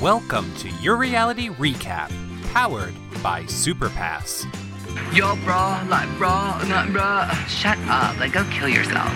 Welcome 0.00 0.52
to 0.56 0.68
Your 0.82 0.96
Reality 0.96 1.50
Recap, 1.50 2.10
powered 2.52 2.94
by 3.22 3.44
Superpass. 3.44 4.44
Yo, 5.14 5.36
bro, 5.44 5.80
like, 5.88 6.08
bro, 6.18 6.58
not 6.66 6.90
bro. 6.90 7.28
Shut 7.46 7.78
up, 7.88 8.18
like, 8.18 8.32
go 8.32 8.44
kill 8.50 8.68
yourself. 8.68 9.08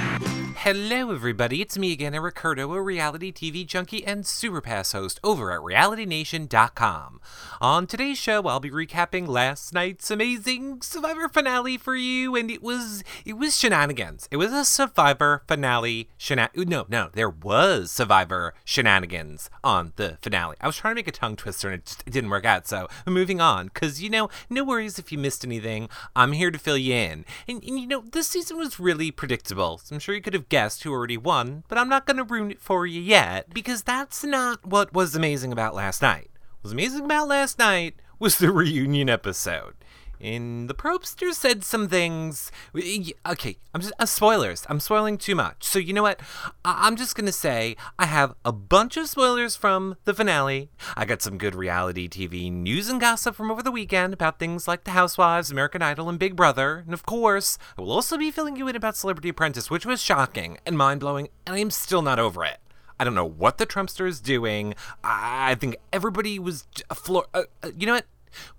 Hello, 0.62 1.12
everybody. 1.12 1.62
It's 1.62 1.79
me 1.79 1.92
again, 1.92 2.16
Eric 2.16 2.34
Curto, 2.34 2.74
a 2.74 2.82
reality 2.82 3.32
TV 3.32 3.64
junkie 3.64 4.04
and 4.04 4.24
Superpass 4.24 4.92
host 4.92 5.20
over 5.22 5.52
at 5.52 5.61
RealityNation.com. 5.61 7.20
On 7.61 7.86
today's 7.86 8.18
show, 8.18 8.45
I'll 8.45 8.59
be 8.59 8.68
recapping 8.68 9.29
last 9.29 9.73
night's 9.73 10.10
amazing 10.10 10.82
Survivor 10.82 11.29
finale 11.29 11.79
for 11.79 11.95
you, 11.95 12.34
and 12.34 12.50
it 12.50 12.60
was 12.60 13.05
it 13.24 13.34
was 13.34 13.56
shenanigans. 13.56 14.27
It 14.32 14.36
was 14.36 14.52
a 14.52 14.64
Survivor 14.64 15.45
finale 15.46 16.09
shenanigans. 16.16 16.68
No, 16.68 16.86
no, 16.88 17.11
there 17.12 17.30
was 17.30 17.93
Survivor 17.93 18.52
shenanigans 18.64 19.50
on 19.62 19.93
the 19.95 20.18
finale. 20.22 20.56
I 20.61 20.66
was 20.66 20.77
trying 20.77 20.96
to 20.96 20.98
make 20.98 21.06
a 21.06 21.12
tongue 21.12 21.36
twister, 21.36 21.69
and 21.69 21.78
it 21.78 21.86
just 21.86 22.02
it 22.05 22.12
didn't 22.12 22.30
work 22.30 22.45
out. 22.45 22.66
So 22.66 22.88
moving 23.06 23.41
on, 23.41 23.69
because 23.69 24.02
you 24.02 24.11
know, 24.11 24.28
no 24.50 24.64
worries 24.64 24.98
if 24.98 25.12
you 25.12 25.19
missed 25.19 25.45
anything. 25.45 25.88
I'm 26.16 26.33
here 26.33 26.50
to 26.50 26.59
fill 26.59 26.77
you 26.77 26.95
in, 26.95 27.25
and, 27.47 27.62
and 27.62 27.78
you 27.78 27.86
know, 27.86 28.02
this 28.11 28.27
season 28.27 28.59
was 28.59 28.80
really 28.80 29.12
predictable. 29.12 29.78
So 29.78 29.95
I'm 29.95 30.00
sure 30.00 30.16
you 30.16 30.20
could 30.20 30.34
have 30.34 30.48
guessed 30.48 30.83
who 30.83 30.93
already 30.93 31.16
won, 31.16 31.65
but 31.69 31.79
I'm 31.79 31.88
not 31.88 32.07
going 32.07 32.16
to 32.16 32.25
ruin 32.25 32.51
it 32.51 32.61
for 32.61 32.87
you 32.87 33.01
yet 33.01 33.52
because 33.52 33.83
that's 33.83 34.25
not 34.25 34.66
what 34.66 34.93
was 34.93 35.15
amazing 35.15 35.52
about 35.52 35.75
last 35.75 36.02
night. 36.02 36.30
What 36.61 36.65
was 36.65 36.73
amazing 36.73 37.05
about 37.05 37.29
last 37.29 37.59
night 37.59 37.97
was 38.19 38.39
the 38.39 38.53
reunion 38.53 39.09
episode. 39.09 39.75
And 40.20 40.68
the 40.68 40.74
probster 40.74 41.32
said 41.32 41.62
some 41.64 41.88
things. 41.88 42.50
Okay, 42.74 43.56
I'm 43.74 43.80
just 43.80 43.92
uh, 43.98 44.06
spoilers. 44.06 44.66
I'm 44.68 44.80
spoiling 44.80 45.18
too 45.18 45.34
much. 45.34 45.64
So 45.64 45.78
you 45.78 45.92
know 45.92 46.02
what? 46.02 46.20
I- 46.64 46.86
I'm 46.86 46.96
just 46.96 47.14
gonna 47.14 47.32
say 47.32 47.77
I 47.98 48.06
have 48.06 48.34
a 48.44 48.52
bunch 48.52 48.96
of 48.96 49.08
spoilers 49.08 49.54
from 49.56 49.96
the 50.04 50.14
finale. 50.14 50.70
I 50.96 51.04
got 51.04 51.22
some 51.22 51.38
good 51.38 51.54
reality 51.54 52.08
TV 52.08 52.50
news 52.50 52.88
and 52.88 53.00
gossip 53.00 53.34
from 53.36 53.50
over 53.50 53.62
the 53.62 53.70
weekend 53.70 54.12
about 54.12 54.38
things 54.38 54.66
like 54.66 54.84
The 54.84 54.91
Housewives, 54.92 55.50
American 55.50 55.83
Idol, 55.83 56.08
and 56.08 56.19
Big 56.19 56.34
Brother. 56.36 56.82
And 56.84 56.94
of 56.94 57.06
course, 57.06 57.58
I 57.77 57.82
will 57.82 57.92
also 57.92 58.19
be 58.19 58.30
filling 58.30 58.56
you 58.56 58.69
in 58.69 58.77
about 58.77 58.97
Celebrity 58.97 59.28
Apprentice, 59.28 59.70
which 59.70 59.86
was 59.86 60.03
shocking 60.03 60.58
and 60.66 60.77
mind 60.77 61.00
blowing, 61.00 61.28
and 61.47 61.55
I 61.55 61.58
am 61.60 61.70
still 61.70 62.03
not 62.03 62.19
over 62.19 62.44
it. 62.44 62.58
I 63.00 63.05
don't 63.05 63.14
know 63.14 63.25
what 63.25 63.58
the 63.58 63.66
Trumpster 63.66 64.08
is 64.08 64.19
doing. 64.20 64.75
I 65.05 65.55
think 65.55 65.77
everybody 65.92 66.41
was 66.41 66.66
floor. 66.92 67.27
Uh, 67.32 67.44
uh, 67.62 67.70
you 67.78 67.86
know 67.86 67.92
what? 67.94 68.06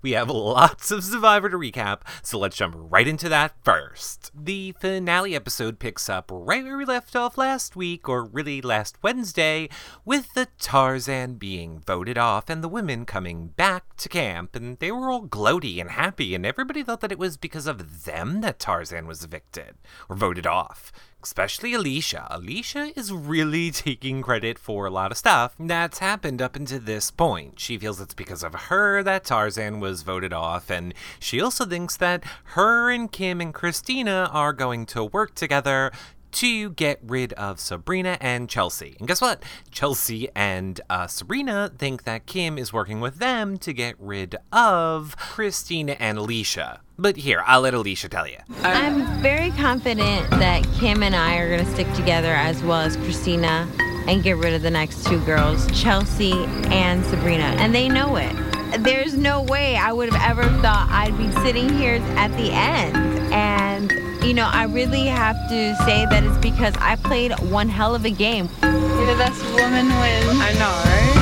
We 0.02 0.12
have 0.12 0.30
lots 0.30 0.90
of 0.90 1.04
Survivor 1.04 1.50
to 1.50 1.56
recap, 1.56 2.02
so 2.22 2.38
let's 2.38 2.56
jump 2.56 2.74
right 2.76 3.06
into 3.06 3.28
that 3.28 3.54
first. 3.64 4.30
The 4.34 4.72
finale 4.72 5.34
episode 5.34 5.78
picks 5.78 6.08
up 6.08 6.30
right 6.32 6.64
where 6.64 6.76
we 6.76 6.84
left 6.84 7.16
off 7.16 7.38
last 7.38 7.76
week, 7.76 8.08
or 8.08 8.24
really 8.24 8.60
last 8.60 8.96
Wednesday, 9.02 9.68
with 10.04 10.32
the 10.34 10.48
Tarzan 10.58 11.34
being 11.34 11.80
voted 11.86 12.18
off 12.18 12.48
and 12.48 12.62
the 12.62 12.68
women 12.68 13.04
coming 13.04 13.48
back 13.48 13.96
to 13.96 14.08
camp, 14.08 14.56
and 14.56 14.78
they 14.78 14.90
were 14.90 15.10
all 15.10 15.26
gloaty 15.26 15.80
and 15.80 15.90
happy, 15.90 16.34
and 16.34 16.44
everybody 16.46 16.82
thought 16.82 17.00
that 17.00 17.12
it 17.12 17.18
was 17.18 17.36
because 17.36 17.66
of 17.66 18.04
them 18.04 18.40
that 18.40 18.58
Tarzan 18.58 19.06
was 19.06 19.24
evicted 19.24 19.74
or 20.08 20.16
voted 20.16 20.46
off 20.46 20.92
especially 21.22 21.74
Alicia. 21.74 22.26
Alicia 22.30 22.92
is 22.96 23.12
really 23.12 23.70
taking 23.70 24.22
credit 24.22 24.58
for 24.58 24.86
a 24.86 24.90
lot 24.90 25.10
of 25.10 25.18
stuff 25.18 25.54
that's 25.58 25.98
happened 25.98 26.40
up 26.40 26.56
until 26.56 26.80
this 26.80 27.10
point. 27.10 27.58
She 27.60 27.78
feels 27.78 28.00
it's 28.00 28.14
because 28.14 28.42
of 28.42 28.54
her 28.54 29.02
that 29.02 29.24
Tarzan 29.24 29.80
was 29.80 30.02
voted 30.02 30.32
off, 30.32 30.70
and 30.70 30.94
she 31.18 31.40
also 31.40 31.64
thinks 31.64 31.96
that 31.96 32.24
her 32.56 32.90
and 32.90 33.10
Kim 33.10 33.40
and 33.40 33.54
Christina 33.54 34.28
are 34.32 34.52
going 34.52 34.86
to 34.86 35.04
work 35.04 35.34
together 35.34 35.90
to 36.32 36.70
get 36.70 36.98
rid 37.02 37.32
of 37.34 37.60
Sabrina 37.60 38.16
and 38.20 38.48
Chelsea. 38.48 38.96
And 38.98 39.08
guess 39.08 39.20
what? 39.20 39.42
Chelsea 39.70 40.28
and 40.34 40.80
uh, 40.88 41.06
Sabrina 41.06 41.70
think 41.76 42.04
that 42.04 42.26
Kim 42.26 42.58
is 42.58 42.72
working 42.72 43.00
with 43.00 43.16
them 43.18 43.56
to 43.58 43.72
get 43.72 43.96
rid 43.98 44.36
of 44.52 45.16
Christina 45.16 45.96
and 45.98 46.18
Alicia. 46.18 46.80
But 47.00 47.16
here, 47.16 47.42
I'll 47.46 47.62
let 47.62 47.72
Alicia 47.72 48.10
tell 48.10 48.28
you. 48.28 48.36
I'm 48.62 49.22
very 49.22 49.52
confident 49.52 50.28
that 50.32 50.66
Kim 50.74 51.02
and 51.02 51.16
I 51.16 51.38
are 51.38 51.48
going 51.48 51.64
to 51.64 51.72
stick 51.72 51.90
together 51.94 52.34
as 52.34 52.62
well 52.62 52.80
as 52.80 52.94
Christina 52.98 53.66
and 54.06 54.22
get 54.22 54.36
rid 54.36 54.52
of 54.52 54.60
the 54.60 54.70
next 54.70 55.06
two 55.06 55.18
girls, 55.24 55.66
Chelsea 55.72 56.32
and 56.68 57.02
Sabrina. 57.06 57.44
And 57.56 57.74
they 57.74 57.88
know 57.88 58.16
it. 58.16 58.36
There's 58.80 59.14
no 59.14 59.40
way 59.40 59.76
I 59.76 59.94
would 59.94 60.12
have 60.12 60.38
ever 60.38 60.42
thought 60.60 60.88
I'd 60.90 61.16
be 61.16 61.32
sitting 61.42 61.70
here 61.70 61.94
at 62.18 62.36
the 62.36 62.52
end. 62.52 62.94
And, 63.32 63.90
you 64.22 64.34
know, 64.34 64.50
I 64.52 64.64
really 64.64 65.06
have 65.06 65.36
to 65.48 65.74
say 65.86 66.04
that 66.04 66.22
it's 66.22 66.36
because 66.36 66.74
I 66.80 66.96
played 66.96 67.32
one 67.50 67.70
hell 67.70 67.94
of 67.94 68.04
a 68.04 68.10
game. 68.10 68.50
You're 68.62 69.06
the 69.06 69.16
best 69.16 69.42
woman 69.54 69.86
win. 69.86 70.36
I 70.38 70.52
know, 70.58 71.16
right? 71.16 71.19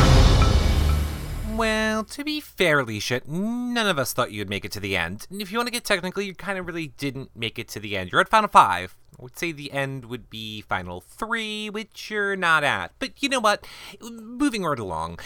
Well, 1.58 2.04
to 2.04 2.22
be 2.22 2.38
fair, 2.38 2.78
Alicia, 2.78 3.22
none 3.26 3.88
of 3.88 3.98
us 3.98 4.12
thought 4.12 4.30
you'd 4.30 4.48
make 4.48 4.64
it 4.64 4.70
to 4.72 4.80
the 4.80 4.96
end. 4.96 5.26
And 5.28 5.42
if 5.42 5.50
you 5.50 5.58
want 5.58 5.66
to 5.66 5.72
get 5.72 5.84
technical, 5.84 6.22
you 6.22 6.32
kind 6.32 6.56
of 6.56 6.68
really 6.68 6.88
didn't 6.98 7.34
make 7.34 7.58
it 7.58 7.66
to 7.70 7.80
the 7.80 7.96
end. 7.96 8.12
You're 8.12 8.20
at 8.20 8.28
Final 8.28 8.48
Five. 8.48 8.96
I 9.18 9.22
would 9.24 9.36
say 9.36 9.50
the 9.50 9.72
end 9.72 10.04
would 10.04 10.30
be 10.30 10.60
Final 10.60 11.00
Three, 11.00 11.68
which 11.68 12.08
you're 12.08 12.36
not 12.36 12.62
at. 12.62 12.92
But 13.00 13.20
you 13.20 13.28
know 13.28 13.40
what? 13.40 13.66
Moving 14.00 14.64
right 14.64 14.78
along, 14.78 15.18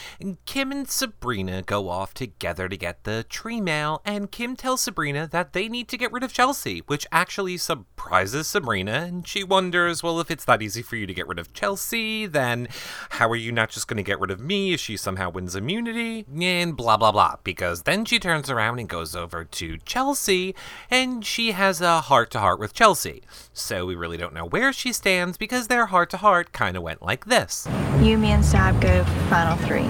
Kim 0.46 0.72
and 0.72 0.88
Sabrina 0.88 1.60
go 1.60 1.90
off 1.90 2.14
together 2.14 2.70
to 2.70 2.76
get 2.78 3.04
the 3.04 3.24
tree 3.28 3.60
mail, 3.60 4.00
and 4.06 4.30
Kim 4.30 4.56
tells 4.56 4.80
Sabrina 4.80 5.28
that 5.30 5.52
they 5.52 5.68
need 5.68 5.88
to 5.88 5.98
get 5.98 6.10
rid 6.10 6.22
of 6.22 6.32
Chelsea, 6.32 6.80
which 6.86 7.06
actually 7.12 7.58
surprises 7.58 8.46
Sabrina, 8.46 8.92
and 8.92 9.28
she 9.28 9.44
wonders, 9.44 10.02
well, 10.02 10.20
if 10.20 10.30
it's 10.30 10.46
that 10.46 10.62
easy 10.62 10.80
for 10.80 10.96
you 10.96 11.06
to 11.06 11.12
get 11.12 11.28
rid 11.28 11.38
of 11.38 11.52
Chelsea, 11.52 12.24
then 12.26 12.68
how 13.10 13.28
are 13.28 13.36
you 13.36 13.52
not 13.52 13.68
just 13.68 13.88
going 13.88 13.98
to 13.98 14.02
get 14.02 14.20
rid 14.20 14.30
of 14.30 14.40
me 14.40 14.72
if 14.72 14.80
she 14.80 14.96
somehow 14.96 15.28
wins 15.28 15.54
immunity? 15.54 16.24
And 16.40 16.76
blah, 16.76 16.96
blah, 16.96 17.12
blah. 17.12 17.36
Because 17.44 17.82
then 17.82 18.06
she 18.06 18.18
turns 18.18 18.48
around 18.48 18.78
and 18.78 18.88
goes 18.88 19.14
over 19.14 19.44
to 19.44 19.76
Chelsea, 19.84 20.54
and 20.90 21.26
she 21.26 21.52
has 21.52 21.82
a 21.82 22.00
heart 22.00 22.30
to 22.30 22.38
heart 22.40 22.58
with 22.58 22.72
Chelsea. 22.72 23.22
So 23.52 23.81
we 23.86 23.94
really 23.94 24.16
don't 24.16 24.34
know 24.34 24.46
where 24.46 24.72
she 24.72 24.92
stands 24.92 25.36
because 25.36 25.68
their 25.68 25.86
heart 25.86 26.10
to 26.10 26.16
heart 26.16 26.52
kind 26.52 26.76
of 26.76 26.82
went 26.82 27.02
like 27.02 27.26
this. 27.26 27.68
You, 28.00 28.18
me, 28.18 28.30
and 28.32 28.44
Sab 28.44 28.80
go 28.80 29.04
final 29.28 29.56
three. 29.58 29.88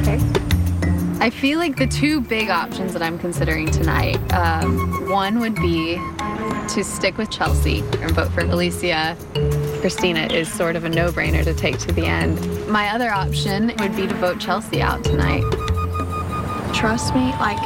Okay. 0.00 0.18
I 1.22 1.28
feel 1.28 1.58
like 1.58 1.76
the 1.76 1.86
two 1.86 2.22
big 2.22 2.48
options 2.48 2.94
that 2.94 3.02
I'm 3.02 3.18
considering 3.18 3.70
tonight 3.70 4.16
um, 4.32 5.10
one 5.10 5.38
would 5.40 5.54
be 5.56 5.96
to 6.70 6.82
stick 6.82 7.18
with 7.18 7.30
Chelsea 7.30 7.80
and 7.98 8.10
vote 8.12 8.32
for 8.32 8.40
Alicia. 8.40 9.16
Christina 9.80 10.32
is 10.32 10.50
sort 10.50 10.76
of 10.76 10.84
a 10.84 10.88
no 10.88 11.10
brainer 11.10 11.44
to 11.44 11.52
take 11.52 11.78
to 11.80 11.92
the 11.92 12.06
end. 12.06 12.66
My 12.68 12.88
other 12.88 13.10
option 13.10 13.72
would 13.80 13.94
be 13.94 14.06
to 14.06 14.14
vote 14.14 14.40
Chelsea 14.40 14.80
out 14.80 15.04
tonight. 15.04 15.42
Trust 16.72 17.14
me, 17.14 17.32
like, 17.32 17.58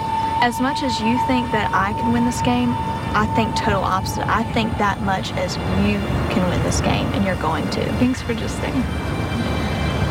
as 0.42 0.60
much 0.60 0.82
as 0.82 0.98
you 1.00 1.16
think 1.26 1.50
that 1.52 1.70
I 1.72 1.92
can 2.00 2.12
win 2.12 2.24
this 2.24 2.42
game, 2.42 2.74
I 3.14 3.26
think 3.34 3.56
total 3.56 3.82
opposite. 3.82 4.26
I 4.26 4.42
think 4.52 4.76
that 4.78 5.00
much 5.02 5.32
as 5.32 5.56
you 5.86 5.98
can 6.34 6.48
win 6.50 6.62
this 6.62 6.80
game, 6.80 7.06
and 7.14 7.24
you're 7.24 7.36
going 7.36 7.68
to. 7.70 7.84
Thanks 7.94 8.20
for 8.20 8.34
just 8.34 8.56
saying. 8.60 8.84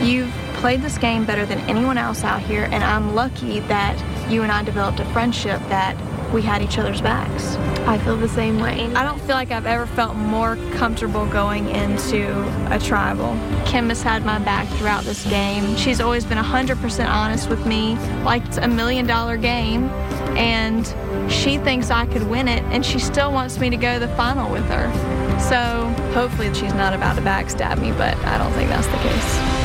You've 0.02 0.34
played 0.56 0.82
this 0.82 0.98
game 0.98 1.26
better 1.26 1.46
than 1.46 1.60
anyone 1.70 1.98
else 1.98 2.24
out 2.24 2.42
here, 2.42 2.70
and 2.72 2.84
I'm 2.84 3.14
lucky 3.14 3.60
that 3.62 4.32
you 4.32 4.44
and 4.44 4.52
I 4.52 4.64
developed 4.64 5.00
a 5.02 5.06
friendship 5.06 5.60
that 5.68 5.98
we 6.34 6.42
had 6.42 6.62
each 6.62 6.78
other's 6.78 7.02
backs. 7.02 7.56
I 7.86 7.98
feel 8.00 8.18
the 8.18 8.30
same 8.30 8.60
way. 8.60 8.92
I 8.96 9.04
don't 9.04 9.20
feel 9.20 9.36
like 9.36 9.52
I've 9.52 9.68
ever 9.68 9.86
felt 9.86 10.16
more 10.16 10.56
comfortable 10.74 11.28
going 11.28 11.70
into 11.70 12.32
a 12.74 12.80
tribal. 12.80 13.38
Kim 13.66 13.90
has 13.90 14.02
had 14.02 14.26
my 14.26 14.40
back 14.40 14.68
throughout 14.78 15.04
this 15.04 15.26
game. 15.28 15.76
She's 15.76 16.02
always 16.02 16.26
been 16.26 16.40
100% 16.40 17.08
honest 17.08 17.50
with 17.50 17.66
me, 17.66 17.96
like 18.24 18.44
it's 18.46 18.58
a 18.58 18.68
million 18.68 19.06
dollar 19.06 19.38
game, 19.38 19.90
and 20.38 21.32
she 21.32 21.58
thinks 21.58 21.90
I 21.90 22.06
could 22.06 22.30
win 22.30 22.48
it, 22.48 22.64
and 22.66 22.86
she 22.86 23.00
still 23.00 23.32
wants 23.32 23.60
me 23.60 23.70
to 23.70 23.78
go 23.78 23.94
to 23.94 24.00
the 24.00 24.16
final 24.16 24.52
with 24.52 24.66
her. 24.66 24.92
So 25.40 25.88
hopefully 26.14 26.54
she's 26.54 26.74
not 26.74 26.94
about 26.94 27.16
to 27.16 27.22
backstab 27.22 27.82
me, 27.82 27.92
but 27.92 28.18
I 28.18 28.38
don't 28.38 28.52
think 28.54 28.70
that's 28.70 28.88
the 28.88 28.98
case. 28.98 29.64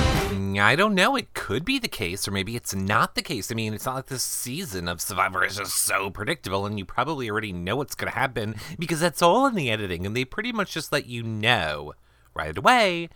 I 0.61 0.75
don't 0.75 0.95
know. 0.95 1.15
It 1.15 1.35
could 1.35 1.65
be 1.65 1.79
the 1.79 1.89
case, 1.89 2.27
or 2.27 2.33
maybe 2.33 2.57
it's 2.57 2.75
not 2.75 3.15
the 3.15 3.23
case. 3.23 3.53
I 3.53 3.55
mean, 3.55 3.75
it's 3.75 3.87
not 3.87 3.95
like 3.95 4.07
this 4.07 4.25
season 4.25 4.89
of 4.89 5.01
Survivor 5.01 5.45
is 5.45 5.57
just 5.57 5.85
so 5.85 6.11
predictable, 6.11 6.67
and 6.67 6.79
you 6.79 6.85
probably 6.85 7.31
already 7.31 7.53
know 7.53 7.77
what's 7.77 7.95
going 7.95 8.11
to 8.11 8.19
happen 8.19 8.57
because 8.79 9.01
that's 9.01 9.23
all 9.23 9.47
in 9.47 9.55
the 9.55 9.71
editing, 9.71 10.05
and 10.05 10.17
they 10.17 10.25
pretty 10.25 10.53
much 10.53 10.73
just 10.73 10.91
let 10.91 11.07
you 11.07 11.23
know 11.23 11.95
right 12.35 12.57
away 12.57 13.09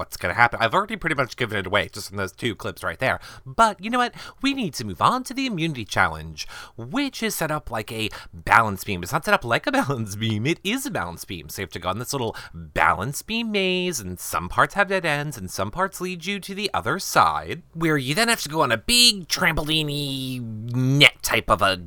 what's 0.00 0.16
going 0.16 0.34
to 0.34 0.40
happen. 0.40 0.58
I've 0.62 0.72
already 0.72 0.96
pretty 0.96 1.14
much 1.14 1.36
given 1.36 1.58
it 1.58 1.66
away 1.66 1.90
just 1.92 2.10
in 2.10 2.16
those 2.16 2.32
two 2.32 2.56
clips 2.56 2.82
right 2.82 2.98
there. 2.98 3.20
But 3.44 3.84
you 3.84 3.90
know 3.90 3.98
what? 3.98 4.14
We 4.40 4.54
need 4.54 4.72
to 4.74 4.84
move 4.84 5.02
on 5.02 5.24
to 5.24 5.34
the 5.34 5.46
immunity 5.46 5.84
challenge, 5.84 6.48
which 6.76 7.22
is 7.22 7.34
set 7.34 7.50
up 7.50 7.70
like 7.70 7.92
a 7.92 8.08
balance 8.32 8.82
beam. 8.82 9.02
It's 9.02 9.12
not 9.12 9.26
set 9.26 9.34
up 9.34 9.44
like 9.44 9.66
a 9.66 9.72
balance 9.80 10.16
beam, 10.16 10.46
it 10.46 10.58
is 10.64 10.86
a 10.86 10.90
balance 10.90 11.26
beam. 11.26 11.50
So 11.50 11.60
you 11.60 11.64
have 11.64 11.72
to 11.72 11.78
go 11.78 11.90
on 11.90 11.98
this 11.98 12.14
little 12.14 12.34
balance 12.54 13.20
beam 13.20 13.52
maze, 13.52 14.00
and 14.00 14.18
some 14.18 14.48
parts 14.48 14.72
have 14.74 14.88
dead 14.88 15.04
ends, 15.04 15.36
and 15.36 15.50
some 15.50 15.70
parts 15.70 16.00
lead 16.00 16.24
you 16.24 16.40
to 16.40 16.54
the 16.54 16.70
other 16.72 16.98
side, 16.98 17.62
where 17.74 17.98
you 17.98 18.14
then 18.14 18.28
have 18.28 18.42
to 18.42 18.48
go 18.48 18.62
on 18.62 18.72
a 18.72 18.78
big 18.78 19.28
trampoline 19.28 20.72
net 20.74 21.22
type 21.22 21.50
of 21.50 21.60
a 21.60 21.78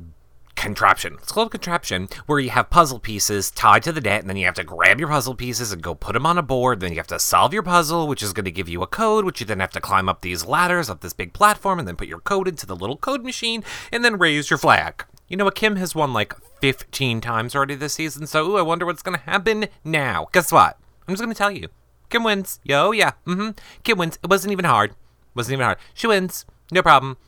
contraption. 0.54 1.14
It's 1.14 1.32
called 1.32 1.48
a 1.48 1.50
contraption 1.50 2.08
where 2.26 2.38
you 2.38 2.50
have 2.50 2.70
puzzle 2.70 2.98
pieces 2.98 3.50
tied 3.50 3.82
to 3.84 3.92
the 3.92 4.00
net, 4.00 4.20
and 4.20 4.28
then 4.28 4.36
you 4.36 4.44
have 4.46 4.54
to 4.54 4.64
grab 4.64 4.98
your 4.98 5.08
puzzle 5.08 5.34
pieces 5.34 5.72
and 5.72 5.82
go 5.82 5.94
put 5.94 6.12
them 6.12 6.26
on 6.26 6.38
a 6.38 6.42
board. 6.42 6.80
Then 6.80 6.92
you 6.92 6.98
have 6.98 7.06
to 7.08 7.18
solve 7.18 7.52
your 7.52 7.62
puzzle, 7.62 8.06
which 8.06 8.22
is 8.22 8.32
going 8.32 8.44
to 8.44 8.50
give 8.50 8.68
you 8.68 8.82
a 8.82 8.86
code, 8.86 9.24
which 9.24 9.40
you 9.40 9.46
then 9.46 9.60
have 9.60 9.72
to 9.72 9.80
climb 9.80 10.08
up 10.08 10.20
these 10.20 10.44
ladders 10.44 10.88
up 10.90 11.00
this 11.00 11.12
big 11.12 11.32
platform, 11.32 11.78
and 11.78 11.86
then 11.86 11.96
put 11.96 12.08
your 12.08 12.20
code 12.20 12.48
into 12.48 12.66
the 12.66 12.76
little 12.76 12.96
code 12.96 13.24
machine, 13.24 13.64
and 13.92 14.04
then 14.04 14.18
raise 14.18 14.50
your 14.50 14.58
flag. 14.58 15.04
You 15.28 15.36
know? 15.36 15.50
Kim 15.50 15.76
has 15.76 15.94
won 15.94 16.12
like 16.12 16.34
15 16.60 17.20
times 17.20 17.54
already 17.54 17.74
this 17.74 17.94
season, 17.94 18.26
so 18.26 18.50
ooh, 18.50 18.56
I 18.56 18.62
wonder 18.62 18.86
what's 18.86 19.02
going 19.02 19.18
to 19.18 19.24
happen 19.24 19.66
now. 19.84 20.28
Guess 20.32 20.52
what? 20.52 20.78
I'm 21.06 21.12
just 21.14 21.22
going 21.22 21.32
to 21.32 21.38
tell 21.38 21.50
you. 21.50 21.68
Kim 22.08 22.24
wins. 22.24 22.60
Yo, 22.64 22.92
yeah. 22.92 23.12
Mm-hmm. 23.26 23.50
Kim 23.82 23.98
wins. 23.98 24.18
It 24.22 24.30
wasn't 24.30 24.52
even 24.52 24.64
hard. 24.64 24.94
Wasn't 25.34 25.52
even 25.52 25.64
hard. 25.64 25.78
She 25.92 26.06
wins. 26.06 26.46
No 26.70 26.82
problem. 26.82 27.18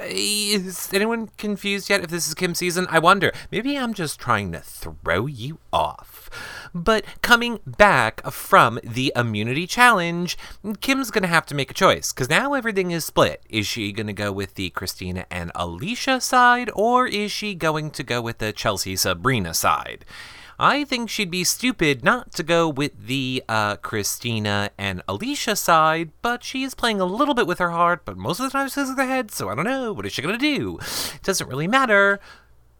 Is 0.00 0.90
anyone 0.92 1.28
confused 1.38 1.88
yet 1.88 2.02
if 2.02 2.10
this 2.10 2.26
is 2.26 2.34
Kim's 2.34 2.58
season? 2.58 2.86
I 2.90 2.98
wonder. 2.98 3.32
Maybe 3.52 3.78
I'm 3.78 3.94
just 3.94 4.18
trying 4.18 4.50
to 4.52 4.60
throw 4.60 5.26
you 5.26 5.58
off. 5.72 6.28
But 6.74 7.04
coming 7.22 7.60
back 7.64 8.20
from 8.32 8.80
the 8.82 9.12
immunity 9.14 9.68
challenge, 9.68 10.36
Kim's 10.80 11.12
going 11.12 11.22
to 11.22 11.28
have 11.28 11.46
to 11.46 11.54
make 11.54 11.70
a 11.70 11.74
choice 11.74 12.12
because 12.12 12.28
now 12.28 12.54
everything 12.54 12.90
is 12.90 13.04
split. 13.04 13.42
Is 13.48 13.68
she 13.68 13.92
going 13.92 14.08
to 14.08 14.12
go 14.12 14.32
with 14.32 14.54
the 14.54 14.70
Christina 14.70 15.26
and 15.30 15.52
Alicia 15.54 16.20
side 16.20 16.70
or 16.74 17.06
is 17.06 17.30
she 17.30 17.54
going 17.54 17.92
to 17.92 18.02
go 18.02 18.20
with 18.20 18.38
the 18.38 18.52
Chelsea 18.52 18.96
Sabrina 18.96 19.54
side? 19.54 20.04
I 20.58 20.84
think 20.84 21.10
she'd 21.10 21.30
be 21.30 21.44
stupid 21.44 22.04
not 22.04 22.32
to 22.34 22.42
go 22.42 22.68
with 22.68 23.06
the 23.06 23.42
uh, 23.48 23.76
Christina 23.76 24.70
and 24.78 25.02
Alicia 25.08 25.56
side, 25.56 26.10
but 26.22 26.44
she 26.44 26.62
is 26.62 26.74
playing 26.74 27.00
a 27.00 27.04
little 27.04 27.34
bit 27.34 27.46
with 27.46 27.58
her 27.58 27.70
heart, 27.70 28.04
but 28.04 28.16
most 28.16 28.38
of 28.38 28.46
the 28.46 28.50
time 28.50 28.68
she 28.68 28.72
says 28.72 28.88
with 28.88 28.98
her 28.98 29.06
head, 29.06 29.30
so 29.30 29.48
I 29.48 29.54
don't 29.54 29.64
know. 29.64 29.92
What 29.92 30.06
is 30.06 30.12
she 30.12 30.22
going 30.22 30.38
to 30.38 30.56
do? 30.56 30.78
It 31.14 31.22
Doesn't 31.22 31.48
really 31.48 31.68
matter 31.68 32.20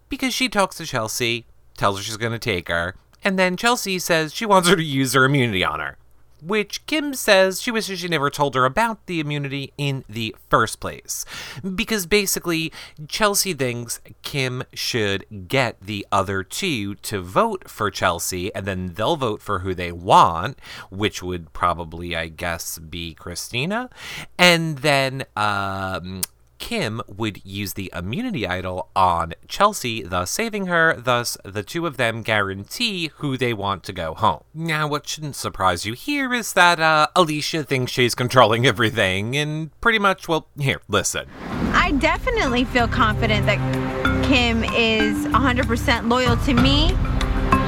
because 0.08 0.32
she 0.32 0.48
talks 0.48 0.76
to 0.76 0.86
Chelsea, 0.86 1.46
tells 1.76 1.98
her 1.98 2.04
she's 2.04 2.16
going 2.16 2.32
to 2.32 2.38
take 2.38 2.68
her, 2.68 2.94
and 3.24 3.38
then 3.38 3.56
Chelsea 3.56 3.98
says 3.98 4.32
she 4.32 4.46
wants 4.46 4.68
her 4.68 4.76
to 4.76 4.82
use 4.82 5.14
her 5.14 5.24
immunity 5.24 5.64
on 5.64 5.80
her. 5.80 5.96
Which 6.44 6.84
Kim 6.86 7.14
says 7.14 7.62
she 7.62 7.70
wishes 7.70 8.00
she 8.00 8.08
never 8.08 8.28
told 8.28 8.54
her 8.54 8.64
about 8.64 9.06
the 9.06 9.20
immunity 9.20 9.72
in 9.78 10.04
the 10.08 10.36
first 10.50 10.78
place. 10.78 11.24
Because 11.74 12.06
basically, 12.06 12.72
Chelsea 13.08 13.54
thinks 13.54 14.00
Kim 14.22 14.62
should 14.74 15.48
get 15.48 15.80
the 15.80 16.06
other 16.12 16.42
two 16.42 16.96
to 16.96 17.22
vote 17.22 17.70
for 17.70 17.90
Chelsea, 17.90 18.54
and 18.54 18.66
then 18.66 18.92
they'll 18.94 19.16
vote 19.16 19.40
for 19.40 19.60
who 19.60 19.74
they 19.74 19.92
want, 19.92 20.58
which 20.90 21.22
would 21.22 21.52
probably, 21.52 22.14
I 22.14 22.28
guess, 22.28 22.78
be 22.78 23.14
Christina. 23.14 23.88
And 24.38 24.78
then, 24.78 25.24
um, 25.36 26.22
Kim 26.58 27.00
would 27.06 27.44
use 27.44 27.74
the 27.74 27.92
immunity 27.94 28.46
idol 28.46 28.90
on 28.94 29.34
Chelsea, 29.48 30.02
thus 30.02 30.30
saving 30.30 30.66
her. 30.66 30.94
Thus, 30.96 31.36
the 31.44 31.62
two 31.62 31.86
of 31.86 31.96
them 31.96 32.22
guarantee 32.22 33.10
who 33.16 33.36
they 33.36 33.52
want 33.52 33.82
to 33.84 33.92
go 33.92 34.14
home. 34.14 34.44
Now, 34.54 34.86
what 34.86 35.06
shouldn't 35.06 35.36
surprise 35.36 35.84
you 35.84 35.92
here 35.92 36.32
is 36.32 36.52
that 36.54 36.80
uh, 36.80 37.08
Alicia 37.16 37.64
thinks 37.64 37.92
she's 37.92 38.14
controlling 38.14 38.66
everything, 38.66 39.36
and 39.36 39.78
pretty 39.80 39.98
much, 39.98 40.28
well, 40.28 40.48
here, 40.58 40.80
listen. 40.88 41.28
I 41.72 41.92
definitely 41.92 42.64
feel 42.64 42.88
confident 42.88 43.46
that 43.46 43.58
Kim 44.24 44.64
is 44.64 45.26
100% 45.26 46.08
loyal 46.08 46.36
to 46.38 46.54
me. 46.54 46.92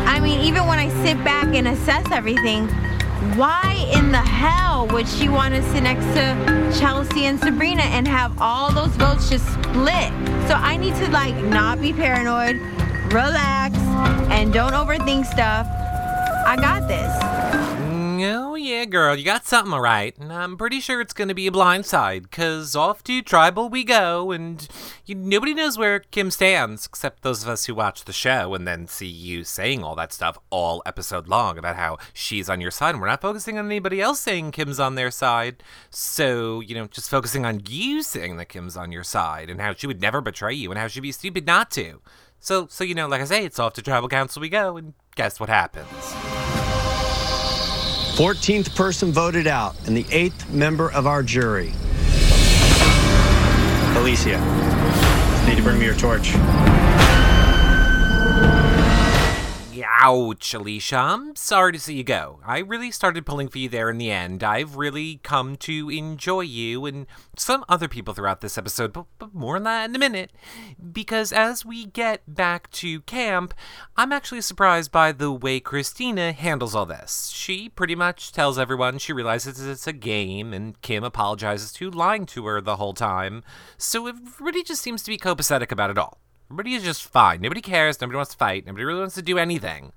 I 0.08 0.20
mean, 0.20 0.40
even 0.40 0.66
when 0.66 0.78
I 0.78 0.88
sit 1.04 1.22
back 1.24 1.54
and 1.54 1.68
assess 1.68 2.10
everything, 2.10 2.68
why 3.34 3.88
in 3.92 4.12
the 4.12 4.18
hell 4.18 4.86
would 4.88 5.08
she 5.08 5.28
want 5.28 5.54
to 5.54 5.62
sit 5.72 5.82
next 5.82 6.04
to 6.14 6.78
Chelsea 6.78 7.24
and 7.24 7.38
Sabrina 7.38 7.82
and 7.82 8.06
have 8.06 8.40
all 8.40 8.72
those 8.72 8.94
votes 8.96 9.28
just 9.28 9.46
split? 9.52 10.10
So 10.48 10.54
I 10.54 10.76
need 10.76 10.94
to 10.96 11.10
like 11.10 11.34
not 11.34 11.80
be 11.80 11.92
paranoid, 11.92 12.56
relax, 13.12 13.76
and 14.30 14.52
don't 14.52 14.72
overthink 14.72 15.26
stuff. 15.26 15.66
I 16.46 16.56
got 16.56 16.86
this. 16.88 17.85
Oh, 18.24 18.54
yeah, 18.54 18.84
girl, 18.84 19.16
you 19.16 19.24
got 19.24 19.46
something 19.46 19.72
all 19.72 19.80
right. 19.80 20.16
And 20.18 20.32
I'm 20.32 20.56
pretty 20.56 20.80
sure 20.80 21.00
it's 21.00 21.12
going 21.12 21.28
to 21.28 21.34
be 21.34 21.46
a 21.46 21.50
blindside, 21.50 22.22
because 22.22 22.76
off 22.76 23.02
to 23.04 23.22
tribal 23.22 23.68
we 23.68 23.84
go, 23.84 24.32
and 24.32 24.66
you, 25.04 25.14
nobody 25.14 25.54
knows 25.54 25.76
where 25.76 26.00
Kim 26.00 26.30
stands, 26.30 26.86
except 26.86 27.22
those 27.22 27.42
of 27.42 27.48
us 27.48 27.66
who 27.66 27.74
watch 27.74 28.04
the 28.04 28.12
show 28.12 28.54
and 28.54 28.66
then 28.66 28.86
see 28.86 29.06
you 29.06 29.44
saying 29.44 29.82
all 29.82 29.94
that 29.94 30.12
stuff 30.12 30.38
all 30.50 30.82
episode 30.86 31.28
long 31.28 31.58
about 31.58 31.76
how 31.76 31.98
she's 32.12 32.48
on 32.48 32.60
your 32.60 32.70
side. 32.70 32.90
And 32.90 33.00
we're 33.00 33.08
not 33.08 33.20
focusing 33.20 33.58
on 33.58 33.66
anybody 33.66 34.00
else 34.00 34.20
saying 34.20 34.52
Kim's 34.52 34.80
on 34.80 34.94
their 34.94 35.10
side. 35.10 35.62
So, 35.90 36.60
you 36.60 36.74
know, 36.74 36.86
just 36.86 37.10
focusing 37.10 37.44
on 37.44 37.62
you 37.68 38.02
saying 38.02 38.36
that 38.36 38.48
Kim's 38.48 38.76
on 38.76 38.92
your 38.92 39.04
side, 39.04 39.50
and 39.50 39.60
how 39.60 39.74
she 39.74 39.86
would 39.86 40.00
never 40.00 40.20
betray 40.20 40.54
you, 40.54 40.70
and 40.70 40.78
how 40.78 40.88
she'd 40.88 41.00
be 41.00 41.12
stupid 41.12 41.46
not 41.46 41.70
to. 41.72 42.00
So, 42.38 42.66
so 42.68 42.84
you 42.84 42.94
know, 42.94 43.08
like 43.08 43.20
I 43.20 43.24
say, 43.24 43.44
it's 43.44 43.58
off 43.58 43.72
to 43.74 43.82
tribal 43.82 44.08
council 44.08 44.40
we 44.40 44.48
go, 44.48 44.76
and 44.76 44.94
guess 45.16 45.40
what 45.40 45.48
happens? 45.48 46.45
14th 48.16 48.74
person 48.74 49.12
voted 49.12 49.46
out, 49.46 49.76
and 49.86 49.94
the 49.94 50.06
eighth 50.10 50.48
member 50.50 50.90
of 50.92 51.06
our 51.06 51.22
jury. 51.22 51.74
Alicia, 53.94 54.38
need 55.46 55.58
to 55.58 55.62
bring 55.62 55.78
me 55.78 55.84
your 55.84 55.94
torch. 55.96 56.32
Ouch, 59.88 60.52
Alicia. 60.52 60.96
I'm 60.96 61.36
sorry 61.36 61.72
to 61.72 61.78
see 61.78 61.94
you 61.94 62.04
go. 62.04 62.40
I 62.44 62.58
really 62.58 62.90
started 62.90 63.24
pulling 63.24 63.48
for 63.48 63.58
you 63.58 63.68
there 63.68 63.88
in 63.88 63.98
the 63.98 64.10
end. 64.10 64.42
I've 64.42 64.76
really 64.76 65.20
come 65.22 65.56
to 65.58 65.88
enjoy 65.90 66.40
you 66.40 66.86
and 66.86 67.06
some 67.36 67.64
other 67.68 67.88
people 67.88 68.12
throughout 68.12 68.40
this 68.40 68.58
episode, 68.58 68.92
but, 68.92 69.06
but 69.18 69.34
more 69.34 69.56
on 69.56 69.62
that 69.62 69.88
in 69.88 69.96
a 69.96 69.98
minute. 69.98 70.32
Because 70.92 71.32
as 71.32 71.64
we 71.64 71.86
get 71.86 72.22
back 72.26 72.70
to 72.72 73.00
camp, 73.02 73.54
I'm 73.96 74.12
actually 74.12 74.40
surprised 74.40 74.90
by 74.90 75.12
the 75.12 75.32
way 75.32 75.60
Christina 75.60 76.32
handles 76.32 76.74
all 76.74 76.86
this. 76.86 77.28
She 77.34 77.68
pretty 77.68 77.94
much 77.94 78.32
tells 78.32 78.58
everyone 78.58 78.98
she 78.98 79.12
realizes 79.12 79.64
it's 79.64 79.86
a 79.86 79.92
game, 79.92 80.52
and 80.52 80.80
Kim 80.82 81.04
apologizes 81.04 81.72
to 81.74 81.90
lying 81.90 82.26
to 82.26 82.46
her 82.46 82.60
the 82.60 82.76
whole 82.76 82.94
time. 82.94 83.44
So 83.78 84.06
everybody 84.06 84.62
just 84.62 84.82
seems 84.82 85.02
to 85.04 85.10
be 85.10 85.18
copacetic 85.18 85.70
about 85.72 85.90
it 85.90 85.98
all. 85.98 86.18
Everybody 86.48 86.74
is 86.74 86.84
just 86.84 87.02
fine. 87.02 87.40
Nobody 87.40 87.60
cares. 87.60 88.00
Nobody 88.00 88.16
wants 88.16 88.30
to 88.30 88.36
fight. 88.36 88.66
Nobody 88.66 88.84
really 88.84 89.00
wants 89.00 89.16
to 89.16 89.22
do 89.22 89.36
anything. 89.36 89.92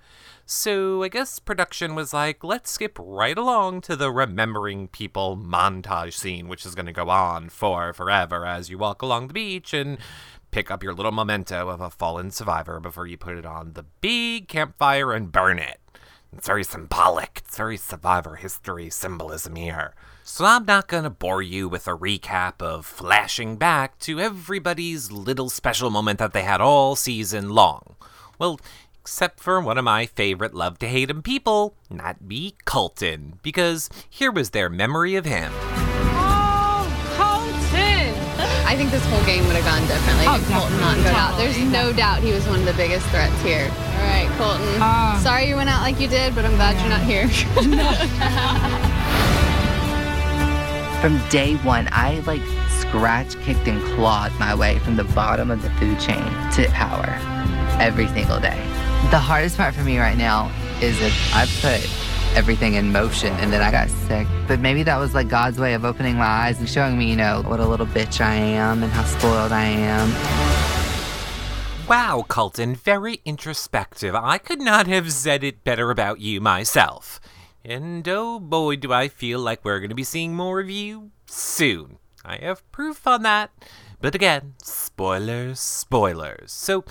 So 0.48 1.04
I 1.04 1.07
guess 1.10 1.38
production 1.38 1.94
was 1.94 2.12
like, 2.12 2.44
let's 2.44 2.72
skip 2.72 2.98
right 3.00 3.38
along 3.38 3.81
to 3.81 3.96
the 3.96 4.12
remembering 4.12 4.88
people 4.88 5.38
montage 5.38 6.13
scene, 6.13 6.48
which 6.48 6.66
is 6.66 6.74
going 6.74 6.88
to 6.88 6.92
go 6.92 7.07
on 7.10 7.50
for 7.50 7.94
forever 7.94 8.48
as 8.48 8.68
you 8.68 8.80
walk 8.80 9.04
along 9.04 9.28
the 9.28 9.34
beach 9.36 9.75
and 9.75 10.00
pick 10.50 10.72
up 10.72 10.81
your 10.81 10.96
little 10.96 11.12
memento 11.12 11.69
of 11.69 11.81
a 11.81 11.92
fallen 11.92 12.31
survivor 12.31 12.80
before 12.80 13.06
you 13.06 13.16
put 13.16 13.38
it 13.38 13.46
on 13.46 13.74
the 13.74 13.86
big 14.01 14.48
campfire 14.48 15.13
and 15.13 15.31
burn 15.31 15.60
it. 15.60 15.80
It's 16.36 16.48
very 16.48 16.63
symbolic. 16.63 17.44
It's 17.46 17.57
very 17.57 17.78
survivor 17.78 18.38
history 18.38 18.90
symbolism 18.90 19.56
here. 19.56 19.94
So 20.31 20.45
I'm 20.45 20.63
not 20.63 20.87
going 20.87 21.05
to 21.05 21.09
bore 21.09 21.41
you 21.41 21.67
with 21.67 21.87
a 21.87 21.97
recap 21.97 22.61
of 22.61 22.85
flashing 22.85 23.57
back 23.57 23.97
to 24.01 24.19
everybody's 24.19 25.12
little 25.12 25.50
special 25.50 25.89
moment 25.89 26.19
that 26.19 26.33
they 26.33 26.43
had 26.43 26.62
all 26.62 26.95
season 26.95 27.50
long. 27.50 27.95
Well, 28.38 28.59
except 29.01 29.39
for 29.39 29.59
one 29.59 29.79
of 29.79 29.83
my 29.83 30.05
favorite 30.05 30.53
love 30.53 30.77
to 30.79 30.88
hate 30.88 31.09
him 31.09 31.24
people, 31.24 31.74
not 31.89 32.21
me, 32.21 32.53
Colton, 32.65 33.39
because 33.41 33.89
here 34.07 34.31
was 34.31 34.51
their 34.51 34.69
memory 34.69 35.15
of 35.15 35.25
him. 35.25 35.51
Oh, 35.51 36.86
Colton! 37.17 38.13
I 38.67 38.75
think 38.77 38.91
this 38.91 39.03
whole 39.07 39.25
game 39.25 39.45
would 39.48 39.55
have 39.55 39.65
gone 39.65 39.81
differently 39.88 40.25
Oh, 40.27 40.36
if 40.36 40.48
Colton 40.48 40.79
not 40.79 40.98
go 40.98 41.09
out. 41.09 41.38
There's 41.38 41.57
no 41.57 41.91
doubt 41.91 42.21
he 42.21 42.31
was 42.31 42.48
one 42.48 42.59
of 42.59 42.65
the 42.65 42.74
biggest 42.74 43.05
threats 43.07 43.41
here. 43.41 43.65
All 43.65 44.05
right, 44.05 44.29
Colton. 44.38 44.77
Oh. 44.79 45.19
Sorry 45.24 45.48
you 45.50 45.55
went 45.55 45.71
out 45.71 45.81
like 45.81 46.00
you 46.00 46.07
did, 46.07 46.36
but 46.36 46.45
I'm 46.45 46.55
glad 46.55 46.79
you're 46.79 46.88
not 46.88 47.01
here. 47.01 47.25
From 51.01 51.18
day 51.29 51.56
one, 51.58 51.88
I 51.94 52.20
like 52.27 52.41
scratch 52.82 53.38
kicked 53.39 53.70
and 53.70 53.82
clawed 53.96 54.38
my 54.38 54.53
way 54.53 54.79
from 54.79 54.98
the 54.98 55.06
bottom 55.06 55.50
of 55.50 55.62
the 55.62 55.70
food 55.72 55.98
chain 55.98 56.22
to 56.53 56.68
power 56.74 57.08
every 57.79 58.08
single 58.08 58.38
day. 58.38 58.58
The 59.10 59.18
hardest 59.18 59.56
part 59.56 59.74
for 59.74 59.82
me 59.82 59.98
right 59.98 60.18
now 60.18 60.51
is 60.82 61.00
that 61.00 61.13
I 61.34 61.46
put 61.62 61.89
everything 62.36 62.74
in 62.74 62.91
motion 62.91 63.32
and 63.36 63.53
then 63.53 63.62
I 63.62 63.72
got 63.72 63.89
sick. 63.89 64.27
But 64.46 64.60
maybe 64.60 64.84
that 64.84 64.98
was 64.98 65.13
like 65.13 65.29
God's 65.29 65.58
way 65.58 65.74
of 65.74 65.86
opening 65.86 66.18
my 66.18 66.25
eyes 66.25 66.60
and 66.60 66.68
showing 66.68 66.98
me, 66.98 67.10
you 67.10 67.15
know, 67.15 67.44
what 67.44 67.62
a 67.62 67.65
little 67.65 67.88
bitch 67.88 68.20
I 68.20 68.36
am 68.36 68.84
and 68.84 68.91
how 68.91 69.06
spoiled 69.06 69.53
I 69.53 69.63
am. 69.63 70.10
Wow, 71.88 72.25
Colton, 72.27 72.75
very 72.75 73.22
introspective. 73.24 74.15
I 74.15 74.38
could 74.38 74.60
not 74.60 74.88
have 74.88 75.13
said 75.13 75.46
it 75.46 75.63
better 75.63 75.91
about 75.91 76.20
you 76.20 76.41
myself. 76.41 77.22
And 77.63 78.08
oh 78.08 78.39
boy, 78.39 78.78
do 78.78 78.94
I 78.94 79.08
feel 79.08 79.39
like 79.39 79.63
we're 79.63 79.80
going 79.80 79.89
to 79.89 79.96
be 79.96 80.04
seeing 80.04 80.36
more 80.36 80.60
of 80.60 80.70
you 80.70 81.12
soon. 81.25 81.98
I 82.24 82.38
have 82.38 82.70
proof 82.72 83.06
on 83.08 83.24
that. 83.24 83.51
But 84.01 84.16
again, 84.16 84.54
spoilers, 84.63 85.60
spoilers. 85.60 86.54
So, 86.54 86.86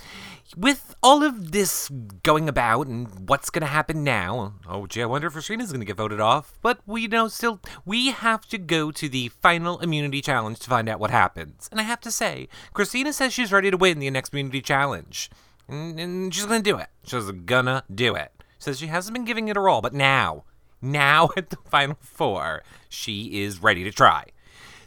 with 0.55 0.95
all 1.01 1.23
of 1.23 1.51
this 1.51 1.89
going 2.21 2.47
about 2.47 2.85
and 2.85 3.27
what's 3.27 3.49
going 3.49 3.61
to 3.61 3.67
happen 3.67 4.03
now, 4.03 4.53
oh 4.67 4.85
gee, 4.85 5.01
I 5.01 5.07
wonder 5.07 5.27
if 5.27 5.33
Rashina's 5.33 5.71
going 5.71 5.79
to 5.79 5.87
get 5.87 5.97
voted 5.97 6.19
off. 6.19 6.59
But 6.61 6.81
we 6.85 7.07
know 7.07 7.27
still, 7.27 7.61
we 7.83 8.11
have 8.11 8.47
to 8.49 8.59
go 8.59 8.91
to 8.91 9.09
the 9.09 9.29
final 9.29 9.79
immunity 9.79 10.21
challenge 10.21 10.59
to 10.59 10.69
find 10.69 10.87
out 10.87 10.99
what 10.99 11.09
happens. 11.09 11.67
And 11.71 11.79
I 11.79 11.83
have 11.83 12.01
to 12.01 12.11
say, 12.11 12.47
Christina 12.73 13.11
says 13.11 13.33
she's 13.33 13.51
ready 13.51 13.71
to 13.71 13.77
win 13.77 13.97
the 13.97 14.11
next 14.11 14.31
immunity 14.31 14.61
challenge. 14.61 15.31
And, 15.67 15.99
and 15.99 16.33
she's 16.33 16.45
gonna 16.45 16.61
do 16.61 16.77
it. 16.77 16.89
She's 17.03 17.31
gonna 17.31 17.83
do 17.93 18.13
it. 18.13 18.31
Says 18.59 18.79
she 18.79 18.87
hasn't 18.87 19.15
been 19.15 19.25
giving 19.25 19.47
it 19.47 19.55
her 19.55 19.67
all, 19.67 19.81
but 19.81 19.93
now, 19.93 20.43
now 20.81 21.29
at 21.37 21.49
the 21.49 21.57
final 21.65 21.97
four, 21.99 22.63
she 22.87 23.41
is 23.41 23.61
ready 23.61 23.83
to 23.83 23.91
try. 23.91 24.25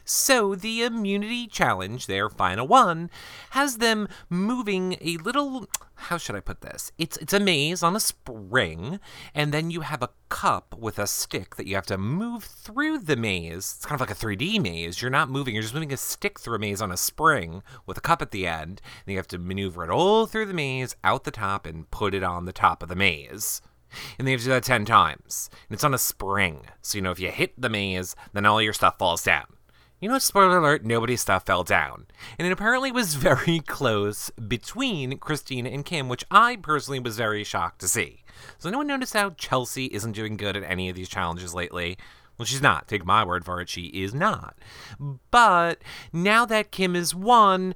So, 0.05 0.57
the 0.57 0.83
immunity 0.83 1.47
challenge, 1.47 2.07
their 2.07 2.29
final 2.29 2.67
one, 2.67 3.09
has 3.51 3.79
them 3.79 4.09
moving 4.29 4.97
a 5.01 5.17
little. 5.19 5.69
How 5.95 6.19
should 6.19 6.35
I 6.35 6.41
put 6.41 6.61
this? 6.61 6.91
It's 6.99 7.17
it's 7.19 7.33
a 7.33 7.39
maze 7.39 7.85
on 7.85 7.95
a 7.95 8.01
spring, 8.01 8.99
and 9.33 9.55
then 9.55 9.71
you 9.71 9.83
have 9.83 10.03
a 10.03 10.11
cup 10.29 10.75
with 10.77 10.99
a 10.99 11.07
stick 11.07 11.55
that 11.55 11.69
you 11.69 11.77
have 11.77 11.87
to 11.87 11.99
move 11.99 12.43
through 12.43 12.99
the 12.99 13.15
maze. 13.15 13.75
It's 13.77 13.87
kind 13.87 13.95
of 13.95 14.01
like 14.01 14.11
a 14.11 14.21
3D 14.21 14.61
maze. 14.61 15.01
You're 15.01 15.11
not 15.11 15.31
moving, 15.31 15.55
you're 15.55 15.63
just 15.63 15.75
moving 15.75 15.93
a 15.93 15.97
stick 15.97 16.41
through 16.41 16.57
a 16.57 16.59
maze 16.59 16.83
on 16.83 16.91
a 16.91 16.97
spring 16.97 17.63
with 17.87 17.97
a 17.97 18.01
cup 18.01 18.21
at 18.21 18.33
the 18.33 18.47
end. 18.47 18.81
And 19.07 19.13
you 19.13 19.19
have 19.19 19.29
to 19.29 19.39
maneuver 19.39 19.85
it 19.85 19.91
all 19.91 20.27
through 20.27 20.47
the 20.47 20.55
maze, 20.55 20.97
out 21.05 21.23
the 21.23 21.31
top, 21.31 21.65
and 21.65 21.89
put 21.93 22.13
it 22.13 22.25
on 22.25 22.45
the 22.45 22.53
top 22.53 22.83
of 22.83 22.89
the 22.89 22.97
maze. 22.97 23.63
And 24.19 24.27
they 24.27 24.33
have 24.33 24.41
to 24.41 24.47
do 24.47 24.51
that 24.53 24.65
10 24.65 24.85
times. 24.85 25.51
And 25.69 25.75
it's 25.75 25.85
on 25.85 25.95
a 25.95 25.99
spring. 25.99 26.67
So, 26.81 26.99
you 26.99 27.03
know, 27.03 27.11
if 27.11 27.21
you 27.21 27.31
hit 27.31 27.61
the 27.61 27.69
maze, 27.69 28.15
then 28.33 28.47
all 28.47 28.63
your 28.63 28.73
stuff 28.73 28.99
falls 28.99 29.23
down. 29.23 29.47
You 30.01 30.09
know? 30.09 30.19
Spoiler 30.19 30.59
alert, 30.59 30.85
nobody's 30.85 31.21
stuff 31.21 31.47
fell 31.47 31.65
down. 31.65 32.07
And 32.39 32.47
it 32.47 32.53
apparently 32.53 32.91
was 32.91 33.15
very 33.17 33.61
close 33.61 34.31
between 34.31 35.19
Christina 35.19 35.71
and 35.71 35.85
Kim, 35.85 36.09
which 36.09 36.25
I 36.31 36.57
personally 36.57 37.01
was 37.01 37.17
very 37.17 37.45
shocked 37.45 37.81
to 37.81 37.89
see. 37.89 38.25
Does 38.59 38.67
anyone 38.67 38.87
notice 38.87 39.13
how 39.13 39.31
Chelsea 39.31 39.87
isn't 39.87 40.13
doing 40.13 40.37
good 40.37 40.57
at 40.57 40.65
any 40.65 40.89
of 40.89 40.97
these 40.97 41.09
challenges 41.09 41.55
lately? 41.55 41.99
Well, 42.39 42.47
she's 42.47 42.63
not. 42.63 42.89
Take 42.89 43.05
my 43.05 43.25
word 43.25 43.45
for 43.45 43.61
it, 43.61 43.69
she 43.69 43.87
is 43.87 44.15
not. 44.15 44.59
But 45.31 45.83
now 46.13 46.45
that 46.47 46.73
Kim 46.73 46.97
is 46.97 47.15
won, 47.15 47.75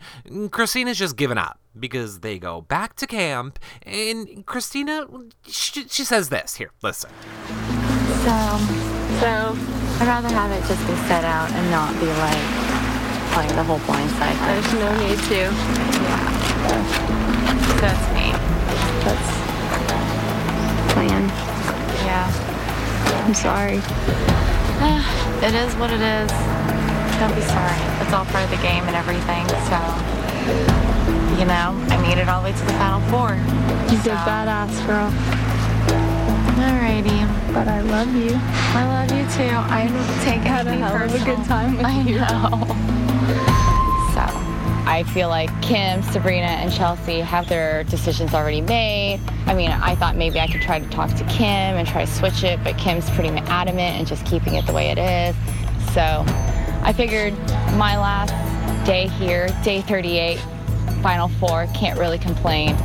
Christina's 0.51 0.99
just 0.99 1.17
given 1.17 1.39
up 1.39 1.61
because 1.79 2.21
they 2.21 2.39
go 2.39 2.61
back 2.61 2.97
to 2.97 3.07
camp, 3.07 3.59
and 3.83 4.45
Christina, 4.47 5.07
she, 5.47 5.87
she 5.89 6.05
says 6.05 6.29
this. 6.29 6.57
Here, 6.57 6.71
listen. 6.83 7.11
So, 8.25 8.37
so 9.21 9.57
I'd 9.99 10.07
rather 10.07 10.29
have 10.29 10.51
it 10.51 10.67
just 10.67 10.87
be 10.87 10.95
set 11.09 11.25
out 11.25 11.51
and 11.53 11.71
not 11.71 11.93
be 12.01 12.07
like 12.07 12.77
playing 13.33 13.55
the 13.57 13.65
whole 13.65 13.79
blind 13.87 14.11
side. 14.13 14.37
There's 14.49 14.73
no 14.75 14.91
need 15.07 15.19
to. 15.31 15.51
That's 17.81 18.07
me. 18.15 18.33
That's 19.05 19.37
plan. 20.93 21.29
Yeah. 22.05 22.27
I'm 23.27 23.35
sorry. 23.35 23.81
It 25.37 25.55
is 25.55 25.75
what 25.77 25.91
it 25.91 26.01
is. 26.01 26.31
Don't 27.21 27.35
be 27.35 27.43
sorry. 27.43 27.77
It's 28.01 28.13
all 28.15 28.25
part 28.25 28.45
of 28.45 28.51
the 28.51 28.57
game 28.65 28.85
and 28.85 28.97
everything. 28.97 29.47
So, 29.69 30.86
you 31.39 31.45
know, 31.45 31.75
I 31.91 31.97
made 32.03 32.19
it 32.19 32.29
all 32.29 32.41
the 32.43 32.51
way 32.51 32.57
to 32.57 32.65
the 32.65 32.73
final 32.73 33.01
four. 33.11 33.35
You 33.91 33.97
did 34.03 34.05
So- 34.05 34.11
badass, 34.27 34.87
girl. 34.87 35.11
Alrighty. 36.57 37.53
But 37.53 37.69
I 37.69 37.81
love 37.81 38.15
you. 38.15 38.33
I 38.75 38.85
love 38.87 39.13
you 39.13 39.25
too. 39.31 39.55
I 39.55 39.87
take 40.25 40.41
it 40.41 40.47
Had 40.47 40.67
a 40.67 40.73
hell 40.73 41.03
of 41.03 41.15
a 41.15 41.25
good 41.25 41.45
time 41.47 41.77
with 41.77 41.87
I 41.87 42.01
you. 42.01 42.19
know. 42.19 42.67
So, 44.15 44.23
I 44.91 45.05
feel 45.13 45.29
like 45.29 45.51
Kim, 45.63 46.03
Sabrina, 46.03 46.47
and 46.47 46.73
Chelsea 46.73 47.21
have 47.21 47.49
their 47.49 47.85
decisions 47.85 48.35
already 48.35 48.61
made. 48.61 49.21
I 49.47 49.55
mean, 49.55 49.71
I 49.71 49.95
thought 49.95 50.17
maybe 50.17 50.41
I 50.41 50.47
could 50.49 50.63
try 50.63 50.79
to 50.81 50.89
talk 50.91 51.11
to 51.15 51.25
Kim 51.25 51.77
and 51.77 51.87
try 51.87 52.05
to 52.05 52.11
switch 52.11 52.45
it, 52.45 52.63
but 52.65 52.77
Kim's 52.79 53.09
pretty 53.11 53.29
adamant 53.31 53.99
and 53.99 54.07
just 54.07 54.25
keeping 54.27 54.55
it 54.55 54.67
the 54.67 54.73
way 54.73 54.89
it 54.91 54.99
is. 54.99 55.35
So, 55.93 56.25
I 56.83 56.93
figured 56.95 57.35
my 57.77 57.97
last 57.99 58.33
day 58.87 59.09
here, 59.09 59.49
day 59.65 59.81
38, 59.83 60.39
final 61.03 61.29
four, 61.29 61.67
can't 61.75 61.99
really 61.99 62.19
complain. 62.19 62.77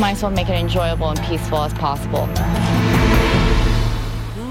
Might 0.00 0.12
as 0.12 0.22
well 0.22 0.32
make 0.32 0.48
it 0.48 0.58
enjoyable 0.58 1.10
and 1.10 1.20
peaceful 1.22 1.58
as 1.58 1.72
possible. 1.74 2.28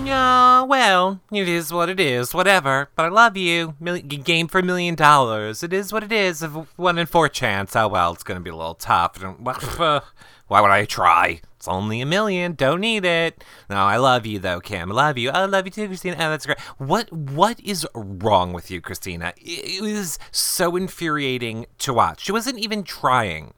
Yeah, 0.06 0.64
well, 0.64 1.22
it 1.32 1.48
is 1.50 1.72
what 1.72 1.90
it 1.90 2.00
is, 2.00 2.34
whatever. 2.34 2.90
But 2.96 3.06
I 3.06 3.10
love 3.10 3.36
you. 3.38 3.76
Mil- 3.80 4.00
game 4.02 4.48
for 4.48 4.60
a 4.60 4.64
million 4.64 4.96
dollars. 4.96 5.64
It 5.64 5.74
is 5.74 5.92
what 5.94 6.04
it 6.04 6.12
is. 6.12 6.44
Of 6.44 6.68
one 6.78 6.98
in 6.98 7.06
four 7.08 7.30
chance. 7.30 7.76
Oh 7.76 7.88
well, 7.88 8.14
it's 8.14 8.24
gonna 8.24 8.40
be 8.40 8.50
a 8.50 8.56
little 8.56 8.76
tough. 8.76 9.18
Why 10.48 10.62
would 10.62 10.72
I 10.72 10.86
try? 10.86 11.42
It's 11.63 11.67
only 11.70 12.01
a 12.01 12.05
million. 12.05 12.55
Don't 12.55 12.82
need 12.82 13.05
it. 13.05 13.41
No, 13.70 13.77
I 13.77 13.96
love 13.96 14.25
you 14.25 14.38
though, 14.38 14.60
Kim. 14.60 14.91
I 14.91 14.96
love 14.96 15.17
you. 15.17 15.29
I 15.29 15.46
love 15.46 15.63
you 15.65 15.72
too, 15.72 15.88
Christina. 15.88 16.17
Oh, 16.17 16.29
that's 16.29 16.46
great. 16.46 16.60
What 16.77 17.10
What 17.13 17.58
is 17.62 17.88
wrong 17.96 18.51
with 18.51 18.70
you, 18.70 18.82
Christina? 18.82 19.32
It, 19.38 19.77
it 19.77 19.82
was 19.82 20.20
so 20.34 20.75
infuriating 20.75 21.67
to 21.77 21.93
watch. 21.93 22.25
She 22.25 22.34
wasn't 22.34 22.60
even 22.60 22.84
trying. 22.84 23.53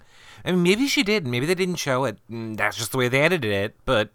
I 0.45 0.51
mean, 0.51 0.61
maybe 0.61 0.85
she 0.85 1.01
did. 1.01 1.25
Maybe 1.25 1.47
they 1.47 1.55
didn't 1.55 1.77
show 1.77 2.05
it. 2.05 2.19
Mm, 2.29 2.57
That's 2.57 2.77
just 2.77 2.91
the 2.91 2.99
way 2.99 3.07
they 3.07 3.21
edited 3.21 3.51
it. 3.51 3.75
But 3.85 4.11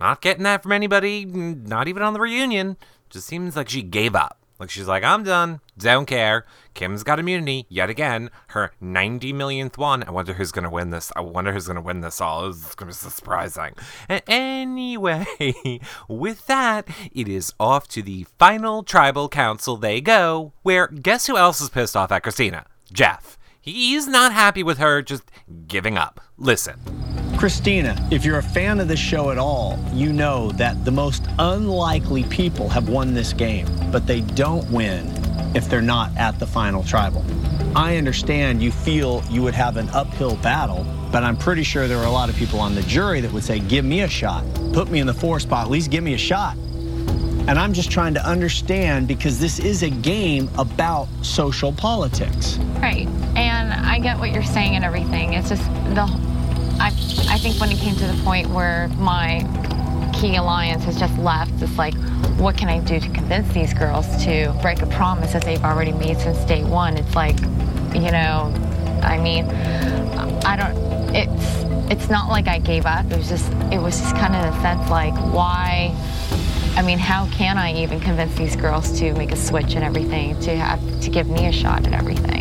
not 0.00 0.22
getting 0.22 0.44
that 0.44 0.62
from 0.62 0.72
anybody, 0.72 1.26
mm, 1.26 1.66
not 1.66 1.88
even 1.88 2.02
on 2.02 2.14
the 2.14 2.20
reunion. 2.20 2.78
Just 3.10 3.26
seems 3.26 3.54
like 3.54 3.68
she 3.68 3.82
gave 3.82 4.14
up. 4.14 4.38
Like 4.58 4.70
she's 4.70 4.88
like, 4.88 5.04
I'm 5.04 5.24
done. 5.24 5.60
Don't 5.78 6.06
care. 6.06 6.46
Kim's 6.72 7.02
got 7.02 7.18
immunity 7.18 7.66
yet 7.68 7.90
again. 7.90 8.30
Her 8.48 8.72
90 8.80 9.32
millionth 9.34 9.76
one. 9.76 10.02
I 10.04 10.10
wonder 10.10 10.32
who's 10.34 10.52
gonna 10.52 10.70
win 10.70 10.90
this. 10.90 11.12
I 11.14 11.20
wonder 11.20 11.52
who's 11.52 11.66
gonna 11.66 11.82
win 11.82 12.00
this 12.00 12.20
all. 12.20 12.48
It's 12.48 12.74
gonna 12.74 12.90
be 12.90 12.94
so 12.94 13.10
surprising. 13.10 13.74
A- 14.08 14.22
anyway, 14.30 15.26
with 16.08 16.46
that, 16.46 16.88
it 17.12 17.28
is 17.28 17.52
off 17.60 17.88
to 17.88 18.02
the 18.02 18.26
final 18.38 18.82
tribal 18.82 19.28
council 19.28 19.76
they 19.76 20.00
go. 20.00 20.52
Where 20.62 20.86
guess 20.88 21.26
who 21.26 21.36
else 21.36 21.60
is 21.60 21.68
pissed 21.68 21.96
off 21.96 22.10
at 22.12 22.22
Christina? 22.22 22.64
Jeff. 22.92 23.36
He's 23.60 24.06
not 24.06 24.32
happy 24.32 24.62
with 24.62 24.78
her 24.78 25.02
just 25.02 25.24
giving 25.66 25.98
up. 25.98 26.20
Listen. 26.38 26.80
Christina, 27.36 27.96
if 28.10 28.24
you're 28.24 28.38
a 28.38 28.42
fan 28.42 28.80
of 28.80 28.88
the 28.88 28.96
show 28.96 29.30
at 29.30 29.38
all, 29.38 29.78
you 29.92 30.12
know 30.12 30.52
that 30.52 30.84
the 30.86 30.90
most 30.90 31.26
unlikely 31.38 32.22
people 32.24 32.68
have 32.68 32.88
won 32.88 33.12
this 33.12 33.32
game, 33.34 33.66
but 33.90 34.06
they 34.06 34.20
don't 34.22 34.70
win 34.70 35.25
if 35.56 35.70
they're 35.70 35.80
not 35.80 36.14
at 36.18 36.38
the 36.38 36.46
final 36.46 36.84
tribal. 36.84 37.24
I 37.74 37.96
understand 37.96 38.62
you 38.62 38.70
feel 38.70 39.24
you 39.30 39.42
would 39.42 39.54
have 39.54 39.78
an 39.78 39.88
uphill 39.88 40.36
battle, 40.36 40.84
but 41.10 41.24
I'm 41.24 41.36
pretty 41.36 41.62
sure 41.62 41.88
there 41.88 41.96
are 41.98 42.06
a 42.06 42.10
lot 42.10 42.28
of 42.28 42.36
people 42.36 42.60
on 42.60 42.74
the 42.74 42.82
jury 42.82 43.22
that 43.22 43.32
would 43.32 43.42
say, 43.42 43.58
Give 43.60 43.84
me 43.84 44.02
a 44.02 44.08
shot. 44.08 44.44
Put 44.74 44.90
me 44.90 45.00
in 45.00 45.06
the 45.06 45.14
four 45.14 45.40
spot, 45.40 45.64
at 45.64 45.70
least 45.70 45.90
give 45.90 46.04
me 46.04 46.12
a 46.12 46.18
shot. 46.18 46.56
And 47.48 47.58
I'm 47.58 47.72
just 47.72 47.90
trying 47.90 48.12
to 48.14 48.26
understand 48.26 49.08
because 49.08 49.40
this 49.40 49.58
is 49.58 49.82
a 49.82 49.88
game 49.88 50.50
about 50.58 51.08
social 51.22 51.72
politics. 51.72 52.58
Right. 52.82 53.06
And 53.36 53.72
I 53.72 53.98
get 53.98 54.18
what 54.18 54.32
you're 54.32 54.42
saying 54.42 54.74
and 54.74 54.84
everything. 54.84 55.32
It's 55.32 55.48
just 55.48 55.64
the 55.94 56.02
I 56.78 56.88
I 57.30 57.38
think 57.38 57.58
when 57.60 57.70
it 57.70 57.78
came 57.78 57.94
to 57.96 58.06
the 58.06 58.20
point 58.24 58.48
where 58.50 58.88
my 58.98 59.38
key 60.20 60.36
alliance 60.36 60.84
has 60.84 60.98
just 60.98 61.16
left, 61.18 61.62
it's 61.62 61.78
like 61.78 61.94
what 62.38 62.56
can 62.56 62.68
I 62.68 62.80
do 62.80 63.00
to 63.00 63.08
convince 63.10 63.52
these 63.52 63.72
girls 63.72 64.06
to 64.24 64.56
break 64.62 64.82
a 64.82 64.86
promise 64.86 65.32
that 65.32 65.42
they've 65.42 65.62
already 65.64 65.92
made 65.92 66.18
since 66.18 66.44
day 66.44 66.64
one? 66.64 66.96
It's 66.96 67.14
like, 67.14 67.38
you 67.94 68.10
know, 68.10 68.52
I 69.02 69.18
mean, 69.18 69.46
I 70.44 70.56
don't 70.56 70.86
it's 71.14 71.64
it's 71.90 72.10
not 72.10 72.28
like 72.28 72.48
I 72.48 72.58
gave 72.58 72.84
up. 72.84 73.06
It 73.10 73.16
was 73.16 73.28
just 73.28 73.50
it 73.72 73.78
was 73.78 73.98
just 73.98 74.16
kind 74.16 74.34
of 74.34 74.54
a 74.54 74.60
sense 74.60 74.90
like 74.90 75.14
why 75.32 75.94
I 76.76 76.82
mean, 76.82 76.98
how 76.98 77.26
can 77.30 77.56
I 77.56 77.72
even 77.82 78.00
convince 78.00 78.34
these 78.34 78.54
girls 78.54 78.98
to 78.98 79.14
make 79.14 79.32
a 79.32 79.36
switch 79.36 79.76
and 79.76 79.82
everything, 79.82 80.38
to 80.40 80.54
have 80.56 81.00
to 81.00 81.10
give 81.10 81.26
me 81.26 81.46
a 81.46 81.52
shot 81.52 81.86
at 81.86 81.94
everything? 81.94 82.35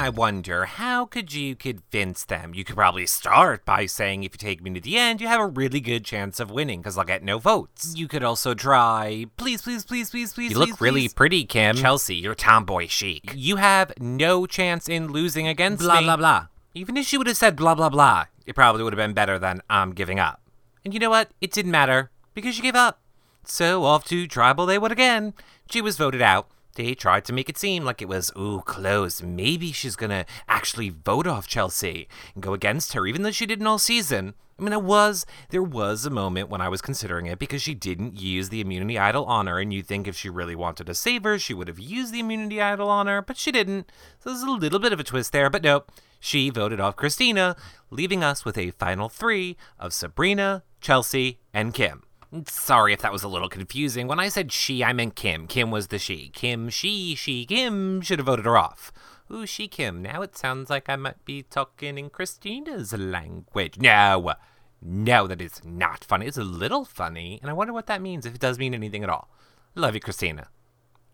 I 0.00 0.08
wonder, 0.08 0.64
how 0.64 1.04
could 1.04 1.34
you 1.34 1.54
convince 1.54 2.24
them? 2.24 2.54
You 2.54 2.64
could 2.64 2.74
probably 2.74 3.04
start 3.04 3.66
by 3.66 3.84
saying 3.84 4.24
if 4.24 4.32
you 4.32 4.38
take 4.38 4.62
me 4.62 4.72
to 4.72 4.80
the 4.80 4.96
end, 4.96 5.20
you 5.20 5.28
have 5.28 5.40
a 5.40 5.46
really 5.46 5.78
good 5.78 6.06
chance 6.06 6.40
of 6.40 6.50
winning 6.50 6.80
because 6.80 6.96
I'll 6.96 7.04
get 7.04 7.22
no 7.22 7.38
votes. 7.38 7.92
You 7.94 8.08
could 8.08 8.24
also 8.24 8.54
try, 8.54 9.26
please, 9.36 9.60
please, 9.60 9.84
please, 9.84 10.08
please, 10.10 10.32
please. 10.32 10.52
You 10.52 10.58
look 10.58 10.70
please, 10.70 10.80
really 10.80 11.00
please." 11.02 11.12
pretty, 11.12 11.44
Kim. 11.44 11.76
Chelsea, 11.76 12.16
you're 12.16 12.34
tomboy 12.34 12.86
chic. 12.86 13.34
You 13.36 13.56
have 13.56 13.92
no 14.00 14.46
chance 14.46 14.88
in 14.88 15.08
losing 15.08 15.46
against 15.46 15.82
Blah, 15.82 15.98
me. 16.00 16.04
blah, 16.06 16.16
blah. 16.16 16.46
Even 16.72 16.96
if 16.96 17.04
she 17.04 17.18
would 17.18 17.26
have 17.26 17.36
said 17.36 17.54
blah, 17.54 17.74
blah, 17.74 17.90
blah, 17.90 18.24
it 18.46 18.54
probably 18.54 18.82
would 18.82 18.94
have 18.94 18.98
been 19.06 19.12
better 19.12 19.38
than 19.38 19.60
I'm 19.68 19.92
giving 19.92 20.18
up. 20.18 20.40
And 20.82 20.94
you 20.94 21.00
know 21.00 21.10
what? 21.10 21.30
It 21.42 21.52
didn't 21.52 21.72
matter 21.72 22.10
because 22.32 22.54
she 22.54 22.62
gave 22.62 22.74
up. 22.74 23.02
So 23.44 23.84
off 23.84 24.06
to 24.06 24.26
tribal 24.26 24.64
they 24.64 24.78
went 24.78 24.92
again. 24.92 25.34
She 25.70 25.82
was 25.82 25.98
voted 25.98 26.22
out. 26.22 26.48
They 26.74 26.94
tried 26.94 27.24
to 27.26 27.32
make 27.32 27.48
it 27.48 27.58
seem 27.58 27.84
like 27.84 28.00
it 28.00 28.08
was, 28.08 28.32
ooh, 28.36 28.62
close. 28.64 29.22
Maybe 29.22 29.72
she's 29.72 29.96
gonna 29.96 30.24
actually 30.48 30.90
vote 30.90 31.26
off 31.26 31.46
Chelsea 31.46 32.08
and 32.34 32.42
go 32.42 32.54
against 32.54 32.92
her, 32.92 33.06
even 33.06 33.22
though 33.22 33.30
she 33.30 33.46
didn't 33.46 33.66
all 33.66 33.78
season. 33.78 34.34
I 34.58 34.62
mean, 34.62 34.72
it 34.74 34.82
was, 34.82 35.24
there 35.48 35.62
was 35.62 36.04
a 36.04 36.10
moment 36.10 36.50
when 36.50 36.60
I 36.60 36.68
was 36.68 36.82
considering 36.82 37.24
it 37.24 37.38
because 37.38 37.62
she 37.62 37.74
didn't 37.74 38.20
use 38.20 38.50
the 38.50 38.60
immunity 38.60 38.98
idol 38.98 39.24
on 39.24 39.46
her, 39.46 39.58
and 39.58 39.72
you'd 39.72 39.86
think 39.86 40.06
if 40.06 40.16
she 40.16 40.28
really 40.28 40.54
wanted 40.54 40.86
to 40.86 40.94
save 40.94 41.24
her, 41.24 41.38
she 41.38 41.54
would 41.54 41.66
have 41.66 41.78
used 41.78 42.12
the 42.12 42.20
immunity 42.20 42.60
idol 42.60 42.90
on 42.90 43.06
her, 43.06 43.22
but 43.22 43.38
she 43.38 43.50
didn't. 43.50 43.90
So 44.18 44.28
there's 44.28 44.42
a 44.42 44.50
little 44.50 44.78
bit 44.78 44.92
of 44.92 45.00
a 45.00 45.04
twist 45.04 45.32
there, 45.32 45.48
but 45.48 45.62
nope. 45.62 45.90
She 46.20 46.50
voted 46.50 46.78
off 46.78 46.96
Christina, 46.96 47.56
leaving 47.88 48.22
us 48.22 48.44
with 48.44 48.58
a 48.58 48.72
final 48.72 49.08
three 49.08 49.56
of 49.78 49.94
Sabrina, 49.94 50.62
Chelsea, 50.82 51.40
and 51.54 51.72
Kim. 51.72 52.02
Sorry 52.46 52.92
if 52.92 53.02
that 53.02 53.12
was 53.12 53.24
a 53.24 53.28
little 53.28 53.48
confusing. 53.48 54.06
When 54.06 54.20
I 54.20 54.28
said 54.28 54.52
she, 54.52 54.84
I 54.84 54.92
meant 54.92 55.16
Kim. 55.16 55.48
Kim 55.48 55.70
was 55.70 55.88
the 55.88 55.98
she. 55.98 56.28
Kim, 56.28 56.68
she, 56.68 57.14
she, 57.16 57.44
Kim 57.44 58.00
should 58.02 58.20
have 58.20 58.26
voted 58.26 58.44
her 58.44 58.56
off. 58.56 58.92
Who's 59.26 59.50
she, 59.50 59.66
Kim? 59.66 60.00
Now 60.00 60.22
it 60.22 60.36
sounds 60.36 60.70
like 60.70 60.88
I 60.88 60.96
might 60.96 61.24
be 61.24 61.42
talking 61.42 61.98
in 61.98 62.10
Christina's 62.10 62.92
language. 62.92 63.78
No, 63.78 64.32
no, 64.80 65.26
that 65.26 65.40
is 65.40 65.60
not 65.64 66.04
funny. 66.04 66.26
It's 66.26 66.38
a 66.38 66.44
little 66.44 66.84
funny, 66.84 67.38
and 67.42 67.50
I 67.50 67.54
wonder 67.54 67.72
what 67.72 67.86
that 67.86 68.02
means, 68.02 68.24
if 68.24 68.34
it 68.34 68.40
does 68.40 68.58
mean 68.58 68.74
anything 68.74 69.02
at 69.02 69.10
all. 69.10 69.28
Love 69.74 69.94
you, 69.94 70.00
Christina. 70.00 70.48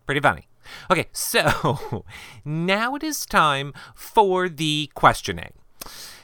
Pretty 0.05 0.21
funny. 0.21 0.47
Okay, 0.89 1.07
so 1.11 2.05
now 2.45 2.95
it 2.95 3.03
is 3.03 3.25
time 3.25 3.73
for 3.93 4.49
the 4.49 4.91
questioning. 4.93 5.53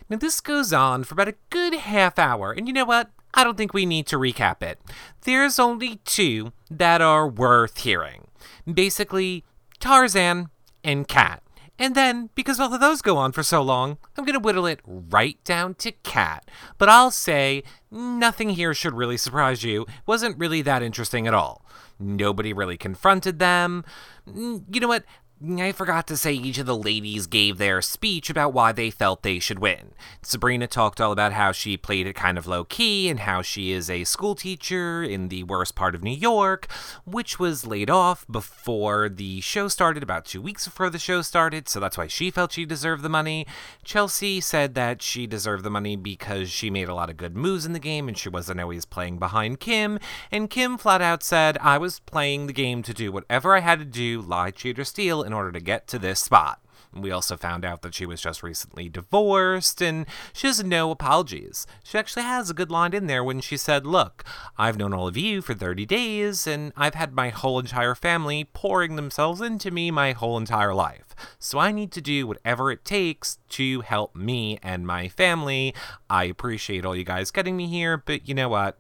Now, 0.10 0.18
this 0.18 0.42
goes 0.42 0.72
on 0.72 1.04
for 1.04 1.14
about 1.14 1.28
a 1.28 1.36
good 1.50 1.74
half 1.74 2.20
hour, 2.20 2.52
and 2.52 2.68
you 2.68 2.74
know 2.74 2.86
what? 2.86 3.12
I 3.34 3.44
don't 3.44 3.58
think 3.58 3.74
we 3.74 3.86
need 3.86 4.08
to 4.08 4.18
recap 4.18 4.62
it. 4.62 4.80
There's 5.22 5.60
only 5.60 5.98
two 6.06 6.54
that 6.70 7.02
are 7.02 7.28
worth 7.28 7.80
hearing. 7.80 8.28
Basically, 8.72 9.44
Tarzan 9.80 10.50
and 10.84 11.08
Kat. 11.08 11.42
And 11.80 11.96
then, 11.96 12.30
because 12.36 12.60
all 12.60 12.72
of 12.74 12.80
those 12.80 13.02
go 13.02 13.18
on 13.18 13.32
for 13.32 13.42
so 13.42 13.62
long, 13.62 13.98
I'm 14.16 14.26
going 14.26 14.34
to 14.36 14.40
whittle 14.40 14.68
it 14.68 14.80
right 14.86 15.44
down 15.44 15.74
to 15.76 15.92
Kat. 15.92 16.50
But 16.78 16.88
I'll 16.88 17.10
say, 17.10 17.64
nothing 17.90 18.50
here 18.50 18.76
should 18.76 18.94
really 18.94 19.18
surprise 19.18 19.64
you. 19.64 19.82
It 19.82 19.88
Wasn't 20.06 20.38
really 20.38 20.62
that 20.62 20.84
interesting 20.84 21.26
at 21.26 21.34
all. 21.34 21.66
Nobody 22.00 22.54
really 22.54 22.78
confronted 22.78 23.40
them. 23.40 23.84
Mm, 24.30 24.64
You 24.72 24.82
know 24.82 24.88
what? 24.88 25.04
I 25.46 25.74
forgot 25.74 26.08
to 26.08 26.16
say 26.16 26.32
each 26.32 26.58
of 26.58 26.66
the 26.66 26.78
ladies 26.78 27.28
gave 27.28 27.58
their 27.58 27.82
speech 27.82 28.30
about 28.30 28.54
why 28.54 28.72
they 28.72 28.90
felt 28.90 29.24
they 29.24 29.40
should 29.40 29.60
win. 29.60 29.92
Sabrina 30.22 30.68
talked 30.68 31.02
all 31.02 31.12
about 31.12 31.34
how 31.34 31.52
she 31.52 31.76
played 31.76 32.08
it 32.08 32.14
kind 32.14 32.38
of 32.38 32.48
low 32.48 32.64
key 32.64 33.10
and 33.10 33.20
how 33.20 33.42
she 33.42 33.74
is 33.74 33.90
a 33.90 34.06
school 34.06 34.36
teacher 34.36 35.04
in 35.04 35.28
the 35.28 35.44
worst 35.44 35.76
part 35.76 35.96
of 35.96 36.04
New 36.04 36.16
York, 36.16 36.72
which 37.06 37.40
was 37.40 37.68
laid 37.68 37.90
off 37.90 38.26
before 38.32 39.10
the 39.10 39.42
show 39.42 39.68
started, 39.68 40.02
about 40.02 40.24
two 40.24 40.42
weeks 40.42 40.64
before 40.64 40.90
the 40.90 40.98
show 40.98 41.22
started, 41.22 41.68
so 41.68 41.78
that's 41.78 41.98
why 41.98 42.08
she 42.08 42.32
felt 42.32 42.54
she 42.54 42.66
deserved 42.66 43.04
the 43.04 43.10
money. 43.10 43.46
Chelsea 43.84 44.40
said 44.40 44.76
that 44.76 45.02
she 45.02 45.28
deserved 45.28 45.66
the 45.66 45.70
money 45.70 45.98
because 45.98 46.50
she 46.50 46.70
made 46.70 46.88
a 46.88 46.96
lot 46.96 47.10
of 47.10 47.18
good 47.18 47.36
moves 47.36 47.66
in 47.66 47.74
the 47.74 47.80
game 47.80 48.08
and 48.08 48.18
she 48.18 48.30
wasn't 48.30 48.62
always 48.62 48.86
playing 48.86 49.20
behind 49.20 49.60
Kim. 49.60 50.00
And 50.32 50.50
Kim 50.50 50.78
flat 50.78 51.02
out 51.02 51.22
said, 51.22 51.58
I 51.58 51.78
was 51.78 52.00
playing 52.00 52.48
the 52.48 52.54
game 52.54 52.82
to 52.84 52.94
do 52.94 53.12
whatever 53.12 53.58
I 53.58 53.60
had 53.60 53.80
to 53.80 53.86
do, 53.86 54.22
lie, 54.22 54.52
cheat, 54.52 54.80
or 54.80 54.86
steal, 54.86 55.22
in 55.34 55.38
order 55.38 55.52
to 55.52 55.60
get 55.60 55.88
to 55.88 55.98
this 55.98 56.20
spot. 56.20 56.60
We 56.96 57.10
also 57.10 57.38
found 57.38 57.66
out 57.66 57.82
that 57.82 57.96
she 57.96 58.06
was 58.06 58.22
just 58.22 58.44
recently 58.44 58.88
divorced 58.88 59.82
and 59.82 60.06
she 60.32 60.46
has 60.46 60.64
no 60.64 60.92
apologies. 60.92 61.66
She 61.84 61.98
actually 61.98 62.22
has 62.22 62.52
a 62.52 62.54
good 62.54 62.70
line 62.70 62.94
in 62.94 63.08
there 63.08 63.24
when 63.24 63.42
she 63.42 63.58
said, 63.58 63.88
Look, 63.88 64.24
I've 64.60 64.78
known 64.78 64.94
all 64.94 65.08
of 65.08 65.18
you 65.18 65.42
for 65.42 65.56
30 65.56 65.88
days 65.88 66.46
and 66.46 66.72
I've 66.78 66.94
had 66.94 67.16
my 67.16 67.30
whole 67.30 67.58
entire 67.58 67.96
family 67.96 68.44
pouring 68.44 68.96
themselves 68.96 69.42
into 69.42 69.72
me 69.72 69.90
my 69.90 70.12
whole 70.12 70.38
entire 70.38 70.76
life. 70.76 71.16
So 71.40 71.58
I 71.58 71.72
need 71.72 71.92
to 71.94 72.02
do 72.02 72.28
whatever 72.28 72.72
it 72.72 72.86
takes 72.86 73.40
to 73.50 73.82
help 73.82 74.16
me 74.16 74.60
and 74.62 74.86
my 74.86 75.08
family. 75.08 75.74
I 76.12 76.26
appreciate 76.26 76.86
all 76.86 76.96
you 76.96 77.06
guys 77.06 77.32
getting 77.32 77.58
me 77.58 77.66
here, 77.66 77.98
but 77.98 78.28
you 78.28 78.36
know 78.36 78.50
what? 78.50 78.78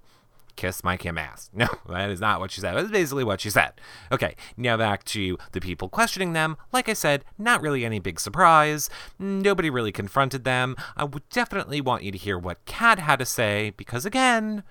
Kiss 0.56 0.84
my 0.84 0.98
Kim 0.98 1.18
ass. 1.18 1.50
No, 1.64 1.68
that 1.88 2.10
is 2.10 2.20
not 2.20 2.40
what 2.40 2.52
she 2.52 2.62
said. 2.62 2.76
That's 2.76 2.90
basically 2.92 3.24
what 3.24 3.40
she 3.40 3.50
said. 3.50 3.74
Okay, 4.12 4.36
now 4.58 4.76
back 4.76 5.04
to 5.06 5.38
the 5.52 5.62
people 5.62 5.88
questioning 5.88 6.34
them. 6.34 6.58
Like 6.72 6.90
I 6.90 6.94
said, 6.94 7.24
not 7.38 7.62
really 7.62 7.86
any 7.86 8.00
big 8.00 8.20
surprise. 8.20 8.90
Nobody 9.20 9.70
really 9.70 9.92
confronted 9.92 10.44
them. 10.44 10.76
I 10.98 11.04
would 11.06 11.28
definitely 11.30 11.80
want 11.80 12.04
you 12.04 12.12
to 12.12 12.18
hear 12.18 12.38
what 12.38 12.66
Kat 12.66 13.00
had 13.00 13.20
to 13.20 13.26
say 13.26 13.74
because, 13.78 14.06
again, 14.06 14.64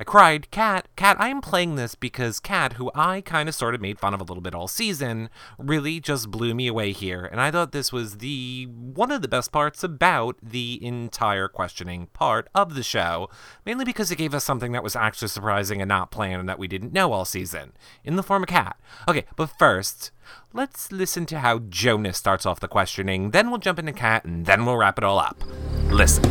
I 0.00 0.04
cried, 0.04 0.48
Kat, 0.52 0.86
Kat, 0.94 1.16
I 1.18 1.26
am 1.28 1.40
playing 1.40 1.74
this 1.74 1.96
because 1.96 2.38
Kat, 2.38 2.74
who 2.74 2.88
I 2.94 3.20
kind 3.20 3.48
of 3.48 3.54
sort 3.56 3.74
of 3.74 3.80
made 3.80 3.98
fun 3.98 4.14
of 4.14 4.20
a 4.20 4.24
little 4.24 4.40
bit 4.40 4.54
all 4.54 4.68
season, 4.68 5.28
really 5.58 5.98
just 5.98 6.30
blew 6.30 6.54
me 6.54 6.68
away 6.68 6.92
here. 6.92 7.24
And 7.24 7.40
I 7.40 7.50
thought 7.50 7.72
this 7.72 7.92
was 7.92 8.18
the 8.18 8.68
one 8.70 9.10
of 9.10 9.22
the 9.22 9.28
best 9.28 9.50
parts 9.50 9.82
about 9.82 10.36
the 10.40 10.78
entire 10.84 11.48
questioning 11.48 12.06
part 12.12 12.48
of 12.54 12.76
the 12.76 12.84
show, 12.84 13.28
mainly 13.66 13.84
because 13.84 14.12
it 14.12 14.18
gave 14.18 14.34
us 14.34 14.44
something 14.44 14.70
that 14.70 14.84
was 14.84 14.94
actually 14.94 15.28
surprising 15.28 15.82
and 15.82 15.88
not 15.88 16.12
planned 16.12 16.38
and 16.38 16.48
that 16.48 16.60
we 16.60 16.68
didn't 16.68 16.92
know 16.92 17.10
all 17.12 17.24
season, 17.24 17.72
in 18.04 18.14
the 18.14 18.22
form 18.22 18.44
of 18.44 18.48
Kat. 18.48 18.78
Okay, 19.08 19.24
but 19.34 19.50
first, 19.58 20.12
let's 20.52 20.92
listen 20.92 21.26
to 21.26 21.40
how 21.40 21.58
Jonas 21.58 22.18
starts 22.18 22.46
off 22.46 22.60
the 22.60 22.68
questioning, 22.68 23.32
then 23.32 23.50
we'll 23.50 23.58
jump 23.58 23.80
into 23.80 23.92
Kat, 23.92 24.24
and 24.24 24.46
then 24.46 24.64
we'll 24.64 24.76
wrap 24.76 24.98
it 24.98 25.02
all 25.04 25.18
up. 25.18 25.42
Listen. 25.90 26.22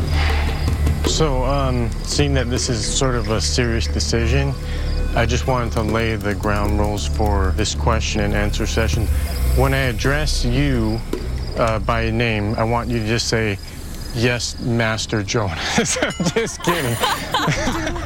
So, 1.08 1.46
um, 1.46 1.90
seeing 2.04 2.34
that 2.36 2.50
this 2.50 2.70
is 2.70 2.86
sort 2.86 3.16
of 3.16 3.30
a 3.30 3.42
serious 3.42 3.88
decision, 3.88 4.54
I 5.16 5.26
just 5.26 5.48
wanted 5.48 5.72
to 5.74 5.82
lay 5.82 6.16
the 6.16 6.36
ground 6.36 6.80
rules 6.80 7.08
for 7.08 7.54
this 7.56 7.74
question 7.74 8.22
and 8.22 8.36
answer 8.36 8.68
session. 8.68 9.08
When 9.56 9.74
I 9.74 9.88
address 9.88 10.46
you 10.46 11.00
uh, 11.56 11.80
by 11.80 12.12
name, 12.12 12.54
I 12.56 12.64
want 12.66 12.90
you 12.90 13.00
to 13.00 13.08
just 13.08 13.30
say, 13.30 13.58
Yes, 14.14 14.60
Master 14.60 15.24
Jonas. 15.24 15.98
I'm 16.02 16.26
just 16.34 16.62
kidding. 16.64 16.96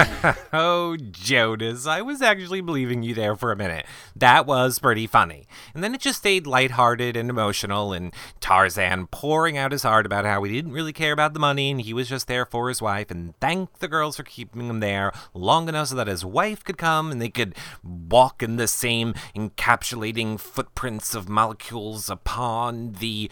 oh, 0.52 0.96
Jonas, 0.96 1.86
I 1.86 2.02
was 2.02 2.22
actually 2.22 2.60
believing 2.60 3.02
you 3.02 3.14
there 3.14 3.36
for 3.36 3.52
a 3.52 3.56
minute. 3.56 3.86
That 4.16 4.46
was 4.46 4.78
pretty 4.78 5.06
funny. 5.06 5.46
And 5.74 5.82
then 5.82 5.94
it 5.94 6.00
just 6.00 6.18
stayed 6.18 6.46
lighthearted 6.46 7.16
and 7.16 7.28
emotional, 7.30 7.92
and 7.92 8.14
Tarzan 8.40 9.06
pouring 9.08 9.58
out 9.58 9.72
his 9.72 9.82
heart 9.82 10.06
about 10.06 10.24
how 10.24 10.42
he 10.42 10.52
didn't 10.52 10.72
really 10.72 10.92
care 10.92 11.12
about 11.12 11.34
the 11.34 11.40
money 11.40 11.70
and 11.70 11.80
he 11.80 11.92
was 11.92 12.08
just 12.08 12.28
there 12.28 12.46
for 12.46 12.68
his 12.68 12.80
wife, 12.82 13.10
and 13.10 13.38
thanked 13.40 13.80
the 13.80 13.88
girls 13.88 14.16
for 14.16 14.22
keeping 14.22 14.68
him 14.68 14.80
there 14.80 15.12
long 15.34 15.68
enough 15.68 15.88
so 15.88 15.96
that 15.96 16.06
his 16.06 16.24
wife 16.24 16.64
could 16.64 16.78
come 16.78 17.10
and 17.10 17.20
they 17.20 17.28
could 17.28 17.54
walk 17.82 18.42
in 18.42 18.56
the 18.56 18.68
same 18.68 19.14
encapsulating 19.34 20.38
footprints 20.38 21.14
of 21.14 21.28
molecules 21.28 22.08
upon 22.08 22.92
the 22.94 23.30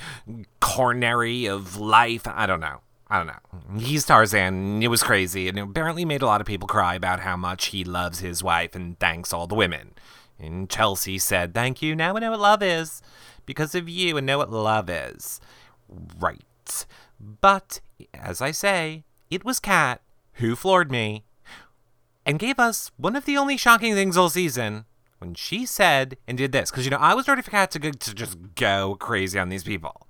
coronary 0.61 1.47
of 1.47 1.77
life. 1.77 2.27
I 2.27 2.47
don't 2.47 2.61
know. 2.61 2.81
I 3.11 3.19
don't 3.19 3.27
know. 3.27 3.81
He's 3.81 4.05
Tarzan. 4.05 4.83
It 4.83 4.89
was 4.89 5.03
crazy, 5.03 5.49
and 5.49 5.59
it 5.59 5.63
apparently 5.63 6.05
made 6.05 6.21
a 6.21 6.27
lot 6.27 6.41
of 6.41 6.47
people 6.47 6.69
cry 6.69 6.95
about 6.95 7.21
how 7.21 7.37
much 7.37 7.67
he 7.67 7.83
loves 7.83 8.21
his 8.21 8.43
wife 8.43 8.75
and 8.75 8.99
thanks 8.99 9.33
all 9.33 9.47
the 9.47 9.55
women. 9.55 9.95
And 10.39 10.69
Chelsea 10.69 11.19
said, 11.19 11.55
Thank 11.55 11.81
you. 11.81 11.97
Now 11.97 12.17
I 12.17 12.21
know 12.21 12.33
what 12.33 12.41
love 12.41 12.63
is. 12.63 13.03
Because 13.47 13.75
of 13.75 13.89
you, 13.89 14.19
and 14.19 14.27
know 14.27 14.39
what 14.39 14.51
love 14.51 14.91
is. 14.91 15.41
Right. 16.19 16.87
But, 17.19 17.81
as 18.13 18.43
I 18.43 18.51
say, 18.51 19.05
it 19.31 19.43
was 19.43 19.59
Kat 19.59 20.03
who 20.35 20.55
floored 20.55 20.91
me 20.91 21.25
and 22.27 22.39
gave 22.39 22.59
us 22.59 22.91
one 22.99 23.17
of 23.17 23.25
the 23.25 23.39
only 23.39 23.57
shocking 23.57 23.95
things 23.95 24.19
all 24.19 24.29
season 24.29 24.85
when 25.19 25.33
she 25.33 25.65
said 25.65 26.19
and 26.27 26.37
did 26.37 26.53
this. 26.53 26.71
Because, 26.71 26.85
you 26.85 26.91
know, 26.91 26.99
I 26.99 27.15
was 27.15 27.27
ready 27.27 27.41
for 27.41 27.51
Kat 27.51 27.71
to, 27.71 27.79
to 27.79 28.15
just 28.15 28.37
go 28.55 28.97
crazy 29.01 29.39
on 29.39 29.49
these 29.49 29.65
people. 29.65 30.08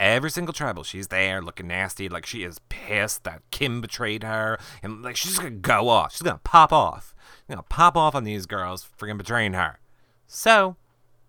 Every 0.00 0.30
single 0.30 0.52
tribal, 0.52 0.82
she's 0.82 1.06
there 1.08 1.40
looking 1.40 1.68
nasty, 1.68 2.08
like 2.08 2.26
she 2.26 2.42
is 2.42 2.58
pissed 2.68 3.22
that 3.24 3.42
Kim 3.52 3.80
betrayed 3.80 4.24
her, 4.24 4.58
and 4.82 5.02
like 5.02 5.16
she's 5.16 5.38
gonna 5.38 5.50
go 5.50 5.88
off. 5.88 6.12
She's 6.12 6.22
gonna 6.22 6.40
pop 6.42 6.72
off. 6.72 7.14
She's 7.46 7.54
gonna 7.54 7.62
pop 7.62 7.96
off 7.96 8.14
on 8.14 8.24
these 8.24 8.46
girls 8.46 8.88
freaking 8.98 9.18
betraying 9.18 9.52
her. 9.52 9.78
So, 10.26 10.74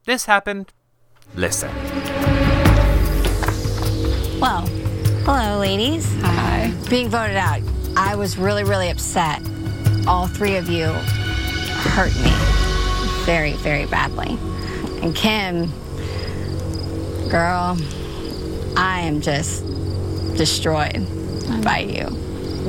this 0.06 0.26
happened. 0.26 0.74
Listen. 1.36 1.70
Well, 4.40 4.66
hello, 5.26 5.60
ladies. 5.60 6.12
Hi. 6.22 6.74
Being 6.90 7.10
voted 7.10 7.38
out, 7.38 7.62
I 7.96 8.16
was 8.16 8.38
really, 8.38 8.64
really 8.64 8.90
upset. 8.90 9.42
All 10.08 10.28
three 10.28 10.56
of 10.56 10.70
you 10.70 10.86
hurt 10.86 12.16
me 12.16 12.32
very, 13.26 13.54
very 13.54 13.86
badly. 13.86 14.38
And 15.04 15.16
Kim, 15.16 15.72
girl, 17.30 17.78
I 18.78 19.02
am 19.02 19.22
just 19.22 19.64
destroyed 20.38 21.08
by 21.64 21.80
you. 21.80 22.06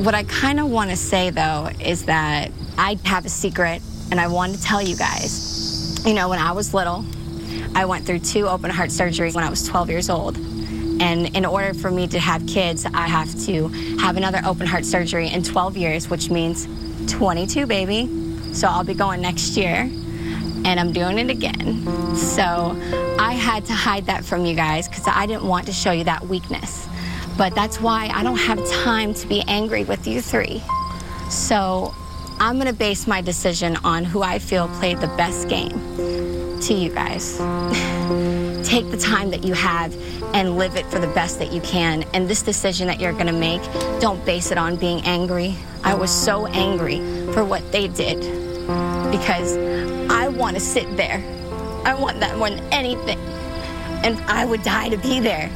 What 0.03 0.15
I 0.15 0.23
kind 0.23 0.59
of 0.59 0.69
want 0.69 0.89
to 0.91 0.95
say, 0.95 1.29
though, 1.29 1.69
is 1.79 2.05
that 2.05 2.51
I 2.77 2.97
have 3.03 3.25
a 3.25 3.29
secret 3.29 3.81
and 4.11 4.19
I 4.19 4.27
want 4.27 4.55
to 4.55 4.61
tell 4.61 4.81
you 4.81 4.95
guys. 4.95 6.05
You 6.05 6.13
know, 6.13 6.29
when 6.29 6.39
I 6.39 6.51
was 6.51 6.73
little, 6.73 7.03
I 7.75 7.85
went 7.85 8.05
through 8.05 8.19
two 8.19 8.47
open 8.47 8.69
heart 8.69 8.89
surgeries 8.89 9.35
when 9.35 9.43
I 9.43 9.49
was 9.49 9.67
12 9.67 9.89
years 9.89 10.09
old. 10.09 10.37
And 10.99 11.35
in 11.35 11.45
order 11.45 11.73
for 11.73 11.91
me 11.91 12.07
to 12.07 12.19
have 12.19 12.45
kids, 12.47 12.85
I 12.85 13.07
have 13.07 13.33
to 13.45 13.67
have 13.99 14.17
another 14.17 14.41
open 14.45 14.65
heart 14.65 14.85
surgery 14.85 15.27
in 15.27 15.43
12 15.43 15.77
years, 15.77 16.09
which 16.09 16.29
means 16.29 16.67
22, 17.11 17.65
baby. 17.67 18.09
So 18.53 18.67
I'll 18.67 18.83
be 18.83 18.93
going 18.93 19.21
next 19.21 19.57
year, 19.57 19.89
and 20.67 20.81
I'm 20.81 20.91
doing 20.91 21.17
it 21.17 21.29
again. 21.29 21.85
So 22.17 22.77
I 23.17 23.31
had 23.31 23.65
to 23.67 23.73
hide 23.73 24.05
that 24.07 24.25
from 24.25 24.45
you 24.45 24.53
guys 24.53 24.89
because 24.89 25.07
I 25.07 25.25
didn't 25.25 25.47
want 25.47 25.65
to 25.67 25.71
show 25.71 25.91
you 25.91 26.03
that 26.03 26.27
weakness. 26.27 26.85
But 27.37 27.55
that's 27.55 27.79
why 27.79 28.11
I 28.13 28.21
don't 28.21 28.37
have 28.37 28.59
time 28.69 29.13
to 29.13 29.27
be 29.27 29.41
angry 29.47 29.85
with 29.85 30.05
you 30.05 30.21
three. 30.21 30.61
So 31.29 31.95
I'm 32.39 32.57
gonna 32.57 32.73
base 32.73 33.07
my 33.07 33.21
decision 33.21 33.77
on 33.85 34.03
who 34.03 34.21
I 34.21 34.39
feel 34.39 34.67
played 34.67 34.99
the 34.99 35.07
best 35.15 35.47
game 35.47 35.71
to 36.59 36.73
you 36.73 36.93
guys. 36.93 37.37
Take 38.67 38.91
the 38.91 38.97
time 38.97 39.29
that 39.29 39.45
you 39.45 39.53
have 39.53 39.95
and 40.35 40.57
live 40.57 40.75
it 40.75 40.85
for 40.87 40.99
the 40.99 41.07
best 41.07 41.39
that 41.39 41.53
you 41.53 41.61
can. 41.61 42.03
And 42.13 42.27
this 42.27 42.41
decision 42.41 42.87
that 42.87 42.99
you're 42.99 43.13
gonna 43.13 43.31
make, 43.31 43.63
don't 44.01 44.23
base 44.25 44.51
it 44.51 44.57
on 44.57 44.75
being 44.75 45.01
angry. 45.05 45.55
I 45.85 45.93
was 45.93 46.11
so 46.11 46.45
angry 46.47 46.97
for 47.31 47.45
what 47.45 47.71
they 47.71 47.87
did 47.87 48.19
because 49.11 49.55
I 50.37 50.39
wanna 50.39 50.59
sit 50.59 50.95
there. 50.95 51.17
I 51.83 51.95
want 51.95 52.19
that 52.19 52.37
more 52.37 52.51
than 52.51 52.59
anything. 52.71 53.17
and 54.03 54.19
I 54.29 54.45
would 54.45 54.61
die 54.61 54.89
to 54.89 54.97
be 54.97 55.19
there. 55.19 55.49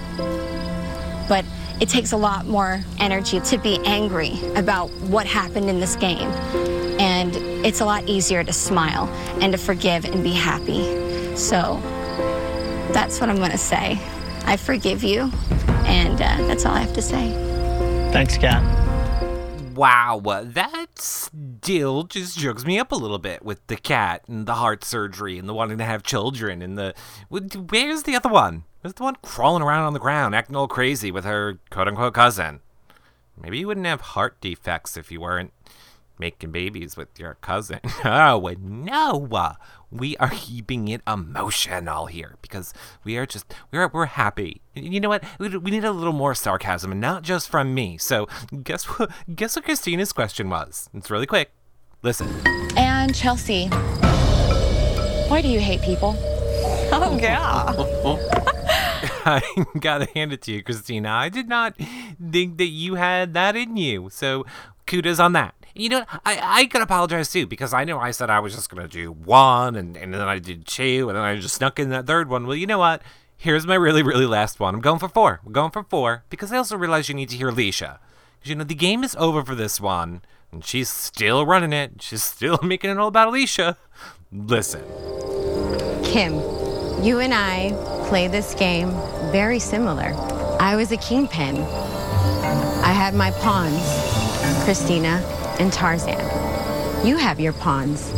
But 1.29 1.45
it 1.79 1.87
takes 1.87 2.11
a 2.11 2.17
lot 2.17 2.47
more 2.47 2.83
energy 2.99 3.39
to 3.41 3.59
be 3.59 3.79
angry 3.85 4.39
about 4.55 4.89
what 5.01 5.27
happened 5.27 5.69
in 5.69 5.79
this 5.79 5.95
game. 5.95 6.27
And 6.99 7.35
it's 7.63 7.81
a 7.81 7.85
lot 7.85 8.09
easier 8.09 8.43
to 8.43 8.51
smile 8.51 9.07
and 9.39 9.53
to 9.53 9.59
forgive 9.59 10.05
and 10.05 10.23
be 10.23 10.33
happy. 10.33 11.35
So 11.35 11.79
that's 12.91 13.21
what 13.21 13.29
I'm 13.29 13.37
going 13.37 13.51
to 13.51 13.57
say. 13.59 13.99
I 14.45 14.57
forgive 14.57 15.03
you, 15.03 15.31
and 15.85 16.15
uh, 16.15 16.47
that's 16.47 16.65
all 16.65 16.73
I 16.73 16.79
have 16.79 16.93
to 16.93 17.01
say. 17.03 17.29
Thanks, 18.11 18.35
Kat. 18.35 18.70
Wow, 19.73 20.21
that 20.43 20.99
still 20.99 22.03
just 22.03 22.37
jugs 22.37 22.65
me 22.65 22.79
up 22.79 22.91
a 22.91 22.95
little 22.95 23.19
bit 23.19 23.43
with 23.43 23.65
the 23.67 23.75
Kat 23.75 24.23
and 24.27 24.45
the 24.45 24.55
heart 24.55 24.83
surgery 24.83 25.37
and 25.37 25.47
the 25.47 25.53
wanting 25.53 25.77
to 25.77 25.85
have 25.85 26.03
children 26.03 26.61
and 26.61 26.77
the. 26.77 26.93
Where's 27.29 28.03
the 28.03 28.15
other 28.15 28.29
one? 28.29 28.63
Where's 28.81 28.95
the 28.95 29.03
one 29.03 29.17
crawling 29.21 29.63
around 29.63 29.83
on 29.85 29.93
the 29.93 29.99
ground, 29.99 30.35
acting 30.35 30.55
all 30.55 30.67
crazy 30.67 31.11
with 31.11 31.25
her 31.25 31.59
quote 31.69 31.87
unquote 31.87 32.13
cousin? 32.13 32.61
Maybe 33.39 33.59
you 33.59 33.67
wouldn't 33.67 33.85
have 33.85 34.01
heart 34.01 34.39
defects 34.41 34.97
if 34.97 35.11
you 35.11 35.21
weren't 35.21 35.53
making 36.21 36.51
babies 36.51 36.95
with 36.95 37.19
your 37.19 37.33
cousin. 37.41 37.79
oh, 38.05 38.55
no. 38.61 39.27
Uh, 39.29 39.55
we 39.89 40.15
are 40.17 40.29
keeping 40.29 40.87
it 40.87 41.01
emotional 41.05 42.05
here 42.05 42.37
because 42.41 42.73
we 43.03 43.17
are 43.17 43.25
just, 43.25 43.53
we're, 43.71 43.89
we're 43.89 44.05
happy. 44.05 44.61
You 44.73 45.01
know 45.01 45.09
what? 45.09 45.23
We, 45.39 45.57
we 45.57 45.71
need 45.71 45.83
a 45.83 45.91
little 45.91 46.13
more 46.13 46.33
sarcasm 46.33 46.93
and 46.93 47.01
not 47.01 47.23
just 47.23 47.49
from 47.49 47.73
me. 47.73 47.97
So 47.97 48.29
guess 48.63 48.85
what, 48.85 49.11
guess 49.35 49.57
what 49.57 49.65
Christina's 49.65 50.13
question 50.13 50.49
was? 50.49 50.89
It's 50.93 51.11
really 51.11 51.25
quick. 51.25 51.51
Listen. 52.03 52.29
And 52.77 53.13
Chelsea, 53.13 53.67
why 55.27 55.41
do 55.41 55.49
you 55.49 55.59
hate 55.59 55.81
people? 55.81 56.15
Oh, 56.93 57.17
yeah. 57.17 57.63
I 59.25 59.41
gotta 59.79 60.05
hand 60.13 60.33
it 60.33 60.41
to 60.41 60.51
you, 60.51 60.61
Christina. 60.61 61.09
I 61.09 61.29
did 61.29 61.47
not 61.47 61.77
think 61.77 62.57
that 62.57 62.65
you 62.65 62.95
had 62.95 63.33
that 63.33 63.55
in 63.55 63.77
you. 63.77 64.09
So 64.11 64.45
kudos 64.85 65.17
on 65.17 65.31
that. 65.31 65.55
You 65.73 65.89
know, 65.89 66.05
I, 66.25 66.39
I 66.41 66.65
can 66.65 66.81
apologize 66.81 67.31
too 67.31 67.47
because 67.47 67.73
I 67.73 67.83
know 67.83 67.99
I 67.99 68.11
said 68.11 68.29
I 68.29 68.39
was 68.39 68.55
just 68.55 68.69
going 68.69 68.83
to 68.83 68.91
do 68.91 69.11
one 69.11 69.75
and, 69.75 69.95
and 69.95 70.13
then 70.13 70.21
I 70.21 70.39
did 70.39 70.65
two 70.65 71.07
and 71.07 71.15
then 71.15 71.23
I 71.23 71.35
just 71.37 71.55
snuck 71.55 71.79
in 71.79 71.89
that 71.89 72.07
third 72.07 72.29
one. 72.29 72.45
Well, 72.45 72.55
you 72.55 72.67
know 72.67 72.79
what? 72.79 73.01
Here's 73.37 73.65
my 73.65 73.75
really, 73.75 74.03
really 74.03 74.25
last 74.25 74.59
one. 74.59 74.75
I'm 74.75 74.81
going 74.81 74.99
for 74.99 75.09
four. 75.09 75.39
We're 75.43 75.53
going 75.53 75.71
for 75.71 75.83
four 75.83 76.23
because 76.29 76.51
I 76.51 76.57
also 76.57 76.77
realize 76.77 77.09
you 77.09 77.15
need 77.15 77.29
to 77.29 77.37
hear 77.37 77.49
Alicia. 77.49 77.99
Because, 78.39 78.49
you 78.49 78.55
know, 78.55 78.63
the 78.63 78.75
game 78.75 79.03
is 79.03 79.15
over 79.15 79.43
for 79.43 79.55
this 79.55 79.79
one 79.79 80.21
and 80.51 80.63
she's 80.65 80.89
still 80.89 81.45
running 81.45 81.73
it. 81.73 82.01
She's 82.01 82.23
still 82.23 82.59
making 82.63 82.89
it 82.89 82.97
all 82.97 83.07
about 83.07 83.29
Alicia. 83.29 83.77
Listen. 84.31 84.83
Kim, 86.03 86.33
you 87.03 87.19
and 87.19 87.33
I 87.33 87.71
play 88.09 88.27
this 88.27 88.53
game 88.55 88.91
very 89.31 89.59
similar. 89.59 90.13
I 90.59 90.75
was 90.75 90.91
a 90.91 90.97
kingpin. 90.97 91.57
I 92.83 92.91
had 92.91 93.13
my 93.13 93.31
pawns, 93.31 93.81
Christina 94.65 95.23
and 95.61 95.71
Tarzan. 95.71 96.17
You 97.05 97.17
have 97.17 97.39
your 97.39 97.53
pawns, 97.53 98.11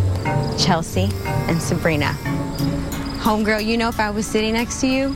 Chelsea 0.57 1.09
and 1.23 1.61
Sabrina. 1.61 2.15
Homegirl, 3.19 3.65
you 3.65 3.77
know 3.77 3.89
if 3.89 3.99
I 3.99 4.09
was 4.09 4.25
sitting 4.25 4.53
next 4.53 4.79
to 4.81 4.87
you, 4.87 5.15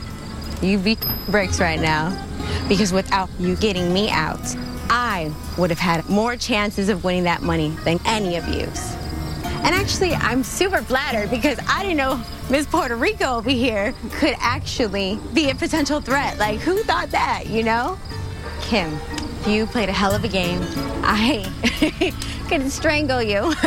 you'd 0.60 0.84
be 0.84 0.98
bricks 1.28 1.58
right 1.58 1.80
now. 1.80 2.26
Because 2.68 2.92
without 2.92 3.30
you 3.38 3.56
getting 3.56 3.92
me 3.92 4.10
out, 4.10 4.40
I 4.90 5.32
would 5.56 5.70
have 5.70 5.78
had 5.78 6.08
more 6.08 6.36
chances 6.36 6.90
of 6.90 7.02
winning 7.02 7.24
that 7.24 7.42
money 7.42 7.70
than 7.84 7.98
any 8.04 8.36
of 8.36 8.46
you. 8.48 8.68
And 9.64 9.74
actually, 9.74 10.12
I'm 10.14 10.44
super 10.44 10.82
flattered 10.82 11.30
because 11.30 11.58
I 11.66 11.82
didn't 11.82 11.96
know 11.96 12.22
Miss 12.50 12.66
Puerto 12.66 12.96
Rico 12.96 13.36
over 13.36 13.50
here 13.50 13.94
could 14.12 14.34
actually 14.38 15.18
be 15.32 15.50
a 15.50 15.54
potential 15.54 16.00
threat. 16.00 16.38
Like, 16.38 16.60
who 16.60 16.82
thought 16.82 17.10
that, 17.10 17.46
you 17.46 17.62
know? 17.64 17.98
Kim, 18.60 18.98
you 19.48 19.66
played 19.66 19.88
a 19.88 19.92
hell 19.92 20.14
of 20.14 20.24
a 20.24 20.28
game. 20.28 20.60
I 21.02 21.50
could 22.48 22.70
strangle 22.70 23.22
you. 23.22 23.54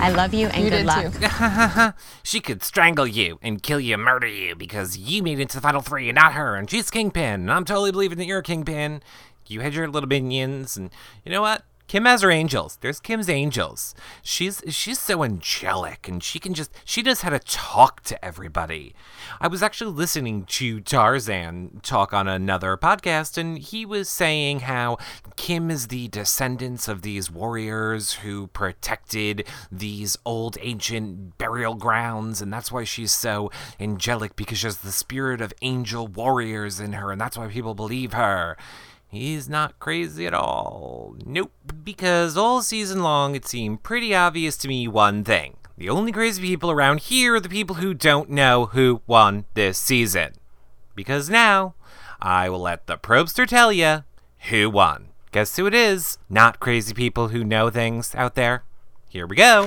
I 0.00 0.10
love 0.14 0.32
you 0.32 0.46
and 0.48 0.64
You 0.64 0.70
good 0.70 0.86
did 0.86 1.22
luck. 1.22 1.94
she 2.22 2.40
could 2.40 2.62
strangle 2.62 3.06
you 3.06 3.38
and 3.42 3.62
kill 3.62 3.80
you, 3.80 3.98
murder 3.98 4.26
you 4.26 4.54
because 4.54 4.96
you 4.96 5.22
made 5.22 5.38
it 5.38 5.50
to 5.50 5.56
the 5.58 5.60
final 5.60 5.82
three 5.82 6.08
and 6.08 6.16
not 6.16 6.32
her, 6.32 6.56
and 6.56 6.70
she's 6.70 6.90
kingpin. 6.90 7.42
And 7.42 7.52
I'm 7.52 7.64
totally 7.64 7.92
believing 7.92 8.18
that 8.18 8.26
you're 8.26 8.38
a 8.38 8.42
kingpin. 8.42 9.02
You 9.46 9.60
had 9.60 9.74
your 9.74 9.88
little 9.88 10.08
minions, 10.08 10.76
and 10.76 10.90
you 11.24 11.32
know 11.32 11.42
what? 11.42 11.64
Kim 11.90 12.04
has 12.04 12.22
her 12.22 12.30
angels. 12.30 12.78
There's 12.82 13.00
Kim's 13.00 13.28
angels. 13.28 13.96
She's 14.22 14.62
she's 14.68 15.00
so 15.00 15.24
angelic, 15.24 16.06
and 16.06 16.22
she 16.22 16.38
can 16.38 16.54
just 16.54 16.70
she 16.84 17.02
knows 17.02 17.22
how 17.22 17.30
to 17.30 17.40
talk 17.40 18.04
to 18.04 18.24
everybody. 18.24 18.94
I 19.40 19.48
was 19.48 19.60
actually 19.60 19.90
listening 19.90 20.44
to 20.44 20.80
Tarzan 20.82 21.80
talk 21.82 22.14
on 22.14 22.28
another 22.28 22.76
podcast, 22.76 23.36
and 23.36 23.58
he 23.58 23.84
was 23.84 24.08
saying 24.08 24.60
how 24.60 24.98
Kim 25.34 25.68
is 25.68 25.88
the 25.88 26.06
descendants 26.06 26.86
of 26.86 27.02
these 27.02 27.28
warriors 27.28 28.12
who 28.12 28.46
protected 28.46 29.44
these 29.72 30.16
old 30.24 30.58
ancient 30.60 31.38
burial 31.38 31.74
grounds, 31.74 32.40
and 32.40 32.52
that's 32.52 32.70
why 32.70 32.84
she's 32.84 33.10
so 33.10 33.50
angelic 33.80 34.36
because 34.36 34.58
she 34.58 34.68
has 34.68 34.78
the 34.78 34.92
spirit 34.92 35.40
of 35.40 35.52
angel 35.60 36.06
warriors 36.06 36.78
in 36.78 36.92
her, 36.92 37.10
and 37.10 37.20
that's 37.20 37.36
why 37.36 37.48
people 37.48 37.74
believe 37.74 38.12
her. 38.12 38.56
He's 39.10 39.48
not 39.48 39.80
crazy 39.80 40.24
at 40.24 40.34
all. 40.34 41.16
Nope. 41.26 41.50
Because 41.82 42.36
all 42.36 42.62
season 42.62 43.02
long 43.02 43.34
it 43.34 43.44
seemed 43.44 43.82
pretty 43.82 44.14
obvious 44.14 44.56
to 44.58 44.68
me 44.68 44.86
one 44.86 45.24
thing. 45.24 45.56
The 45.76 45.90
only 45.90 46.12
crazy 46.12 46.40
people 46.40 46.70
around 46.70 47.00
here 47.00 47.34
are 47.34 47.40
the 47.40 47.48
people 47.48 47.76
who 47.76 47.92
don't 47.92 48.30
know 48.30 48.66
who 48.66 49.02
won 49.08 49.46
this 49.54 49.78
season. 49.78 50.34
Because 50.94 51.28
now, 51.28 51.74
I 52.22 52.48
will 52.48 52.60
let 52.60 52.86
the 52.86 52.96
probester 52.98 53.48
tell 53.48 53.72
you 53.72 54.04
who 54.50 54.70
won. 54.70 55.08
Guess 55.32 55.56
who 55.56 55.66
it 55.66 55.74
is? 55.74 56.18
Not 56.28 56.60
crazy 56.60 56.94
people 56.94 57.28
who 57.28 57.42
know 57.42 57.68
things 57.68 58.14
out 58.14 58.36
there. 58.36 58.62
Here 59.08 59.26
we 59.26 59.34
go. 59.34 59.64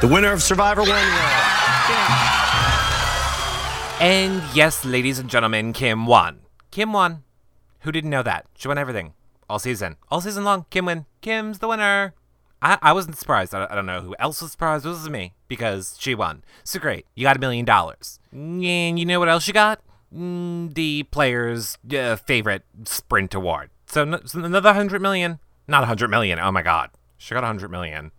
The 0.00 0.08
winner 0.08 0.32
of 0.32 0.42
Survivor 0.42 0.80
One 0.80 0.90
And 4.00 4.42
yes, 4.54 4.86
ladies 4.86 5.18
and 5.18 5.28
gentlemen, 5.28 5.74
Kim 5.74 6.06
won. 6.06 6.40
Kim 6.70 6.92
won. 6.92 7.24
Who 7.80 7.92
didn't 7.92 8.10
know 8.10 8.22
that? 8.22 8.46
She 8.56 8.68
won 8.68 8.78
everything. 8.78 9.14
All 9.48 9.58
season. 9.58 9.96
All 10.10 10.20
season 10.20 10.44
long, 10.44 10.66
Kim 10.70 10.86
win. 10.86 11.06
Kim's 11.20 11.58
the 11.58 11.68
winner. 11.68 12.14
I, 12.62 12.78
I 12.82 12.92
wasn't 12.92 13.16
surprised. 13.16 13.54
I, 13.54 13.66
I 13.70 13.74
don't 13.74 13.86
know 13.86 14.00
who 14.00 14.14
else 14.18 14.42
was 14.42 14.52
surprised. 14.52 14.84
This 14.84 14.98
was 14.98 15.08
me 15.08 15.32
because 15.48 15.96
she 15.98 16.14
won. 16.14 16.44
So 16.62 16.78
great. 16.78 17.06
You 17.14 17.24
got 17.24 17.36
a 17.36 17.40
million 17.40 17.64
dollars. 17.64 18.20
And 18.32 18.98
you 18.98 19.04
know 19.06 19.18
what 19.18 19.28
else 19.28 19.48
you 19.48 19.54
got? 19.54 19.80
Mm, 20.14 20.74
the 20.74 21.04
player's 21.04 21.78
uh, 21.96 22.16
favorite 22.16 22.62
Sprint 22.84 23.34
award. 23.34 23.70
So, 23.86 24.20
so 24.24 24.44
another 24.44 24.72
hundred 24.72 25.02
million. 25.02 25.38
Not 25.66 25.84
a 25.84 25.86
hundred 25.86 26.10
million. 26.10 26.38
Oh 26.38 26.52
my 26.52 26.62
god. 26.62 26.90
She 27.16 27.34
got 27.34 27.44
a 27.44 27.46
hundred 27.46 27.70
million. 27.70 28.12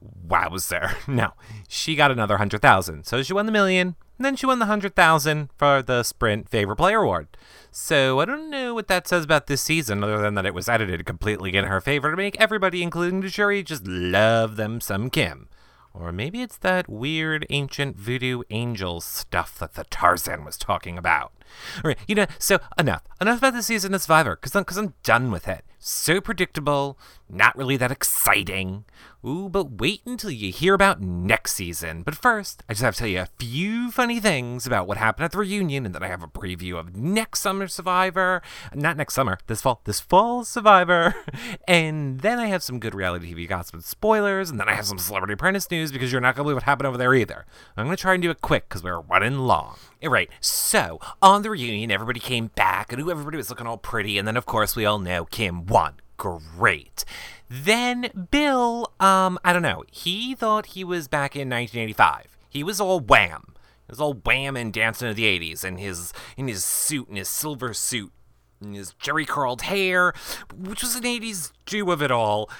Wow, 0.00 0.50
was 0.50 0.68
there? 0.68 0.96
No, 1.08 1.32
she 1.68 1.96
got 1.96 2.10
another 2.10 2.36
hundred 2.36 2.62
thousand. 2.62 3.04
So 3.04 3.22
she 3.22 3.32
won 3.32 3.46
the 3.46 3.52
million, 3.52 3.96
and 4.18 4.24
then 4.24 4.36
she 4.36 4.46
won 4.46 4.58
the 4.58 4.66
hundred 4.66 4.94
thousand 4.94 5.50
for 5.56 5.80
the 5.80 6.02
Sprint 6.02 6.48
Favorite 6.48 6.76
Player 6.76 7.02
Award. 7.02 7.28
So 7.70 8.18
I 8.20 8.24
don't 8.24 8.50
know 8.50 8.74
what 8.74 8.88
that 8.88 9.06
says 9.06 9.24
about 9.24 9.46
this 9.46 9.62
season, 9.62 10.02
other 10.02 10.18
than 10.20 10.34
that 10.34 10.46
it 10.46 10.54
was 10.54 10.68
edited 10.68 11.06
completely 11.06 11.54
in 11.56 11.64
her 11.64 11.80
favor 11.80 12.10
to 12.10 12.16
make 12.16 12.38
everybody, 12.40 12.82
including 12.82 13.20
the 13.20 13.28
jury, 13.28 13.62
just 13.62 13.86
love 13.86 14.56
them 14.56 14.80
some 14.80 15.08
Kim. 15.08 15.48
Or 15.94 16.12
maybe 16.12 16.42
it's 16.42 16.58
that 16.58 16.88
weird 16.88 17.46
ancient 17.50 17.96
voodoo 17.96 18.42
angel 18.50 19.00
stuff 19.00 19.58
that 19.58 19.74
the 19.74 19.84
Tarzan 19.84 20.44
was 20.44 20.56
talking 20.56 20.98
about. 20.98 21.32
All 21.76 21.88
right, 21.88 21.98
you 22.06 22.14
know, 22.14 22.26
so 22.38 22.58
enough. 22.78 23.02
Enough 23.20 23.38
about 23.38 23.54
the 23.54 23.62
season 23.62 23.94
of 23.94 24.02
Survivor, 24.02 24.36
because 24.36 24.54
I'm, 24.54 24.64
cause 24.64 24.76
I'm 24.76 24.94
done 25.02 25.30
with 25.30 25.48
it. 25.48 25.64
So 25.78 26.20
predictable, 26.20 26.98
not 27.28 27.56
really 27.56 27.76
that 27.76 27.92
exciting. 27.92 28.84
Ooh, 29.26 29.48
but 29.48 29.80
wait 29.80 30.02
until 30.06 30.30
you 30.30 30.52
hear 30.52 30.74
about 30.74 31.00
next 31.00 31.54
season. 31.54 32.02
But 32.02 32.14
first, 32.14 32.62
I 32.68 32.72
just 32.72 32.82
have 32.82 32.94
to 32.94 32.98
tell 33.00 33.08
you 33.08 33.20
a 33.20 33.28
few 33.38 33.90
funny 33.90 34.20
things 34.20 34.64
about 34.64 34.86
what 34.86 34.96
happened 34.96 35.24
at 35.24 35.32
the 35.32 35.38
reunion, 35.38 35.84
and 35.84 35.94
then 35.94 36.04
I 36.04 36.08
have 36.08 36.22
a 36.22 36.28
preview 36.28 36.78
of 36.78 36.94
next 36.96 37.40
summer 37.40 37.66
Survivor. 37.66 38.42
Not 38.72 38.96
next 38.96 39.14
summer, 39.14 39.38
this 39.48 39.60
fall, 39.60 39.80
this 39.84 40.00
fall 40.00 40.44
Survivor. 40.44 41.14
And 41.66 42.20
then 42.20 42.38
I 42.38 42.46
have 42.46 42.62
some 42.62 42.80
good 42.80 42.94
reality 42.94 43.34
TV 43.34 43.46
gossip 43.46 43.74
and 43.74 43.84
spoilers, 43.84 44.50
and 44.50 44.58
then 44.58 44.68
I 44.68 44.74
have 44.74 44.86
some 44.86 44.98
Celebrity 44.98 45.34
Apprentice 45.34 45.70
news 45.70 45.92
because 45.92 46.10
you're 46.10 46.20
not 46.20 46.34
going 46.34 46.36
to 46.36 46.44
believe 46.44 46.56
what 46.56 46.62
happened 46.62 46.86
over 46.86 46.96
there 46.96 47.14
either. 47.14 47.44
I'm 47.76 47.84
going 47.84 47.96
to 47.96 48.00
try 48.00 48.14
and 48.14 48.22
do 48.22 48.30
it 48.30 48.40
quick 48.40 48.68
because 48.68 48.82
we're 48.82 49.00
running 49.00 49.38
long. 49.40 49.76
All 50.02 50.10
right, 50.10 50.30
so 50.40 50.98
on 51.20 51.42
the 51.42 51.50
reunion, 51.50 51.90
everybody 51.90 52.20
came 52.20 52.46
back, 52.48 52.92
and 52.92 53.00
everybody 53.08 53.36
was 53.36 53.50
looking 53.50 53.66
all 53.66 53.76
pretty, 53.76 54.16
and 54.16 54.26
then 54.26 54.36
of 54.36 54.46
course 54.46 54.76
we 54.76 54.86
all 54.86 54.98
know 54.98 55.24
Kim 55.24 55.66
won. 55.68 55.94
Great. 56.16 57.04
Then 57.48 58.28
Bill, 58.30 58.92
um, 59.00 59.38
I 59.44 59.52
don't 59.52 59.62
know, 59.62 59.84
he 59.90 60.34
thought 60.34 60.66
he 60.66 60.84
was 60.84 61.08
back 61.08 61.34
in 61.34 61.48
1985. 61.48 62.36
He 62.48 62.62
was 62.62 62.80
all 62.80 63.00
wham. 63.00 63.54
He 63.86 63.92
was 63.92 64.00
all 64.00 64.14
wham 64.14 64.56
and 64.56 64.72
dancing 64.72 65.08
to 65.08 65.14
the 65.14 65.24
80s 65.24 65.64
in 65.64 65.78
his 65.78 66.12
in 66.36 66.48
his 66.48 66.64
suit, 66.64 67.08
in 67.08 67.16
his 67.16 67.28
silver 67.28 67.72
suit, 67.72 68.12
and 68.60 68.74
his 68.74 68.94
Jheri 68.94 69.26
curled 69.26 69.62
hair, 69.62 70.12
which 70.54 70.82
was 70.82 70.96
an 70.96 71.04
80s 71.04 71.52
do 71.64 71.90
of 71.90 72.02
it 72.02 72.10
all. 72.10 72.50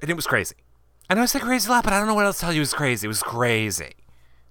And 0.00 0.10
it 0.10 0.14
was 0.14 0.26
crazy. 0.26 0.56
I 1.08 1.14
know 1.14 1.22
I 1.22 1.26
said 1.26 1.42
crazy 1.42 1.68
a 1.68 1.72
lot, 1.72 1.84
but 1.84 1.92
I 1.92 1.98
don't 1.98 2.06
know 2.06 2.14
what 2.14 2.26
else 2.26 2.38
to 2.38 2.42
tell 2.42 2.52
you 2.52 2.60
It 2.60 2.62
was 2.62 2.74
crazy. 2.74 3.06
It 3.06 3.08
was 3.08 3.22
crazy. 3.22 3.94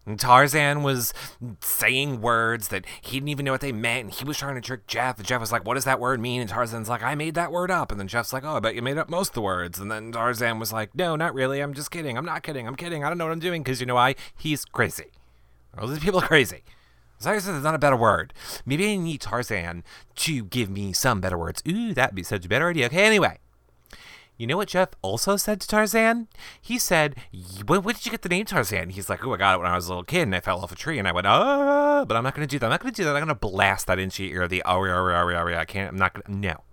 And 0.06 0.20
Tarzan 0.20 0.82
was 0.82 1.14
saying 1.62 2.22
words 2.22 2.70
that 2.70 2.86
he 3.02 3.18
didn't 3.18 3.30
even 3.30 3.46
know 3.46 3.52
what 3.52 3.62
they 3.62 3.72
meant, 3.72 4.06
and 4.06 4.14
he 4.14 4.26
was 4.26 4.38
trying 4.38 4.56
to 4.56 4.62
trick 4.62 4.88
Jeff. 4.88 5.18
And 5.18 5.28
Jeff 5.28 5.40
was 5.40 5.52
like, 5.52 5.66
What 5.66 5.76
does 5.76 5.86
that 5.86 6.00
word 6.00 6.20
mean? 6.20 6.42
And 6.42 6.50
Tarzan's 6.50 6.90
like, 6.90 7.04
I 7.04 7.16
made 7.16 7.36
that 7.36 7.52
word 7.52 7.70
up. 7.70 7.92
And 7.92 8.00
then 8.00 8.08
Jeff's 8.08 8.34
like, 8.34 8.44
Oh, 8.44 8.58
I 8.58 8.60
bet 8.60 8.76
you 8.76 8.82
made 8.82 8.98
up 8.98 9.10
most 9.10 9.30
of 9.30 9.34
the 9.36 9.42
words. 9.42 9.78
And 9.80 9.92
then 9.92 10.12
Tarzan 10.12 10.60
was 10.60 10.74
like, 10.74 10.96
No, 10.96 11.16
not 11.16 11.34
really. 11.34 11.60
I'm 11.60 11.74
just 11.74 11.92
kidding. 11.92 12.18
I'm 12.18 12.26
not 12.26 12.44
kidding. 12.44 12.68
I'm 12.68 12.76
kidding. 12.76 13.04
I 13.04 13.10
don't 13.10 13.18
know 13.18 13.26
what 13.26 13.34
I'm 13.34 13.40
doing 13.40 13.62
because 13.62 13.80
you 13.80 13.86
know 13.86 13.96
why? 13.96 14.16
He's 14.38 14.66
crazy. 14.66 15.12
All 15.78 15.88
these 15.88 16.00
people 16.00 16.20
are 16.20 16.28
crazy. 16.28 16.64
So 17.20 17.32
I 17.32 17.38
said 17.40 17.54
there's 17.54 17.64
not 17.64 17.76
a 17.76 17.80
better 17.80 17.98
word. 17.98 18.34
Maybe 18.66 18.92
I 18.92 18.96
need 18.96 19.20
Tarzan 19.20 19.84
to 20.16 20.46
give 20.46 20.70
me 20.70 20.94
some 20.94 21.20
better 21.20 21.38
words. 21.38 21.62
Ooh, 21.68 21.94
that'd 21.94 22.16
be 22.16 22.24
such 22.24 22.46
a 22.46 22.50
better 22.50 22.70
idea. 22.70 22.86
Okay, 22.86 23.06
anyway. 23.06 23.40
You 24.40 24.48
know 24.48 24.56
what 24.56 24.70
Jeff 24.70 24.92
also 25.02 25.36
said 25.36 25.60
to 25.60 25.68
Tarzan? 25.68 26.30
He 26.62 26.80
said, 26.80 27.14
when 27.68 27.82
did 27.82 28.06
you 28.06 28.12
get 28.12 28.22
the 28.22 28.30
name 28.30 28.46
Tarzan? 28.46 28.92
He's 28.92 29.10
like, 29.10 29.26
oh, 29.28 29.34
I 29.34 29.38
got 29.38 29.56
it 29.56 29.58
when 29.62 29.70
I 29.70 29.76
was 29.76 29.88
a 29.88 29.90
little 29.90 30.06
kid 30.06 30.22
and 30.22 30.34
I 30.34 30.40
fell 30.40 30.62
off 30.62 30.72
a 30.72 30.76
tree. 30.76 30.98
And 30.98 31.10
I 31.10 31.12
went, 31.12 31.28
ah, 31.28 32.06
but 32.06 32.16
I'm 32.16 32.24
not 32.24 32.36
going 32.36 32.48
to 32.48 32.50
do 32.52 32.58
that. 32.58 32.66
I'm 32.66 32.70
not 32.70 32.80
going 32.80 32.94
to 32.94 33.02
do 33.02 33.04
that. 33.04 33.18
I'm 33.18 33.26
going 33.26 33.28
to 33.28 33.36
blast 33.36 33.88
that 33.88 34.00
into 34.00 34.24
your 34.24 34.44
ear. 34.44 34.48
The, 34.48 34.64
oh, 34.66 34.86
oh, 34.86 35.10
oh, 35.12 35.54
I 35.54 35.66
can't, 35.66 35.92
I'm 35.92 35.98
not 35.98 36.14
going 36.14 36.24
to, 36.24 36.32
no. 36.32 36.64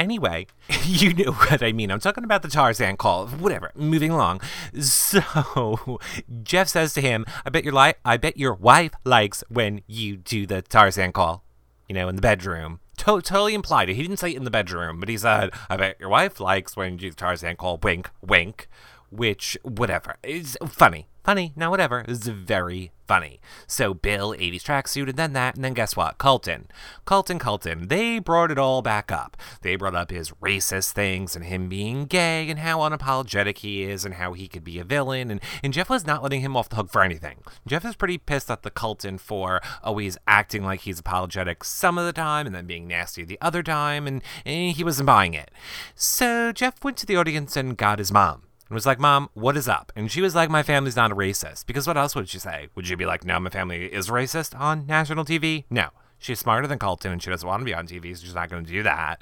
Anyway, 0.00 0.48
you 0.84 1.14
know 1.14 1.30
what 1.30 1.62
I 1.62 1.70
mean. 1.70 1.92
I'm 1.92 2.00
talking 2.00 2.24
about 2.24 2.42
the 2.42 2.48
Tarzan 2.48 2.96
call. 2.96 3.28
Whatever. 3.28 3.70
Moving 3.76 4.10
along. 4.10 4.40
So 4.80 6.00
Jeff 6.42 6.66
says 6.66 6.92
to 6.94 7.00
him, 7.00 7.24
"I 7.46 7.50
bet 7.50 7.62
your 7.62 7.74
li- 7.74 7.94
I 8.04 8.16
bet 8.16 8.36
your 8.36 8.54
wife 8.54 8.92
likes 9.04 9.44
when 9.48 9.82
you 9.86 10.16
do 10.16 10.44
the 10.44 10.60
Tarzan 10.60 11.12
call." 11.12 11.44
You 11.88 11.94
know, 11.94 12.08
in 12.08 12.16
the 12.16 12.22
bedroom. 12.22 12.80
To- 13.02 13.20
totally 13.20 13.54
implied 13.54 13.90
it. 13.90 13.94
He 13.94 14.02
didn't 14.02 14.18
say 14.18 14.30
it 14.30 14.36
in 14.36 14.44
the 14.44 14.50
bedroom, 14.50 15.00
but 15.00 15.08
he 15.08 15.18
said, 15.18 15.50
"I 15.68 15.76
bet 15.76 15.98
your 15.98 16.08
wife 16.08 16.38
likes 16.38 16.76
when 16.76 16.98
you 16.98 17.10
Tarzan 17.10 17.56
call." 17.56 17.78
Wink, 17.82 18.10
wink. 18.20 18.68
Which, 19.10 19.58
whatever. 19.62 20.16
It's 20.22 20.56
funny. 20.66 21.08
Funny. 21.24 21.52
Now, 21.54 21.70
whatever. 21.70 22.04
It's 22.08 22.26
very 22.26 22.90
funny. 23.06 23.40
So, 23.68 23.94
Bill, 23.94 24.32
80s 24.32 24.62
tracksuit, 24.62 25.08
and 25.08 25.16
then 25.16 25.34
that, 25.34 25.54
and 25.54 25.62
then 25.62 25.72
guess 25.72 25.94
what? 25.94 26.18
Colton. 26.18 26.66
Colton, 27.04 27.38
Colton. 27.38 27.86
They 27.86 28.18
brought 28.18 28.50
it 28.50 28.58
all 28.58 28.82
back 28.82 29.12
up. 29.12 29.36
They 29.60 29.76
brought 29.76 29.94
up 29.94 30.10
his 30.10 30.32
racist 30.42 30.92
things 30.92 31.36
and 31.36 31.44
him 31.44 31.68
being 31.68 32.06
gay 32.06 32.50
and 32.50 32.58
how 32.58 32.80
unapologetic 32.80 33.58
he 33.58 33.84
is 33.84 34.04
and 34.04 34.14
how 34.14 34.32
he 34.32 34.48
could 34.48 34.64
be 34.64 34.80
a 34.80 34.84
villain. 34.84 35.30
And, 35.30 35.40
and 35.62 35.72
Jeff 35.72 35.88
was 35.88 36.06
not 36.06 36.24
letting 36.24 36.40
him 36.40 36.56
off 36.56 36.68
the 36.68 36.76
hook 36.76 36.90
for 36.90 37.02
anything. 37.02 37.38
Jeff 37.68 37.84
is 37.84 37.94
pretty 37.94 38.18
pissed 38.18 38.50
at 38.50 38.62
the 38.62 38.70
Colton 38.70 39.16
for 39.16 39.60
always 39.82 40.18
acting 40.26 40.64
like 40.64 40.80
he's 40.80 40.98
apologetic 40.98 41.62
some 41.62 41.98
of 41.98 42.06
the 42.06 42.12
time 42.12 42.46
and 42.46 42.54
then 42.54 42.66
being 42.66 42.88
nasty 42.88 43.24
the 43.24 43.38
other 43.40 43.62
time, 43.62 44.08
and, 44.08 44.22
and 44.44 44.74
he 44.74 44.82
wasn't 44.82 45.06
buying 45.06 45.34
it. 45.34 45.52
So, 45.94 46.50
Jeff 46.50 46.82
went 46.82 46.96
to 46.96 47.06
the 47.06 47.16
audience 47.16 47.56
and 47.56 47.76
got 47.76 48.00
his 48.00 48.10
mom 48.10 48.42
and 48.72 48.74
was 48.74 48.86
like, 48.86 48.98
Mom, 48.98 49.28
what 49.34 49.54
is 49.54 49.68
up? 49.68 49.92
And 49.94 50.10
she 50.10 50.22
was 50.22 50.34
like, 50.34 50.48
My 50.48 50.62
family's 50.62 50.96
not 50.96 51.12
a 51.12 51.14
racist. 51.14 51.66
Because 51.66 51.86
what 51.86 51.98
else 51.98 52.14
would 52.14 52.30
she 52.30 52.38
say? 52.38 52.68
Would 52.74 52.86
she 52.86 52.94
be 52.94 53.04
like, 53.04 53.22
No, 53.22 53.38
my 53.38 53.50
family 53.50 53.84
is 53.84 54.08
racist 54.08 54.58
on 54.58 54.86
national 54.86 55.26
TV? 55.26 55.64
No. 55.68 55.90
She's 56.18 56.38
smarter 56.38 56.66
than 56.66 56.78
Colton 56.78 57.12
and 57.12 57.22
she 57.22 57.28
doesn't 57.28 57.46
want 57.46 57.60
to 57.60 57.66
be 57.66 57.74
on 57.74 57.86
TV, 57.86 58.16
so 58.16 58.24
she's 58.24 58.34
not 58.34 58.48
going 58.48 58.64
to 58.64 58.72
do 58.72 58.82
that. 58.82 59.20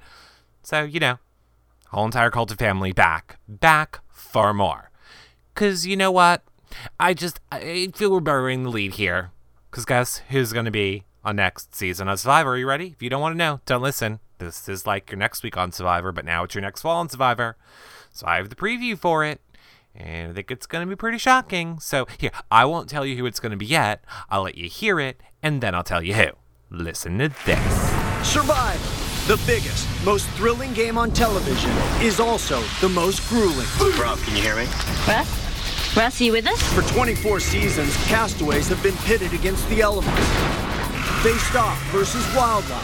So, 0.62 0.84
you 0.84 1.00
know, 1.00 1.18
whole 1.88 2.04
entire 2.04 2.30
Colton 2.30 2.58
family 2.58 2.92
back, 2.92 3.40
back 3.48 3.98
for 4.12 4.54
more. 4.54 4.92
Because 5.52 5.84
you 5.84 5.96
know 5.96 6.12
what? 6.12 6.44
I 7.00 7.12
just, 7.12 7.40
I 7.50 7.88
feel 7.92 8.12
we're 8.12 8.20
burying 8.20 8.62
the 8.62 8.70
lead 8.70 8.94
here. 8.94 9.32
Because 9.68 9.84
guess 9.84 10.18
who's 10.28 10.52
going 10.52 10.66
to 10.66 10.70
be 10.70 11.02
on 11.24 11.34
next 11.34 11.74
season 11.74 12.08
of 12.08 12.20
Survivor? 12.20 12.50
Are 12.50 12.56
you 12.56 12.68
ready? 12.68 12.92
If 12.94 13.02
you 13.02 13.10
don't 13.10 13.20
want 13.20 13.32
to 13.32 13.38
know, 13.38 13.60
don't 13.66 13.82
listen. 13.82 14.20
This 14.38 14.68
is 14.68 14.86
like 14.86 15.10
your 15.10 15.18
next 15.18 15.42
week 15.42 15.56
on 15.56 15.72
Survivor, 15.72 16.12
but 16.12 16.24
now 16.24 16.44
it's 16.44 16.54
your 16.54 16.62
next 16.62 16.82
fall 16.82 16.98
on 16.98 17.08
Survivor. 17.08 17.56
So 18.12 18.26
I 18.26 18.36
have 18.36 18.48
the 18.50 18.56
preview 18.56 18.98
for 18.98 19.24
it, 19.24 19.40
and 19.94 20.30
I 20.30 20.34
think 20.34 20.50
it's 20.50 20.66
going 20.66 20.86
to 20.86 20.88
be 20.88 20.96
pretty 20.96 21.18
shocking. 21.18 21.80
So 21.80 22.06
here, 22.18 22.30
I 22.50 22.64
won't 22.64 22.88
tell 22.88 23.06
you 23.06 23.16
who 23.16 23.26
it's 23.26 23.40
going 23.40 23.52
to 23.52 23.56
be 23.56 23.66
yet. 23.66 24.04
I'll 24.28 24.42
let 24.42 24.56
you 24.56 24.68
hear 24.68 25.00
it, 25.00 25.20
and 25.42 25.60
then 25.60 25.74
I'll 25.74 25.84
tell 25.84 26.02
you 26.02 26.14
who. 26.14 26.28
Listen 26.70 27.18
to 27.18 27.28
this. 27.46 28.28
Survive, 28.28 28.80
the 29.26 29.40
biggest, 29.46 29.88
most 30.04 30.28
thrilling 30.30 30.72
game 30.72 30.98
on 30.98 31.10
television, 31.10 31.70
is 32.00 32.20
also 32.20 32.62
the 32.80 32.88
most 32.88 33.28
grueling. 33.28 33.66
Rob, 33.98 34.18
can 34.20 34.36
you 34.36 34.42
hear 34.42 34.56
me? 34.56 34.66
Russ? 35.08 35.96
Russ, 35.96 36.20
you 36.20 36.32
with 36.32 36.46
us? 36.46 36.62
For 36.72 36.82
24 36.94 37.40
seasons, 37.40 37.96
castaways 38.06 38.68
have 38.68 38.82
been 38.82 38.96
pitted 38.98 39.32
against 39.32 39.68
the 39.68 39.80
elements, 39.80 40.69
faced 41.22 41.54
off 41.54 41.78
versus 41.90 42.26
wildlife 42.34 42.82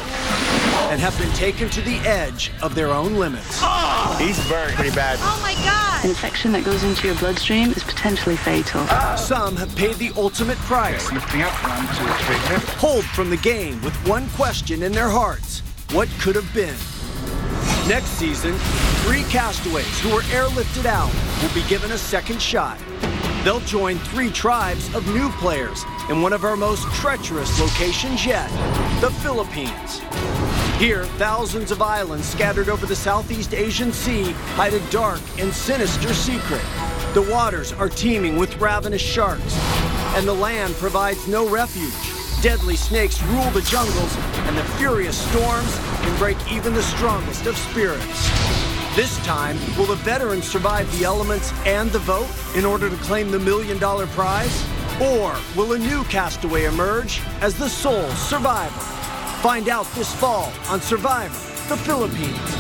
and 0.91 1.01
have 1.01 1.19
been 1.19 1.33
taken 1.33 1.71
to 1.71 1.81
the 1.81 1.97
edge 2.07 2.51
of 2.63 2.75
their 2.75 2.89
own 2.89 3.15
limits. 3.15 3.61
Oh, 3.63 4.17
he's 4.21 4.37
burned 4.49 4.75
pretty 4.75 4.95
bad. 4.95 5.19
Oh 5.23 5.39
my 5.43 5.55
God! 5.65 6.05
An 6.05 6.11
infection 6.11 6.53
that 6.53 6.63
goes 6.63 6.83
into 6.85 7.07
your 7.07 7.17
bloodstream 7.17 7.71
is 7.71 7.83
potentially 7.83 8.37
fatal. 8.37 8.87
Some 9.17 9.57
have 9.57 9.75
paid 9.75 9.95
the 9.97 10.13
ultimate 10.17 10.59
price. 10.59 11.07
Okay, 11.07 11.15
lifting 11.15 11.43
up, 11.43 11.53
one, 11.65 11.87
two, 11.97 12.05
three, 12.25 12.77
Hold 12.79 13.05
from 13.07 13.31
the 13.31 13.39
game 13.39 13.81
with 13.83 13.95
one 14.07 14.29
question 14.31 14.83
in 14.83 14.93
their 14.93 15.09
hearts. 15.09 15.61
What 15.93 16.09
could 16.21 16.37
have 16.37 16.53
been? 16.53 16.77
Next 17.89 18.11
season, 18.19 18.53
three 19.05 19.23
castaways 19.25 19.99
who 20.01 20.11
were 20.11 20.23
airlifted 20.23 20.85
out 20.85 21.13
will 21.43 21.55
be 21.55 21.67
given 21.69 21.93
a 21.93 21.99
second 21.99 22.43
shot. 22.43 22.79
They'll 23.47 23.61
join 23.61 24.01
three 24.01 24.31
tribes 24.31 24.93
of 24.93 25.07
new 25.15 25.31
players 25.35 25.85
in 26.11 26.21
one 26.21 26.33
of 26.33 26.43
our 26.43 26.57
most 26.57 26.83
treacherous 26.95 27.61
locations 27.61 28.27
yet, 28.27 28.51
the 29.01 29.09
Philippines. 29.23 30.01
Here, 30.81 31.05
thousands 31.17 31.71
of 31.71 31.81
islands 31.81 32.29
scattered 32.29 32.69
over 32.69 32.87
the 32.87 32.97
Southeast 32.97 33.55
Asian 33.55 33.93
Sea 33.93 34.33
hide 34.57 34.75
a 34.75 34.81
dark 34.91 35.21
and 35.39 35.55
sinister 35.55 36.13
secret. 36.13 36.61
The 37.15 37.23
waters 37.31 37.73
are 37.73 37.89
teeming 37.89 38.35
with 38.37 38.61
ravenous 38.61 39.01
sharks, 39.01 39.57
and 40.17 40.27
the 40.27 40.35
land 40.35 40.75
provides 40.75 41.29
no 41.29 41.49
refuge. 41.49 41.93
Deadly 42.43 42.75
snakes 42.75 43.23
rule 43.23 43.49
the 43.51 43.63
jungles, 43.63 44.17
and 44.49 44.59
the 44.59 44.65
furious 44.77 45.17
storms 45.31 45.79
can 46.01 46.19
break 46.19 46.37
even 46.51 46.75
the 46.75 46.83
strongest 46.83 47.47
of 47.47 47.57
spirits. 47.57 48.66
This 48.97 49.23
time, 49.27 49.59
will 49.77 49.85
the 49.85 49.97
veterans 49.97 50.49
survive 50.49 50.91
the 50.99 51.05
elements 51.05 51.53
and 51.67 51.91
the 51.91 51.99
vote 51.99 52.31
in 52.57 52.65
order 52.65 52.89
to 52.89 52.97
claim 52.97 53.31
the 53.31 53.39
million 53.39 53.79
dollar 53.79 54.07
prize? 54.07 54.67
Or 55.03 55.37
will 55.55 55.75
a 55.75 55.79
new 55.79 56.03
castaway 56.05 56.65
emerge 56.65 57.21
as 57.43 57.59
the 57.59 57.69
sole 57.69 58.09
survivor? 58.13 58.81
Find 59.43 59.69
out 59.69 59.85
this 59.89 60.15
fall 60.15 60.51
on 60.71 60.81
Survivor, 60.81 61.35
the 61.69 61.77
Philippines. 61.77 62.57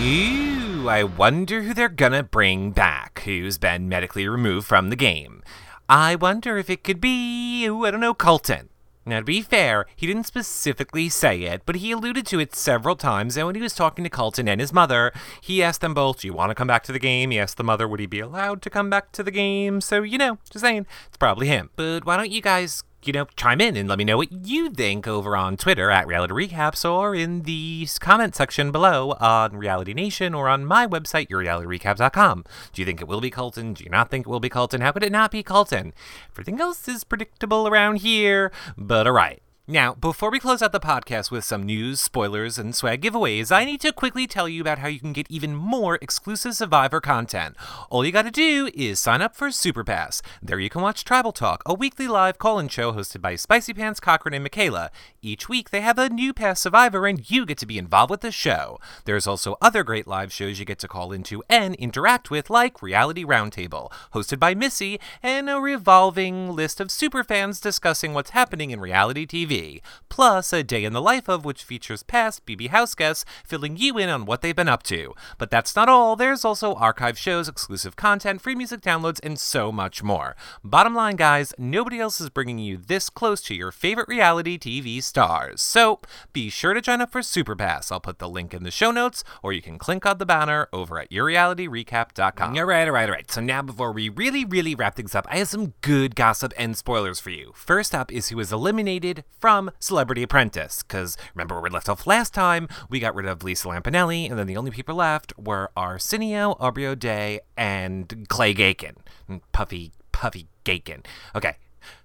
Ooh, 0.00 0.88
I 0.88 1.04
wonder 1.04 1.60
who 1.60 1.74
they're 1.74 1.90
gonna 1.90 2.22
bring 2.22 2.70
back, 2.70 3.20
who's 3.26 3.58
been 3.58 3.86
medically 3.86 4.26
removed 4.26 4.66
from 4.66 4.88
the 4.88 4.96
game. 4.96 5.42
I 5.90 6.14
wonder 6.14 6.56
if 6.56 6.70
it 6.70 6.82
could 6.82 7.02
be, 7.02 7.66
ooh, 7.66 7.84
I 7.84 7.90
don't 7.90 8.00
know, 8.00 8.14
Colton. 8.14 8.69
Now, 9.06 9.20
to 9.20 9.24
be 9.24 9.40
fair, 9.40 9.86
he 9.96 10.06
didn't 10.06 10.26
specifically 10.26 11.08
say 11.08 11.42
it, 11.42 11.62
but 11.64 11.76
he 11.76 11.90
alluded 11.90 12.26
to 12.26 12.38
it 12.38 12.54
several 12.54 12.96
times. 12.96 13.36
And 13.36 13.46
when 13.46 13.54
he 13.54 13.62
was 13.62 13.74
talking 13.74 14.04
to 14.04 14.10
Colton 14.10 14.46
and 14.46 14.60
his 14.60 14.72
mother, 14.72 15.12
he 15.40 15.62
asked 15.62 15.80
them 15.80 15.94
both, 15.94 16.20
Do 16.20 16.26
you 16.26 16.34
want 16.34 16.50
to 16.50 16.54
come 16.54 16.68
back 16.68 16.82
to 16.84 16.92
the 16.92 16.98
game? 16.98 17.30
He 17.30 17.38
asked 17.38 17.56
the 17.56 17.64
mother, 17.64 17.88
Would 17.88 18.00
he 18.00 18.06
be 18.06 18.20
allowed 18.20 18.60
to 18.62 18.70
come 18.70 18.90
back 18.90 19.12
to 19.12 19.22
the 19.22 19.30
game? 19.30 19.80
So, 19.80 20.02
you 20.02 20.18
know, 20.18 20.38
just 20.50 20.62
saying, 20.62 20.86
it's 21.08 21.16
probably 21.16 21.46
him. 21.46 21.70
But 21.76 22.04
why 22.04 22.16
don't 22.16 22.30
you 22.30 22.42
guys 22.42 22.84
you 23.02 23.12
know, 23.12 23.26
chime 23.36 23.60
in 23.60 23.76
and 23.76 23.88
let 23.88 23.98
me 23.98 24.04
know 24.04 24.16
what 24.16 24.30
you 24.30 24.70
think 24.70 25.06
over 25.06 25.36
on 25.36 25.56
Twitter 25.56 25.90
at 25.90 26.06
Reality 26.06 26.34
Recaps 26.34 26.88
or 26.88 27.14
in 27.14 27.42
the 27.42 27.86
comment 27.98 28.34
section 28.36 28.70
below 28.70 29.12
on 29.20 29.56
Reality 29.56 29.94
Nation 29.94 30.34
or 30.34 30.48
on 30.48 30.64
my 30.64 30.86
website, 30.86 31.28
yourrealityrecaps.com. 31.28 32.44
Do 32.72 32.82
you 32.82 32.86
think 32.86 33.00
it 33.00 33.08
will 33.08 33.20
be 33.20 33.30
Colton? 33.30 33.74
Do 33.74 33.84
you 33.84 33.90
not 33.90 34.10
think 34.10 34.26
it 34.26 34.30
will 34.30 34.40
be 34.40 34.48
Colton? 34.48 34.80
How 34.82 34.92
could 34.92 35.02
it 35.02 35.12
not 35.12 35.30
be 35.30 35.42
Colton? 35.42 35.94
Everything 36.32 36.60
else 36.60 36.86
is 36.88 37.04
predictable 37.04 37.66
around 37.66 37.96
here, 37.96 38.52
but 38.76 39.06
alright. 39.06 39.42
Now, 39.70 39.94
before 39.94 40.32
we 40.32 40.40
close 40.40 40.62
out 40.62 40.72
the 40.72 40.80
podcast 40.80 41.30
with 41.30 41.44
some 41.44 41.62
news, 41.62 42.00
spoilers, 42.00 42.58
and 42.58 42.74
swag 42.74 43.02
giveaways, 43.02 43.52
I 43.52 43.64
need 43.64 43.80
to 43.82 43.92
quickly 43.92 44.26
tell 44.26 44.48
you 44.48 44.60
about 44.60 44.80
how 44.80 44.88
you 44.88 44.98
can 44.98 45.12
get 45.12 45.30
even 45.30 45.54
more 45.54 45.96
exclusive 46.02 46.56
Survivor 46.56 47.00
content. 47.00 47.54
All 47.88 48.04
you 48.04 48.10
gotta 48.10 48.32
do 48.32 48.68
is 48.74 48.98
sign 48.98 49.22
up 49.22 49.36
for 49.36 49.52
Super 49.52 49.84
Pass. 49.84 50.22
There 50.42 50.58
you 50.58 50.68
can 50.68 50.82
watch 50.82 51.04
Tribal 51.04 51.30
Talk, 51.30 51.62
a 51.64 51.72
weekly 51.72 52.08
live 52.08 52.36
call-in 52.36 52.66
show 52.66 52.92
hosted 52.92 53.20
by 53.20 53.36
Spicy 53.36 53.72
Pants, 53.72 54.00
Cochran, 54.00 54.34
and 54.34 54.42
Michaela. 54.42 54.90
Each 55.22 55.48
week 55.48 55.70
they 55.70 55.82
have 55.82 56.00
a 56.00 56.08
new 56.08 56.32
Pass 56.32 56.58
Survivor 56.58 57.06
and 57.06 57.30
you 57.30 57.46
get 57.46 57.58
to 57.58 57.66
be 57.66 57.78
involved 57.78 58.10
with 58.10 58.22
the 58.22 58.32
show. 58.32 58.80
There's 59.04 59.28
also 59.28 59.56
other 59.62 59.84
great 59.84 60.08
live 60.08 60.32
shows 60.32 60.58
you 60.58 60.64
get 60.64 60.80
to 60.80 60.88
call 60.88 61.12
into 61.12 61.44
and 61.48 61.76
interact 61.76 62.28
with, 62.28 62.50
like 62.50 62.82
Reality 62.82 63.24
Roundtable, 63.24 63.92
hosted 64.14 64.40
by 64.40 64.52
Missy, 64.52 64.98
and 65.22 65.48
a 65.48 65.60
revolving 65.60 66.56
list 66.56 66.80
of 66.80 66.88
superfans 66.88 67.62
discussing 67.62 68.14
what's 68.14 68.30
happening 68.30 68.72
in 68.72 68.80
reality 68.80 69.24
TV. 69.24 69.59
Plus 70.08 70.52
a 70.52 70.62
day 70.62 70.84
in 70.84 70.92
the 70.92 71.00
life 71.00 71.28
of 71.28 71.44
which 71.44 71.62
features 71.62 72.02
past 72.02 72.44
BB 72.46 72.68
House 72.68 72.94
guests 72.94 73.24
filling 73.44 73.76
you 73.76 73.98
in 73.98 74.08
on 74.08 74.24
what 74.24 74.42
they've 74.42 74.56
been 74.56 74.68
up 74.68 74.82
to. 74.84 75.14
But 75.38 75.50
that's 75.50 75.76
not 75.76 75.88
all, 75.88 76.16
there's 76.16 76.44
also 76.44 76.74
archive 76.74 77.18
shows, 77.18 77.48
exclusive 77.48 77.96
content, 77.96 78.40
free 78.40 78.54
music 78.54 78.80
downloads, 78.80 79.20
and 79.22 79.38
so 79.38 79.70
much 79.70 80.02
more. 80.02 80.36
Bottom 80.64 80.94
line, 80.94 81.16
guys, 81.16 81.54
nobody 81.58 82.00
else 82.00 82.20
is 82.20 82.30
bringing 82.30 82.58
you 82.58 82.76
this 82.76 83.10
close 83.10 83.40
to 83.42 83.54
your 83.54 83.72
favorite 83.72 84.08
reality 84.08 84.58
TV 84.58 85.02
stars. 85.02 85.62
So 85.62 86.00
be 86.32 86.50
sure 86.50 86.74
to 86.74 86.80
join 86.80 87.00
up 87.00 87.12
for 87.12 87.20
Superpass. 87.20 87.92
I'll 87.92 88.00
put 88.00 88.18
the 88.18 88.28
link 88.28 88.54
in 88.54 88.62
the 88.62 88.70
show 88.70 88.90
notes, 88.90 89.24
or 89.42 89.52
you 89.52 89.62
can 89.62 89.78
click 89.78 90.06
on 90.06 90.18
the 90.18 90.26
banner 90.26 90.68
over 90.72 90.98
at 90.98 91.10
yourrealityrecap.com. 91.10 92.56
All 92.56 92.64
right, 92.64 92.86
all 92.86 92.94
right, 92.94 93.08
all 93.08 93.14
right. 93.14 93.30
So 93.30 93.40
now 93.40 93.62
before 93.62 93.92
we 93.92 94.08
really, 94.08 94.44
really 94.44 94.74
wrap 94.74 94.96
things 94.96 95.14
up, 95.14 95.26
I 95.30 95.38
have 95.38 95.48
some 95.48 95.74
good 95.80 96.14
gossip 96.14 96.52
and 96.56 96.76
spoilers 96.76 97.20
for 97.20 97.30
you. 97.30 97.52
First 97.54 97.94
up 97.94 98.12
is 98.12 98.28
who 98.28 98.36
was 98.36 98.52
eliminated 98.52 99.24
from 99.40 99.70
Celebrity 99.80 100.22
Apprentice, 100.22 100.82
because 100.82 101.16
remember 101.34 101.54
where 101.54 101.62
we 101.62 101.70
left 101.70 101.88
off 101.88 102.06
last 102.06 102.34
time? 102.34 102.68
We 102.88 103.00
got 103.00 103.14
rid 103.14 103.26
of 103.26 103.42
Lisa 103.42 103.68
Lampanelli, 103.68 104.28
and 104.28 104.38
then 104.38 104.46
the 104.46 104.56
only 104.56 104.70
people 104.70 104.96
left 104.96 105.32
were 105.38 105.70
Arsenio, 105.76 106.56
Aubrey 106.60 106.86
O'Day, 106.86 107.40
and 107.56 108.26
Clay 108.28 108.54
Gaken. 108.54 108.96
Mm, 109.28 109.40
puffy, 109.52 109.92
Puffy 110.12 110.46
Gaken. 110.64 111.04
Okay, 111.34 111.56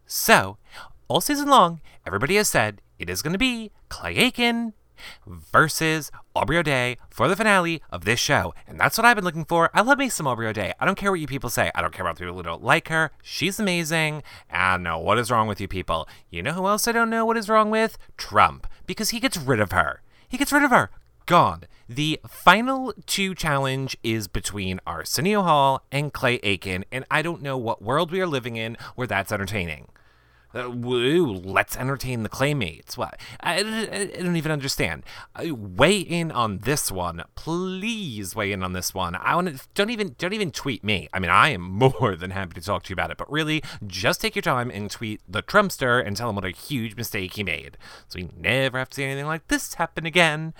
so 0.05 0.57
all 1.07 1.21
season 1.21 1.47
long, 1.47 1.81
everybody 2.07 2.35
has 2.37 2.47
said 2.47 2.81
it 2.97 3.09
is 3.09 3.21
going 3.21 3.33
to 3.33 3.39
be 3.39 3.71
Clay 3.89 4.15
Aiken 4.15 4.73
versus 5.25 6.11
Aubrey 6.35 6.57
O'Day 6.57 6.97
for 7.09 7.27
the 7.27 7.35
finale 7.35 7.81
of 7.91 8.05
this 8.05 8.19
show. 8.19 8.53
And 8.67 8.79
that's 8.79 8.97
what 8.97 9.05
I've 9.05 9.15
been 9.15 9.25
looking 9.25 9.45
for. 9.45 9.69
I 9.73 9.81
love 9.81 9.97
me 9.97 10.09
some 10.09 10.27
Aubrey 10.27 10.47
O'Day. 10.47 10.73
I 10.79 10.85
don't 10.85 10.97
care 10.97 11.11
what 11.11 11.19
you 11.19 11.27
people 11.27 11.49
say. 11.49 11.71
I 11.73 11.81
don't 11.81 11.93
care 11.93 12.05
about 12.05 12.17
people 12.17 12.35
who 12.35 12.43
don't 12.43 12.63
like 12.63 12.87
her. 12.89 13.11
She's 13.23 13.59
amazing. 13.59 14.23
And 14.49 14.83
no, 14.83 14.97
what 14.97 15.17
is 15.17 15.31
wrong 15.31 15.47
with 15.47 15.61
you 15.61 15.67
people? 15.67 16.07
You 16.29 16.43
know 16.43 16.53
who 16.53 16.67
else 16.67 16.87
I 16.87 16.91
don't 16.91 17.09
know 17.09 17.25
what 17.25 17.37
is 17.37 17.49
wrong 17.49 17.69
with? 17.69 17.97
Trump. 18.17 18.67
Because 18.85 19.11
he 19.11 19.19
gets 19.19 19.37
rid 19.37 19.59
of 19.59 19.71
her. 19.71 20.01
He 20.27 20.37
gets 20.37 20.51
rid 20.51 20.63
of 20.63 20.71
her. 20.71 20.89
Gone. 21.25 21.63
The 21.87 22.19
final 22.27 22.93
two 23.05 23.35
challenge 23.35 23.95
is 24.03 24.27
between 24.27 24.79
Arsenio 24.87 25.43
Hall 25.43 25.83
and 25.91 26.11
Clay 26.11 26.39
Aiken, 26.41 26.83
and 26.91 27.05
I 27.11 27.21
don't 27.21 27.43
know 27.43 27.57
what 27.57 27.81
world 27.81 28.11
we 28.11 28.21
are 28.21 28.27
living 28.27 28.55
in 28.55 28.75
where 28.95 29.07
that's 29.07 29.31
entertaining. 29.31 29.89
Uh, 30.55 30.69
woo, 30.69 31.33
let's 31.33 31.75
entertain 31.75 32.23
the 32.23 32.29
Claymates. 32.29 32.97
What? 32.97 33.19
I, 33.41 33.59
I, 33.59 34.19
I 34.19 34.23
don't 34.23 34.37
even 34.37 34.53
understand. 34.53 35.03
Uh, 35.35 35.53
weigh 35.53 35.99
in 35.99 36.31
on 36.31 36.59
this 36.59 36.89
one, 36.89 37.23
please. 37.35 38.35
Weigh 38.35 38.53
in 38.53 38.63
on 38.63 38.71
this 38.71 38.93
one. 38.93 39.15
I 39.15 39.35
want 39.35 39.49
to. 39.49 39.67
Don't 39.73 39.89
even. 39.89 40.15
Don't 40.17 40.31
even 40.31 40.51
tweet 40.51 40.81
me. 40.81 41.09
I 41.11 41.19
mean, 41.19 41.29
I 41.29 41.49
am 41.49 41.61
more 41.61 42.15
than 42.15 42.31
happy 42.31 42.53
to 42.53 42.61
talk 42.61 42.83
to 42.83 42.89
you 42.89 42.93
about 42.93 43.11
it. 43.11 43.17
But 43.17 43.29
really, 43.29 43.63
just 43.85 44.21
take 44.21 44.33
your 44.35 44.43
time 44.43 44.71
and 44.71 44.89
tweet 44.89 45.21
the 45.27 45.43
Trumpster 45.43 46.05
and 46.05 46.15
tell 46.15 46.29
him 46.29 46.35
what 46.35 46.45
a 46.45 46.51
huge 46.51 46.95
mistake 46.95 47.33
he 47.33 47.43
made, 47.43 47.77
so 48.07 48.19
we 48.19 48.29
never 48.37 48.77
have 48.77 48.89
to 48.89 48.95
see 48.95 49.03
anything 49.03 49.25
like 49.25 49.47
this 49.47 49.73
happen 49.73 50.05
again. 50.05 50.53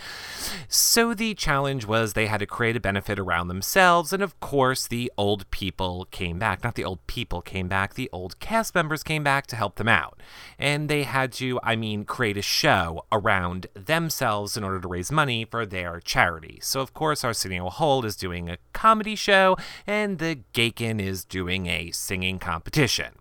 So 0.67 1.13
the 1.13 1.34
challenge 1.36 1.86
was 1.86 2.13
they 2.13 2.27
had 2.27 2.39
to 2.39 2.45
create 2.45 2.75
a 2.75 2.81
benefit 2.81 3.17
around 3.17 3.47
themselves, 3.47 4.12
and 4.12 4.21
of 4.21 4.38
course, 4.41 4.88
the 4.88 5.10
old 5.17 5.49
people 5.51 6.05
came 6.12 6.38
back. 6.38 6.65
Not 6.65 6.75
the 6.75 6.84
old 6.84 7.05
people 7.08 7.41
came 7.41 7.69
back. 7.69 7.93
The 7.93 8.10
old 8.12 8.39
cast 8.41 8.75
members 8.75 9.01
came 9.01 9.23
back 9.23 9.47
to 9.47 9.55
help 9.55 9.75
them 9.75 9.84
out. 9.87 10.19
And 10.57 10.89
they 10.89 11.03
had 11.03 11.31
to, 11.33 11.59
I 11.63 11.75
mean, 11.75 12.05
create 12.05 12.37
a 12.37 12.41
show 12.41 13.05
around 13.11 13.67
themselves 13.73 14.55
in 14.55 14.63
order 14.63 14.79
to 14.79 14.87
raise 14.87 15.11
money 15.11 15.45
for 15.45 15.65
their 15.65 15.99
charity. 15.99 16.59
So, 16.61 16.79
of 16.79 16.93
course, 16.93 17.23
Arsenio 17.23 17.69
Hall 17.69 18.05
is 18.05 18.15
doing 18.15 18.49
a 18.49 18.57
comedy 18.71 19.15
show, 19.15 19.57
and 19.85 20.19
the 20.19 20.39
Gaken 20.53 21.01
is 21.01 21.25
doing 21.25 21.67
a 21.67 21.91
singing 21.91 22.39
competition. 22.39 23.15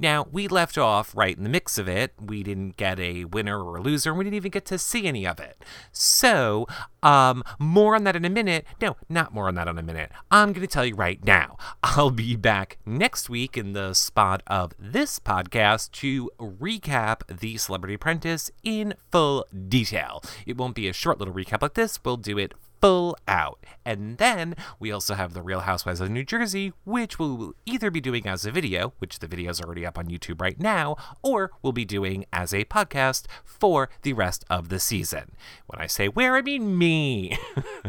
Now, 0.00 0.26
we 0.32 0.48
left 0.48 0.78
off 0.78 1.14
right 1.14 1.36
in 1.36 1.44
the 1.44 1.50
mix 1.50 1.76
of 1.76 1.86
it. 1.86 2.14
We 2.18 2.42
didn't 2.42 2.78
get 2.78 2.98
a 2.98 3.26
winner 3.26 3.62
or 3.62 3.76
a 3.76 3.82
loser, 3.82 4.10
and 4.10 4.18
we 4.18 4.24
didn't 4.24 4.36
even 4.36 4.50
get 4.50 4.64
to 4.66 4.78
see 4.78 5.06
any 5.06 5.26
of 5.26 5.38
it. 5.38 5.62
So, 5.92 6.66
um, 7.02 7.44
more 7.58 7.94
on 7.94 8.04
that 8.04 8.16
in 8.16 8.24
a 8.24 8.30
minute. 8.30 8.64
No, 8.80 8.96
not 9.10 9.34
more 9.34 9.46
on 9.46 9.56
that 9.56 9.68
in 9.68 9.76
a 9.76 9.82
minute. 9.82 10.10
I'm 10.30 10.54
going 10.54 10.66
to 10.66 10.72
tell 10.72 10.86
you 10.86 10.94
right 10.94 11.22
now. 11.22 11.58
I'll 11.82 12.10
be 12.10 12.34
back 12.34 12.78
next 12.86 13.28
week 13.28 13.58
in 13.58 13.74
the 13.74 13.92
spot 13.92 14.42
of 14.46 14.72
this 14.78 15.18
podcast 15.18 15.90
to 15.92 16.30
recap 16.40 17.20
The 17.40 17.58
Celebrity 17.58 17.94
Apprentice 17.94 18.50
in 18.62 18.94
full 19.10 19.46
detail. 19.68 20.22
It 20.46 20.56
won't 20.56 20.74
be 20.74 20.88
a 20.88 20.94
short 20.94 21.18
little 21.18 21.34
recap 21.34 21.60
like 21.60 21.74
this, 21.74 22.00
we'll 22.02 22.16
do 22.16 22.38
it 22.38 22.54
full 22.80 23.16
out. 23.28 23.64
And 23.84 24.18
then 24.18 24.54
we 24.78 24.92
also 24.92 25.14
have 25.14 25.34
The 25.34 25.42
Real 25.42 25.60
Housewives 25.60 26.00
of 26.00 26.10
New 26.10 26.24
Jersey, 26.24 26.72
which 26.84 27.18
we'll 27.18 27.54
either 27.66 27.90
be 27.90 28.00
doing 28.00 28.26
as 28.26 28.44
a 28.44 28.50
video, 28.50 28.92
which 28.98 29.18
the 29.18 29.26
video 29.26 29.50
is 29.50 29.60
already 29.60 29.84
up 29.84 29.98
on 29.98 30.06
YouTube 30.06 30.40
right 30.40 30.58
now, 30.58 30.96
or 31.22 31.50
we'll 31.62 31.72
be 31.72 31.84
doing 31.84 32.24
as 32.32 32.52
a 32.54 32.64
podcast 32.64 33.24
for 33.44 33.88
the 34.02 34.12
rest 34.12 34.44
of 34.48 34.68
the 34.68 34.80
season. 34.80 35.32
When 35.66 35.80
I 35.80 35.86
say 35.86 36.08
where, 36.08 36.36
I 36.36 36.42
mean 36.42 36.76
me. 36.76 37.38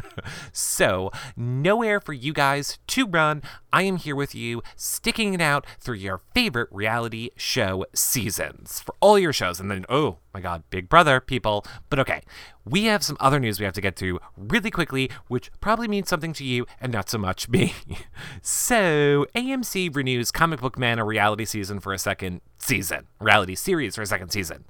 so, 0.52 1.12
nowhere 1.36 2.00
for 2.00 2.14
you 2.14 2.34
guys 2.34 2.80
to 2.88 3.06
run. 3.06 3.42
I 3.74 3.84
am 3.84 3.98
here 3.98 4.16
with 4.16 4.36
you, 4.36 4.62
sticking 4.76 5.34
it 5.34 5.42
out 5.42 5.66
through 5.80 5.96
your 5.96 6.20
favorite 6.34 6.70
reality 6.72 7.30
show 7.36 7.86
seasons 7.94 8.82
for 8.82 8.94
all 9.00 9.18
your 9.18 9.34
shows. 9.34 9.60
And 9.60 9.72
then, 9.72 9.86
oh 9.88 10.18
my 10.34 10.42
God, 10.42 10.64
Big 10.70 10.90
Brother 10.90 11.22
people. 11.22 11.66
But 11.90 12.00
okay, 12.00 12.22
we 12.66 12.86
have 12.86 13.04
some 13.04 13.18
other 13.20 13.40
news 13.40 13.60
we 13.60 13.66
have 13.66 13.74
to 13.76 13.82
get 13.82 13.96
to 13.98 14.20
really 14.36 14.72
quickly, 14.72 15.10
which 15.28 15.52
probably 15.62 15.88
means 15.88 16.10
something 16.10 16.34
to 16.34 16.44
you 16.44 16.66
and 16.80 16.92
not 16.92 17.10
so 17.10 17.18
much 17.18 17.50
me. 17.50 17.74
so, 18.42 19.26
AMC 19.36 19.96
renews 19.96 20.32
Comic 20.32 20.62
Book 20.62 20.78
Man 20.78 21.00
a 21.00 21.06
reality 21.06 21.46
season 21.46 21.80
for 21.80 21.94
a 21.94 22.00
second 22.00 22.42
season, 22.58 23.08
reality 23.20 23.56
series 23.56 23.96
for 23.96 24.02
a 24.02 24.08
second 24.08 24.30
season. 24.30 24.66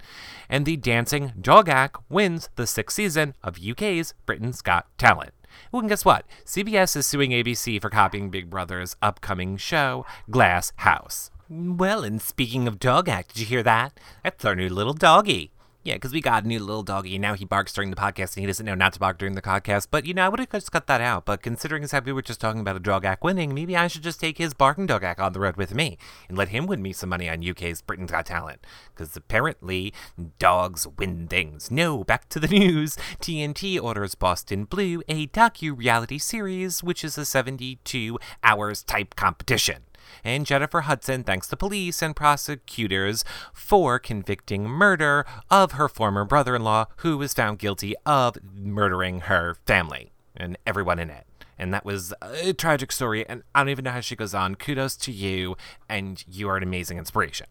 And 0.49 0.65
the 0.65 0.77
Dancing 0.77 1.33
Dog 1.39 1.69
Act 1.69 1.97
wins 2.09 2.49
the 2.55 2.67
sixth 2.67 2.95
season 2.95 3.33
of 3.43 3.59
UK's 3.61 4.13
Britain's 4.25 4.61
Got 4.61 4.85
Talent. 4.97 5.33
Well, 5.71 5.81
and 5.81 5.89
guess 5.89 6.05
what? 6.05 6.25
CBS 6.45 6.95
is 6.95 7.05
suing 7.05 7.31
ABC 7.31 7.81
for 7.81 7.89
copying 7.89 8.29
Big 8.29 8.49
Brother's 8.49 8.95
upcoming 9.01 9.57
show, 9.57 10.05
Glass 10.29 10.73
House. 10.77 11.31
Well, 11.49 12.03
and 12.03 12.21
speaking 12.21 12.67
of 12.67 12.79
Dog 12.79 13.09
Act, 13.09 13.33
did 13.33 13.41
you 13.41 13.45
hear 13.45 13.63
that? 13.63 13.99
That's 14.23 14.45
our 14.45 14.55
new 14.55 14.69
little 14.69 14.93
doggy. 14.93 15.51
Yeah, 15.83 15.95
because 15.95 16.13
we 16.13 16.21
got 16.21 16.43
a 16.43 16.47
new 16.47 16.59
little 16.59 16.83
doggy, 16.83 17.17
now 17.17 17.33
he 17.33 17.43
barks 17.43 17.73
during 17.73 17.89
the 17.89 17.95
podcast, 17.95 18.35
and 18.35 18.41
he 18.41 18.45
doesn't 18.45 18.67
know 18.67 18.75
not 18.75 18.93
to 18.93 18.99
bark 18.99 19.17
during 19.17 19.33
the 19.33 19.41
podcast. 19.41 19.87
But, 19.89 20.05
you 20.05 20.13
know, 20.13 20.23
I 20.23 20.29
would 20.29 20.39
have 20.39 20.51
just 20.51 20.71
cut 20.71 20.85
that 20.85 21.01
out. 21.01 21.25
But 21.25 21.41
considering 21.41 21.83
as 21.83 21.91
how 21.91 22.01
we 22.01 22.13
were 22.13 22.21
just 22.21 22.39
talking 22.39 22.61
about 22.61 22.75
a 22.75 22.79
dog 22.79 23.03
act 23.03 23.23
winning, 23.23 23.55
maybe 23.55 23.75
I 23.75 23.87
should 23.87 24.03
just 24.03 24.19
take 24.19 24.37
his 24.37 24.53
barking 24.53 24.85
dog 24.85 25.03
act 25.03 25.19
on 25.19 25.33
the 25.33 25.39
road 25.39 25.55
with 25.55 25.73
me 25.73 25.97
and 26.29 26.37
let 26.37 26.49
him 26.49 26.67
win 26.67 26.83
me 26.83 26.93
some 26.93 27.09
money 27.09 27.27
on 27.27 27.47
UK's 27.47 27.81
Britain's 27.81 28.11
Got 28.11 28.27
Talent. 28.27 28.63
Because 28.93 29.17
apparently, 29.17 29.91
dogs 30.37 30.87
win 30.99 31.27
things. 31.27 31.71
No, 31.71 32.03
back 32.03 32.29
to 32.29 32.39
the 32.39 32.47
news. 32.59 32.95
TNT 33.19 33.81
orders 33.81 34.13
Boston 34.13 34.65
Blue 34.65 35.01
a 35.09 35.25
docu-reality 35.27 36.19
series, 36.19 36.83
which 36.83 37.03
is 37.03 37.17
a 37.17 37.25
72 37.25 38.19
hours 38.43 38.83
type 38.83 39.15
competition 39.15 39.85
and 40.23 40.45
Jennifer 40.45 40.81
Hudson 40.81 41.23
thanks 41.23 41.47
the 41.47 41.57
police 41.57 42.01
and 42.01 42.15
prosecutors 42.15 43.23
for 43.53 43.99
convicting 43.99 44.63
murder 44.63 45.25
of 45.49 45.73
her 45.73 45.87
former 45.87 46.25
brother 46.25 46.55
in 46.55 46.63
law, 46.63 46.85
who 46.97 47.17
was 47.17 47.33
found 47.33 47.59
guilty 47.59 47.95
of 48.05 48.37
murdering 48.53 49.21
her 49.21 49.55
family 49.65 50.11
and 50.35 50.57
everyone 50.65 50.99
in 50.99 51.09
it. 51.09 51.25
And 51.57 51.73
that 51.73 51.85
was 51.85 52.13
a 52.21 52.53
tragic 52.53 52.91
story, 52.91 53.27
and 53.29 53.43
I 53.53 53.59
don't 53.59 53.69
even 53.69 53.83
know 53.85 53.91
how 53.91 53.99
she 53.99 54.15
goes 54.15 54.33
on. 54.33 54.55
Kudos 54.55 54.95
to 54.97 55.11
you, 55.11 55.55
and 55.87 56.23
you 56.27 56.49
are 56.49 56.57
an 56.57 56.63
amazing 56.63 56.97
inspiration. 56.97 57.45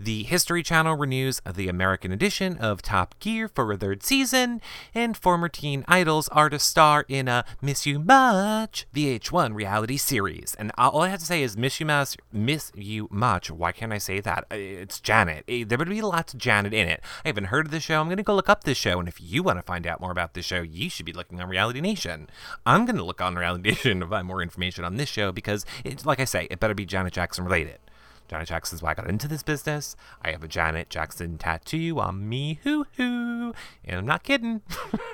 The 0.00 0.22
History 0.22 0.62
Channel 0.62 0.94
renews 0.94 1.40
the 1.44 1.68
American 1.68 2.12
edition 2.12 2.56
of 2.58 2.82
Top 2.82 3.18
Gear 3.18 3.48
for 3.48 3.72
a 3.72 3.76
third 3.76 4.04
season, 4.04 4.60
and 4.94 5.16
former 5.16 5.48
teen 5.48 5.84
idols 5.88 6.28
are 6.28 6.48
to 6.50 6.60
star 6.60 7.04
in 7.08 7.26
a 7.26 7.44
Miss 7.60 7.84
You 7.84 7.98
Much 7.98 8.86
VH1 8.94 9.56
reality 9.56 9.96
series. 9.96 10.54
And 10.56 10.70
all 10.78 11.02
I 11.02 11.08
have 11.08 11.18
to 11.18 11.26
say 11.26 11.42
is 11.42 11.56
Miss 11.56 11.80
You 11.80 11.86
Much, 11.86 12.16
Miss 12.32 12.70
You 12.76 13.08
Much. 13.10 13.50
Why 13.50 13.72
can't 13.72 13.92
I 13.92 13.98
say 13.98 14.20
that? 14.20 14.46
It's 14.52 15.00
Janet. 15.00 15.42
Eh, 15.48 15.64
there 15.66 15.76
would 15.76 15.88
be 15.88 16.00
lots 16.00 16.32
of 16.32 16.38
Janet 16.38 16.72
in 16.72 16.86
it. 16.86 17.02
I 17.24 17.28
haven't 17.28 17.46
heard 17.46 17.66
of 17.66 17.72
the 17.72 17.80
show. 17.80 18.00
I'm 18.00 18.06
going 18.06 18.18
to 18.18 18.22
go 18.22 18.36
look 18.36 18.48
up 18.48 18.62
this 18.62 18.78
show, 18.78 19.00
and 19.00 19.08
if 19.08 19.20
you 19.20 19.42
want 19.42 19.58
to 19.58 19.64
find 19.64 19.84
out 19.84 20.00
more 20.00 20.12
about 20.12 20.34
this 20.34 20.44
show, 20.44 20.62
you 20.62 20.88
should 20.88 21.06
be 21.06 21.12
looking 21.12 21.40
on 21.40 21.48
Reality 21.48 21.80
Nation. 21.80 22.30
I'm 22.64 22.84
going 22.84 22.98
to 22.98 23.04
look 23.04 23.20
on 23.20 23.34
Reality 23.34 23.70
Nation 23.70 23.98
to 23.98 24.06
find 24.06 24.28
more 24.28 24.42
information 24.42 24.84
on 24.84 24.96
this 24.96 25.08
show 25.08 25.32
because, 25.32 25.66
it's 25.82 26.06
like 26.06 26.20
I 26.20 26.24
say, 26.24 26.46
it 26.52 26.60
better 26.60 26.74
be 26.74 26.86
Janet 26.86 27.14
Jackson 27.14 27.44
related. 27.44 27.78
Janet 28.28 28.48
Jackson's 28.48 28.82
why 28.82 28.90
I 28.90 28.94
got 28.94 29.08
into 29.08 29.26
this 29.26 29.42
business. 29.42 29.96
I 30.22 30.30
have 30.32 30.44
a 30.44 30.48
Janet 30.48 30.90
Jackson 30.90 31.38
tattoo 31.38 31.98
on 31.98 32.28
me, 32.28 32.60
hoo 32.62 32.86
hoo. 32.96 33.54
And 33.84 33.98
I'm 33.98 34.06
not 34.06 34.22
kidding. 34.22 34.60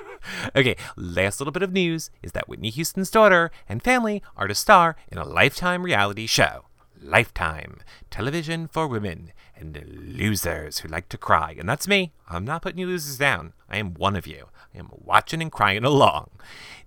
okay, 0.55 0.75
last 0.97 1.39
little 1.39 1.53
bit 1.53 1.63
of 1.63 1.71
news 1.71 2.11
is 2.21 2.33
that 2.33 2.49
Whitney 2.49 2.69
Houston's 2.71 3.09
daughter 3.09 3.51
and 3.69 3.81
family 3.81 4.21
are 4.35 4.47
to 4.47 4.55
star 4.55 4.97
in 5.09 5.17
a 5.17 5.23
lifetime 5.25 5.83
reality 5.83 6.27
show. 6.27 6.65
Lifetime 7.01 7.79
Television 8.09 8.67
for 8.67 8.87
Women. 8.87 9.31
and 9.55 9.81
losers 10.17 10.79
who 10.79 10.89
like 10.89 11.07
to 11.09 11.17
cry. 11.17 11.55
And 11.57 11.69
that's 11.69 11.87
me. 11.87 12.11
I'm 12.27 12.43
not 12.43 12.61
putting 12.61 12.79
you 12.79 12.87
losers 12.87 13.17
down. 13.17 13.53
I 13.69 13.77
am 13.77 13.93
one 13.93 14.15
of 14.17 14.27
you. 14.27 14.47
I 14.73 14.79
am 14.79 14.89
watching 14.91 15.41
and 15.41 15.51
crying 15.51 15.85
along. 15.85 16.31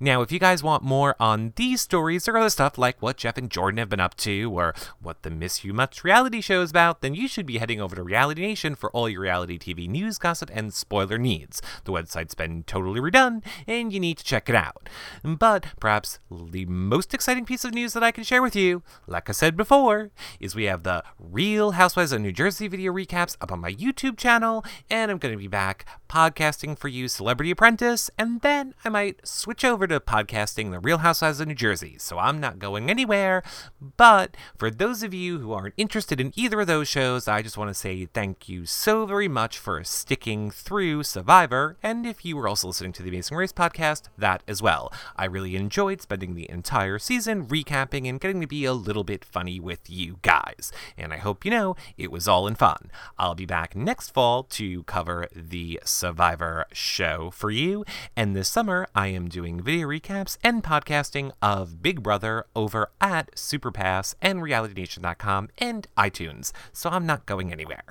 Now, 0.01 0.23
if 0.23 0.31
you 0.31 0.39
guys 0.39 0.63
want 0.63 0.85
more 0.85 1.17
on 1.19 1.53
these 1.57 1.81
stories 1.81 2.29
or 2.29 2.37
other 2.39 2.51
stuff 2.51 2.79
like 2.79 3.03
what 3.03 3.17
Jeff 3.17 3.37
and 3.37 3.51
Jordan 3.51 3.79
have 3.79 3.89
been 3.89 3.99
up 3.99 4.15
to 4.19 4.51
or 4.57 4.73
what 5.01 5.23
the 5.23 5.31
Miss 5.31 5.65
You 5.65 5.73
Much 5.73 6.05
reality 6.05 6.41
show 6.41 6.63
is 6.63 6.71
about, 6.71 7.01
then 7.01 7.17
you 7.17 7.27
should 7.27 7.47
be 7.47 7.59
heading 7.59 7.81
over 7.81 7.97
to 7.97 8.05
Reality 8.05 8.43
Nation 8.43 8.77
for 8.77 8.93
all 8.93 9.09
your 9.09 9.23
reality 9.23 9.59
TV 9.59 9.89
news, 9.89 10.17
gossip, 10.19 10.51
and 10.53 10.73
spoiler 10.73 11.19
needs. 11.19 11.61
The 11.83 11.91
website's 11.91 12.35
been 12.35 12.63
totally 12.63 13.01
redone 13.01 13.45
and 13.67 13.93
you 13.93 13.99
need 13.99 14.19
to 14.19 14.25
check 14.25 14.49
it 14.49 14.55
out. 14.55 14.89
But 15.25 15.67
perhaps 15.81 16.21
the 16.31 16.67
most 16.67 17.13
exciting 17.13 17.45
piece 17.45 17.65
of 17.65 17.75
news 17.75 17.93
that 17.95 18.05
I 18.05 18.13
can 18.13 18.23
share 18.23 18.43
with 18.43 18.55
you, 18.55 18.85
like 19.09 19.29
I 19.29 19.33
said 19.33 19.57
before, 19.57 20.13
is 20.39 20.55
we 20.55 20.65
have 20.65 20.85
the 20.85 21.03
Real 21.19 21.73
Housewives 21.73 22.13
of 22.13 22.21
New 22.21 22.31
Jersey 22.31 22.69
video 22.69 22.93
recaps 22.93 23.37
up 23.41 23.51
on 23.51 23.59
my 23.59 23.73
YouTube 23.73 24.17
channel, 24.17 24.65
and 24.89 25.11
I'm 25.11 25.19
going 25.19 25.35
to 25.35 25.39
be 25.39 25.49
back 25.49 25.87
podcasting 26.09 26.79
for 26.79 26.87
you 26.87 27.09
Celebrity 27.09 27.51
Apprentice, 27.51 28.11
and 28.17 28.41
then 28.43 28.75
I 28.85 28.91
might 28.91 29.27
switch 29.27 29.65
over 29.65 29.88
to 29.89 30.01
podcasting 30.01 30.71
The 30.71 30.81
Real 30.81 30.99
Housewives 30.99 31.41
of 31.41 31.49
New 31.49 31.55
Jersey, 31.55 31.97
so 31.99 32.19
I'm 32.19 32.41
not 32.41 32.59
going 32.59 32.91
anywhere. 32.91 33.43
But 33.97 34.37
for 34.57 34.71
those 34.71 35.03
of 35.03 35.15
you 35.15 35.39
who 35.39 35.53
aren't 35.53 35.75
interested 35.77 36.21
in 36.21 36.33
either 36.37 36.61
of 36.61 36.67
those 36.67 36.89
shows, 36.89 37.27
I 37.27 37.41
just 37.41 37.57
want 37.57 37.71
to 37.71 37.75
say 37.75 38.07
thank 38.07 38.49
you 38.49 38.67
so 38.67 39.07
very 39.07 39.29
much 39.29 39.59
for 39.59 39.83
sticking 39.85 40.51
through 40.51 41.05
Survivor, 41.05 41.77
and 41.83 42.05
if 42.05 42.25
you 42.25 42.37
were 42.37 42.47
also 42.47 42.67
listening 42.67 42.93
to 42.93 43.03
the 43.03 43.09
Amazing 43.09 43.37
Race 43.37 43.53
podcast, 43.53 44.09
that 44.19 44.43
as 44.47 44.61
well. 44.61 44.93
I 45.17 45.25
really 45.25 45.57
enjoyed 45.57 46.03
spending 46.03 46.35
the 46.35 46.51
entire 46.51 46.99
season 46.99 47.47
recapping 47.47 48.09
and 48.09 48.21
getting 48.21 48.41
to 48.43 48.47
be 48.47 48.65
a 48.65 48.73
little 48.75 49.05
bit 49.05 49.25
funny 49.25 49.59
with 49.61 49.89
you 49.89 50.19
guys, 50.23 50.73
and 50.97 51.13
I 51.13 51.17
hope 51.19 51.45
you 51.45 51.51
know 51.51 51.77
it 51.97 52.11
was 52.11 52.29
all 52.29 52.47
in 52.47 52.57
fun. 52.57 52.91
I'll 53.19 53.35
be 53.35 53.47
back 53.47 53.75
next 53.75 54.11
fall 54.11 54.43
to 54.43 54.83
cover 54.83 55.29
the 55.35 55.81
Survivor 55.85 56.67
show 56.73 57.31
for 57.31 57.51
you, 57.51 57.85
and 58.17 58.35
this 58.35 58.49
summer 58.49 58.87
I 58.95 59.07
am 59.09 59.29
doing 59.29 59.63
video 59.63 59.78
recaps 59.83 60.39
and 60.43 60.63
podcasting 60.63 61.33
of 61.41 61.83
Big 61.83 62.03
Brother 62.03 62.47
over 62.55 62.91
at 63.01 63.35
Superpass 63.35 64.15
and 64.21 64.41
RealityNation.com 64.41 65.49
and 65.59 65.87
iTunes, 65.97 66.53
so 66.73 66.91
I'm 66.91 67.07
not 67.07 67.27
going 67.27 67.53
anywhere. 67.53 67.85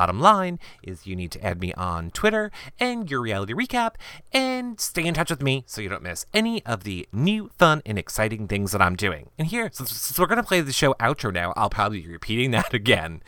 Bottom 0.00 0.18
line 0.18 0.58
is 0.82 1.06
you 1.06 1.14
need 1.14 1.30
to 1.32 1.44
add 1.44 1.60
me 1.60 1.74
on 1.74 2.10
Twitter 2.12 2.50
and 2.78 3.10
your 3.10 3.20
reality 3.20 3.52
recap 3.52 3.96
and 4.32 4.80
stay 4.80 5.04
in 5.04 5.12
touch 5.12 5.28
with 5.28 5.42
me 5.42 5.62
so 5.66 5.82
you 5.82 5.90
don't 5.90 6.02
miss 6.02 6.24
any 6.32 6.64
of 6.64 6.84
the 6.84 7.06
new, 7.12 7.50
fun, 7.58 7.82
and 7.84 7.98
exciting 7.98 8.48
things 8.48 8.72
that 8.72 8.80
I'm 8.80 8.96
doing. 8.96 9.28
And 9.38 9.48
here, 9.48 9.68
since, 9.70 9.92
since 9.92 10.18
we're 10.18 10.24
going 10.24 10.38
to 10.38 10.42
play 10.42 10.62
the 10.62 10.72
show 10.72 10.94
outro 10.94 11.30
now, 11.30 11.52
I'll 11.54 11.68
probably 11.68 12.00
be 12.00 12.08
repeating 12.08 12.50
that 12.52 12.72
again. 12.72 13.20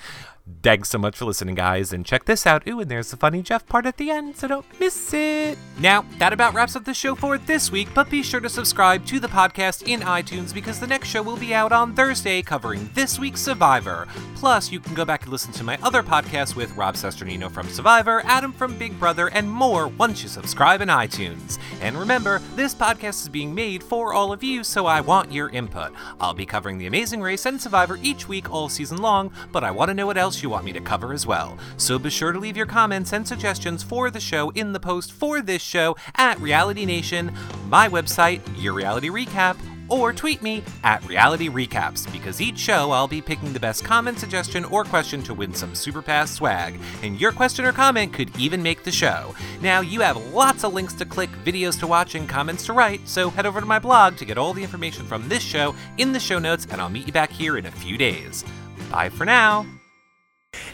Thanks 0.62 0.88
so 0.88 0.98
much 0.98 1.16
for 1.16 1.24
listening, 1.24 1.54
guys, 1.54 1.92
and 1.92 2.04
check 2.04 2.24
this 2.24 2.46
out. 2.46 2.66
Ooh, 2.66 2.80
and 2.80 2.90
there's 2.90 3.12
the 3.12 3.16
funny 3.16 3.42
Jeff 3.42 3.64
part 3.66 3.86
at 3.86 3.96
the 3.96 4.10
end, 4.10 4.36
so 4.36 4.48
don't 4.48 4.80
miss 4.80 5.14
it. 5.14 5.56
Now, 5.78 6.04
that 6.18 6.32
about 6.32 6.52
wraps 6.52 6.74
up 6.74 6.84
the 6.84 6.94
show 6.94 7.14
for 7.14 7.38
this 7.38 7.70
week, 7.70 7.88
but 7.94 8.10
be 8.10 8.24
sure 8.24 8.40
to 8.40 8.48
subscribe 8.48 9.06
to 9.06 9.20
the 9.20 9.28
podcast 9.28 9.86
in 9.86 10.00
iTunes 10.00 10.52
because 10.52 10.80
the 10.80 10.86
next 10.86 11.08
show 11.08 11.22
will 11.22 11.36
be 11.36 11.54
out 11.54 11.70
on 11.70 11.94
Thursday 11.94 12.42
covering 12.42 12.90
this 12.94 13.20
week's 13.20 13.40
Survivor. 13.40 14.08
Plus, 14.34 14.72
you 14.72 14.80
can 14.80 14.94
go 14.94 15.04
back 15.04 15.22
and 15.22 15.30
listen 15.30 15.52
to 15.52 15.64
my 15.64 15.78
other 15.80 16.02
podcast 16.02 16.56
with 16.62 16.76
Rob 16.76 16.94
Cesternino 16.94 17.50
from 17.50 17.66
Survivor, 17.66 18.22
Adam 18.24 18.52
from 18.52 18.78
Big 18.78 18.96
Brother, 19.00 19.26
and 19.30 19.50
more 19.50 19.88
once 19.88 20.22
you 20.22 20.28
subscribe 20.28 20.80
in 20.80 20.88
iTunes. 20.88 21.58
And 21.80 21.98
remember, 21.98 22.40
this 22.54 22.72
podcast 22.72 23.22
is 23.22 23.28
being 23.28 23.52
made 23.52 23.82
for 23.82 24.14
all 24.14 24.32
of 24.32 24.44
you, 24.44 24.62
so 24.62 24.86
I 24.86 25.00
want 25.00 25.32
your 25.32 25.48
input. 25.48 25.92
I'll 26.20 26.34
be 26.34 26.46
covering 26.46 26.78
The 26.78 26.86
Amazing 26.86 27.20
Race 27.20 27.46
and 27.46 27.60
Survivor 27.60 27.98
each 28.00 28.28
week 28.28 28.48
all 28.48 28.68
season 28.68 28.98
long, 28.98 29.32
but 29.50 29.64
I 29.64 29.72
want 29.72 29.88
to 29.88 29.94
know 29.94 30.06
what 30.06 30.16
else 30.16 30.40
you 30.40 30.50
want 30.50 30.64
me 30.64 30.72
to 30.72 30.80
cover 30.80 31.12
as 31.12 31.26
well. 31.26 31.58
So 31.78 31.98
be 31.98 32.10
sure 32.10 32.30
to 32.30 32.38
leave 32.38 32.56
your 32.56 32.66
comments 32.66 33.12
and 33.12 33.26
suggestions 33.26 33.82
for 33.82 34.08
the 34.08 34.20
show 34.20 34.50
in 34.50 34.72
the 34.72 34.78
post 34.78 35.10
for 35.10 35.42
this 35.42 35.62
show 35.62 35.96
at 36.14 36.38
Reality 36.38 36.86
Nation, 36.86 37.32
my 37.66 37.88
website, 37.88 38.40
Your 38.56 38.74
Reality 38.74 39.08
Recap, 39.08 39.56
or 39.89 40.12
tweet 40.12 40.43
me 40.43 40.62
at 40.85 41.07
Reality 41.07 41.49
Recaps 41.49 42.11
because 42.12 42.41
each 42.41 42.59
show 42.59 42.91
I'll 42.91 43.09
be 43.09 43.20
picking 43.20 43.53
the 43.53 43.61
best 43.61 43.85
comment, 43.85 44.18
suggestion, 44.18 44.64
or 44.66 44.85
question 44.85 45.22
to 45.24 45.35
win 45.35 45.55
some 45.55 45.72
Superpass 45.72 46.28
swag. 46.28 46.78
And 47.03 47.20
your 47.20 47.33
question 47.33 47.64
or 47.64 47.72
comment 47.72 48.12
could 48.12 48.37
even 48.39 48.62
make 48.62 48.85
the 48.85 48.91
show. 48.91 49.35
Now, 49.61 49.80
you 49.80 50.01
have 50.01 50.16
lots 50.33 50.64
of 50.64 50.74
links 50.74 50.95
to 50.95 51.05
click, 51.05 51.30
videos 51.45 51.78
to 51.80 51.87
watch, 51.87 52.14
and 52.14 52.28
comments 52.28 52.66
to 52.66 52.72
write, 52.72 53.07
so 53.07 53.30
head 53.30 53.47
over 53.47 53.61
to 53.61 53.66
my 53.66 53.78
blog 53.78 54.16
to 54.16 54.24
get 54.24 54.39
all 54.39 54.53
the 54.53 54.62
information 54.62 55.05
from 55.05 55.28
this 55.28 55.43
show 55.43 55.74
in 55.99 56.12
the 56.12 56.20
show 56.20 56.39
notes, 56.39 56.66
and 56.70 56.80
I'll 56.80 56.89
meet 56.89 57.07
you 57.07 57.12
back 57.12 57.30
here 57.30 57.59
in 57.59 57.66
a 57.66 57.70
few 57.70 57.99
days. 57.99 58.45
Bye 58.91 59.09
for 59.09 59.24
now. 59.24 59.82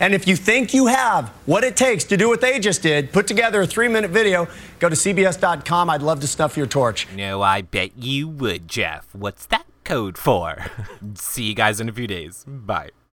And 0.01 0.15
if 0.15 0.27
you 0.29 0.37
think 0.37 0.75
you 0.75 0.87
have 0.87 1.29
what 1.47 1.65
it 1.65 1.77
takes 1.77 2.05
to 2.05 2.17
do 2.17 2.29
what 2.29 2.41
they 2.41 2.59
just 2.59 2.83
did, 2.83 3.13
put 3.13 3.27
together 3.27 3.63
a 3.63 3.67
three 3.67 3.89
minute 3.89 4.11
video, 4.11 4.49
go 4.79 4.89
to 4.89 4.95
CBS.com. 4.95 5.91
I'd 5.91 6.03
love 6.03 6.21
to 6.21 6.27
snuff 6.27 6.57
your 6.57 6.67
torch. 6.67 7.07
No, 7.15 7.43
I 7.43 7.63
bet 7.63 7.97
you 7.97 8.29
would, 8.29 8.69
Jeff. 8.69 9.15
What's 9.15 9.47
that 9.47 9.67
code 9.85 10.19
for? 10.19 10.67
See 11.15 11.45
you 11.45 11.55
guys 11.55 11.81
in 11.81 11.89
a 11.89 11.93
few 11.93 12.07
days. 12.07 12.45
Bye. 12.47 12.91